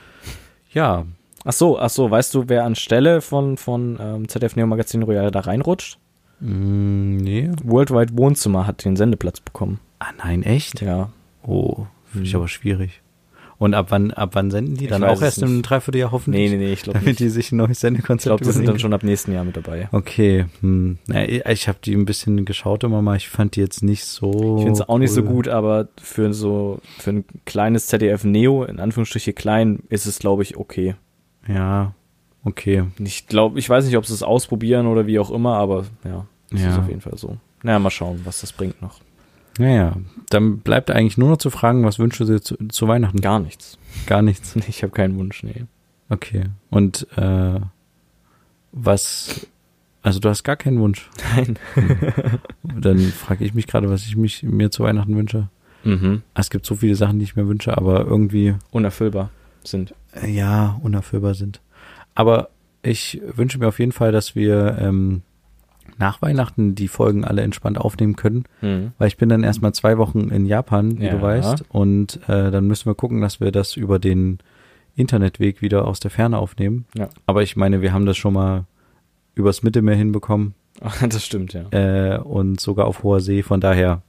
Ja, 0.73 1.05
Ach 1.49 1.53
so, 1.53 1.79
ach 1.79 1.91
so, 1.91 2.11
weißt 2.11 2.35
du, 2.35 2.49
wer 2.49 2.65
anstelle 2.65 3.21
von, 3.21 3.57
von 3.57 3.99
ähm, 4.01 4.29
ZDF 4.29 4.57
Neo 4.57 4.67
Magazin 4.67 5.05
Royal 5.05 5.31
da 5.31 5.41
reinrutscht? 5.41 5.97
mm, 6.41 7.17
nee. 7.19 7.51
Worldwide 7.62 8.17
Wohnzimmer 8.19 8.67
hat 8.67 8.85
den 8.85 8.97
Sendeplatz 8.97 9.39
bekommen. 9.41 9.79
Ah, 10.01 10.11
nein, 10.19 10.43
echt? 10.43 10.81
Ja. 10.83 11.11
Oh, 11.45 11.87
finde 12.07 12.27
ich 12.27 12.33
Hm. 12.35 12.41
aber 12.41 12.49
schwierig. 12.49 13.01
Und 13.59 13.73
ab 13.73 13.87
wann, 13.88 14.11
ab 14.11 14.31
wann 14.35 14.51
senden 14.51 14.77
die? 14.77 14.85
Ich 14.85 14.90
Dann 14.90 15.03
auch 15.03 15.23
erst 15.23 15.42
im. 15.42 15.62
Dreivierteljahr 15.62 16.11
hoffentlich? 16.12 16.51
Nee, 16.51 16.57
nee, 16.59 16.64
nee, 16.66 16.73
ich 16.75 16.83
glaube 16.83 16.99
Damit 16.99 17.07
nicht. 17.09 17.21
die 17.21 17.29
sich 17.31 17.53
ein 17.53 17.57
neues 17.57 17.71
Ich 17.73 17.79
Sendekonzept 17.79 18.29
glaube, 18.29 18.45
die 18.45 18.53
sind 18.53 18.69
dann 18.69 18.79
schon 18.79 18.92
ab 18.92 19.03
nächsten 19.03 19.33
Jahr 19.33 19.45
mit 19.45 19.57
dabei. 19.57 19.88
Okay, 19.92 20.45
hm. 20.61 20.99
Na, 21.07 21.27
ich 21.27 21.66
habe 21.66 21.79
die 21.83 21.95
ein 21.95 22.05
bisschen 22.05 22.45
geschaut 22.45 22.85
immer 22.85 23.01
mal. 23.01 23.16
Ich 23.16 23.29
fand 23.31 23.57
die 23.57 23.61
jetzt 23.61 23.83
nicht 23.83 24.05
so. 24.05 24.57
Ich 24.59 24.64
finde 24.64 24.73
es 24.73 24.87
auch 24.87 24.99
nicht 24.99 25.11
so 25.12 25.23
cool. 25.23 25.29
gut, 25.29 25.49
aber 25.49 25.88
für 26.03 26.35
so 26.35 26.81
für 26.99 27.11
ein 27.11 27.25
kleines 27.47 27.87
ZDF 27.87 28.25
Neo, 28.25 28.64
in 28.64 28.79
Anführungsstriche 28.79 29.33
klein, 29.33 29.81
ist 29.88 30.05
es, 30.05 30.19
glaube 30.19 30.42
ich, 30.42 30.59
okay. 30.59 30.95
Ja, 31.49 31.95
okay. 32.45 32.85
Ich 32.99 33.27
glaube, 33.27 33.59
ich 33.59 33.71
weiß 33.71 33.87
nicht, 33.87 33.97
ob 33.97 34.05
sie 34.05 34.12
es 34.12 34.23
ausprobieren 34.23 34.87
oder 34.87 35.07
wie 35.07 35.19
auch 35.19 35.31
immer, 35.31 35.55
aber 35.57 35.87
ja, 36.05 36.27
es 36.53 36.61
Ja. 36.62 36.71
ist 36.73 36.79
auf 36.79 36.88
jeden 36.88 37.01
Fall 37.01 37.16
so. 37.16 37.38
Naja, 37.62 37.79
mal 37.79 37.90
schauen, 37.90 38.21
was 38.25 38.42
das 38.42 38.53
bringt 38.53 38.83
noch. 38.83 39.01
Naja, 39.59 39.97
dann 40.31 40.59
bleibt 40.59 40.90
eigentlich 40.90 41.16
nur 41.19 41.31
noch 41.31 41.38
zu 41.38 41.51
fragen, 41.51 41.85
was 41.85 41.99
wünschst 41.99 42.21
du 42.21 42.25
dir 42.25 42.40
zu, 42.42 42.57
zu 42.69 42.88
Weihnachten? 42.88 43.21
Gar 43.21 43.40
nichts. 43.40 43.79
Gar 44.07 44.23
nichts. 44.23 44.55
Ich 44.69 44.83
habe 44.83 44.92
keinen 44.92 45.16
Wunsch, 45.19 45.42
nee. 45.42 45.64
Okay. 46.09 46.45
Und 46.71 47.07
äh, 47.16 47.61
was. 48.73 49.47
Also 50.03 50.21
du 50.21 50.29
hast 50.29 50.45
gar 50.45 50.55
keinen 50.57 50.79
Wunsch. 50.79 51.11
Nein. 51.35 51.59
Dann 52.62 52.99
frage 52.99 53.45
ich 53.45 53.55
mich 53.55 53.66
gerade, 53.66 53.90
was 53.90 54.05
ich 54.07 54.16
mich 54.16 54.45
mir 54.45 54.71
zu 54.71 54.85
Weihnachten 54.85 55.16
wünsche. 55.16 55.49
Mhm. 55.83 56.23
Ah, 56.35 56.40
Es 56.40 56.51
gibt 56.51 56.64
so 56.64 56.77
viele 56.77 56.95
Sachen, 56.95 57.19
die 57.19 57.25
ich 57.25 57.35
mir 57.35 57.49
wünsche, 57.49 57.77
aber 57.77 58.05
irgendwie 58.07 58.55
Unerfüllbar 58.71 59.31
sind. 59.64 59.95
ja 60.25 60.79
unerfüllbar 60.83 61.35
sind. 61.35 61.61
Aber 62.14 62.51
ich 62.83 63.21
wünsche 63.35 63.59
mir 63.59 63.66
auf 63.66 63.81
jeden 63.81 63.90
Fall, 63.92 64.12
dass 64.12 64.37
wir 64.37 64.79
ähm, 64.81 65.23
nach 65.99 66.22
Weihnachten 66.22 66.75
die 66.75 66.88
Folgen 66.88 67.25
alle 67.25 67.42
entspannt 67.42 67.79
aufnehmen 67.79 68.16
können. 68.16 68.44
Mhm. 68.61 68.92
Weil 68.99 69.09
ich 69.09 69.16
bin 69.16 69.29
dann 69.29 69.42
erstmal 69.44 69.72
zwei 69.72 69.99
Wochen 69.99 70.29
in 70.31 70.46
Japan, 70.46 70.99
wie 70.99 71.07
Ja. 71.07 71.12
du 71.12 71.22
weißt. 71.22 71.64
Und 71.68 72.20
äh, 72.29 72.51
dann 72.51 72.66
müssen 72.66 72.87
wir 72.87 72.94
gucken, 72.94 73.20
dass 73.20 73.40
wir 73.40 73.53
das 73.53 73.77
über 73.77 73.99
den 73.99 74.38
Internetweg 74.94 75.62
wieder 75.62 75.87
aus 75.87 76.01
der 76.01 76.11
Ferne 76.11 76.38
aufnehmen. 76.38 76.87
Ja. 76.94 77.09
Aber 77.27 77.42
ich 77.42 77.57
meine, 77.57 77.83
wir 77.83 77.92
haben 77.92 78.07
das 78.07 78.16
schon 78.16 78.33
mal 78.35 78.64
übers 79.35 79.62
Mittelmeer 79.62 79.96
hinbekommen 79.96 80.55
Das 81.09 81.25
stimmt, 81.25 81.53
ja. 81.55 81.64
äh, 81.70 82.18
und 82.18 82.61
sogar 82.61 82.87
auf 82.87 83.03
hoher 83.03 83.20
See. 83.20 83.42
Von 83.42 83.61
daher 83.61 84.03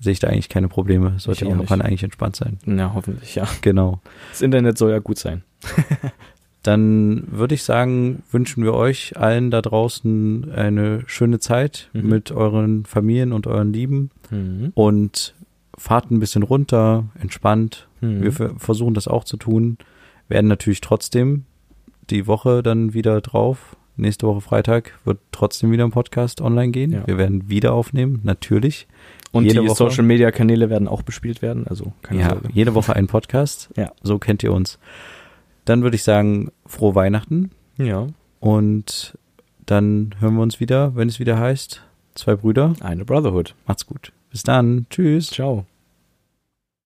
sehe 0.00 0.12
ich 0.12 0.18
da 0.18 0.28
eigentlich 0.28 0.48
keine 0.48 0.68
Probleme. 0.68 1.14
Sollte 1.18 1.44
Japan 1.44 1.78
nicht. 1.78 1.86
eigentlich 1.86 2.02
entspannt 2.04 2.36
sein. 2.36 2.58
Ja, 2.66 2.92
hoffentlich, 2.94 3.34
ja. 3.34 3.46
Genau. 3.60 4.00
Das 4.30 4.40
Internet 4.40 4.78
soll 4.78 4.90
ja 4.92 4.98
gut 4.98 5.18
sein. 5.18 5.42
Dann 6.62 7.24
würde 7.30 7.54
ich 7.54 7.62
sagen, 7.62 8.22
wünschen 8.30 8.62
wir 8.64 8.74
euch 8.74 9.16
allen 9.16 9.50
da 9.50 9.62
draußen 9.62 10.52
eine 10.52 11.02
schöne 11.06 11.38
Zeit 11.38 11.88
Mhm. 11.94 12.08
mit 12.08 12.32
euren 12.32 12.84
Familien 12.84 13.32
und 13.32 13.46
euren 13.46 13.72
Lieben 13.72 14.10
Mhm. 14.30 14.72
und 14.74 15.34
fahrt 15.78 16.10
ein 16.10 16.20
bisschen 16.20 16.42
runter, 16.42 17.04
entspannt. 17.18 17.88
Mhm. 18.02 18.22
Wir 18.22 18.32
ver- 18.32 18.54
versuchen 18.58 18.92
das 18.94 19.08
auch 19.08 19.24
zu 19.24 19.38
tun. 19.38 19.78
Werden 20.28 20.48
natürlich 20.48 20.82
trotzdem 20.82 21.44
die 22.10 22.26
Woche 22.26 22.62
dann 22.62 22.92
wieder 22.92 23.20
drauf. 23.22 23.76
Nächste 23.96 24.26
Woche 24.26 24.40
Freitag 24.42 24.98
wird 25.04 25.18
trotzdem 25.32 25.70
wieder 25.72 25.84
ein 25.84 25.90
Podcast 25.90 26.40
online 26.42 26.72
gehen. 26.72 26.92
Ja. 26.92 27.06
Wir 27.06 27.16
werden 27.18 27.48
wieder 27.48 27.72
aufnehmen, 27.72 28.20
natürlich. 28.22 28.86
Und 29.32 29.44
jede 29.44 29.60
die 29.62 29.68
Woche. 29.68 29.76
Social 29.76 30.04
Media 30.04 30.30
Kanäle 30.30 30.68
werden 30.70 30.88
auch 30.88 31.02
bespielt 31.02 31.40
werden, 31.40 31.66
also 31.66 31.92
keine 32.02 32.20
Ja, 32.20 32.28
Sorge. 32.30 32.48
jede 32.52 32.74
Woche 32.74 32.94
ein 32.96 33.06
Podcast. 33.06 33.70
Ja. 33.76 33.92
So 34.02 34.18
kennt 34.18 34.42
ihr 34.42 34.52
uns. 34.52 34.78
Dann 35.70 35.84
würde 35.84 35.94
ich 35.94 36.02
sagen, 36.02 36.50
frohe 36.66 36.96
Weihnachten 36.96 37.52
Ja. 37.78 38.08
und 38.40 39.16
dann 39.66 40.16
hören 40.18 40.34
wir 40.34 40.42
uns 40.42 40.58
wieder, 40.58 40.96
wenn 40.96 41.06
es 41.08 41.20
wieder 41.20 41.38
heißt, 41.38 41.80
zwei 42.16 42.34
Brüder. 42.34 42.72
Eine 42.80 43.04
Brotherhood. 43.04 43.54
Macht's 43.68 43.86
gut. 43.86 44.10
Bis 44.32 44.42
dann. 44.42 44.86
Tschüss. 44.90 45.28
Ciao. 45.30 45.66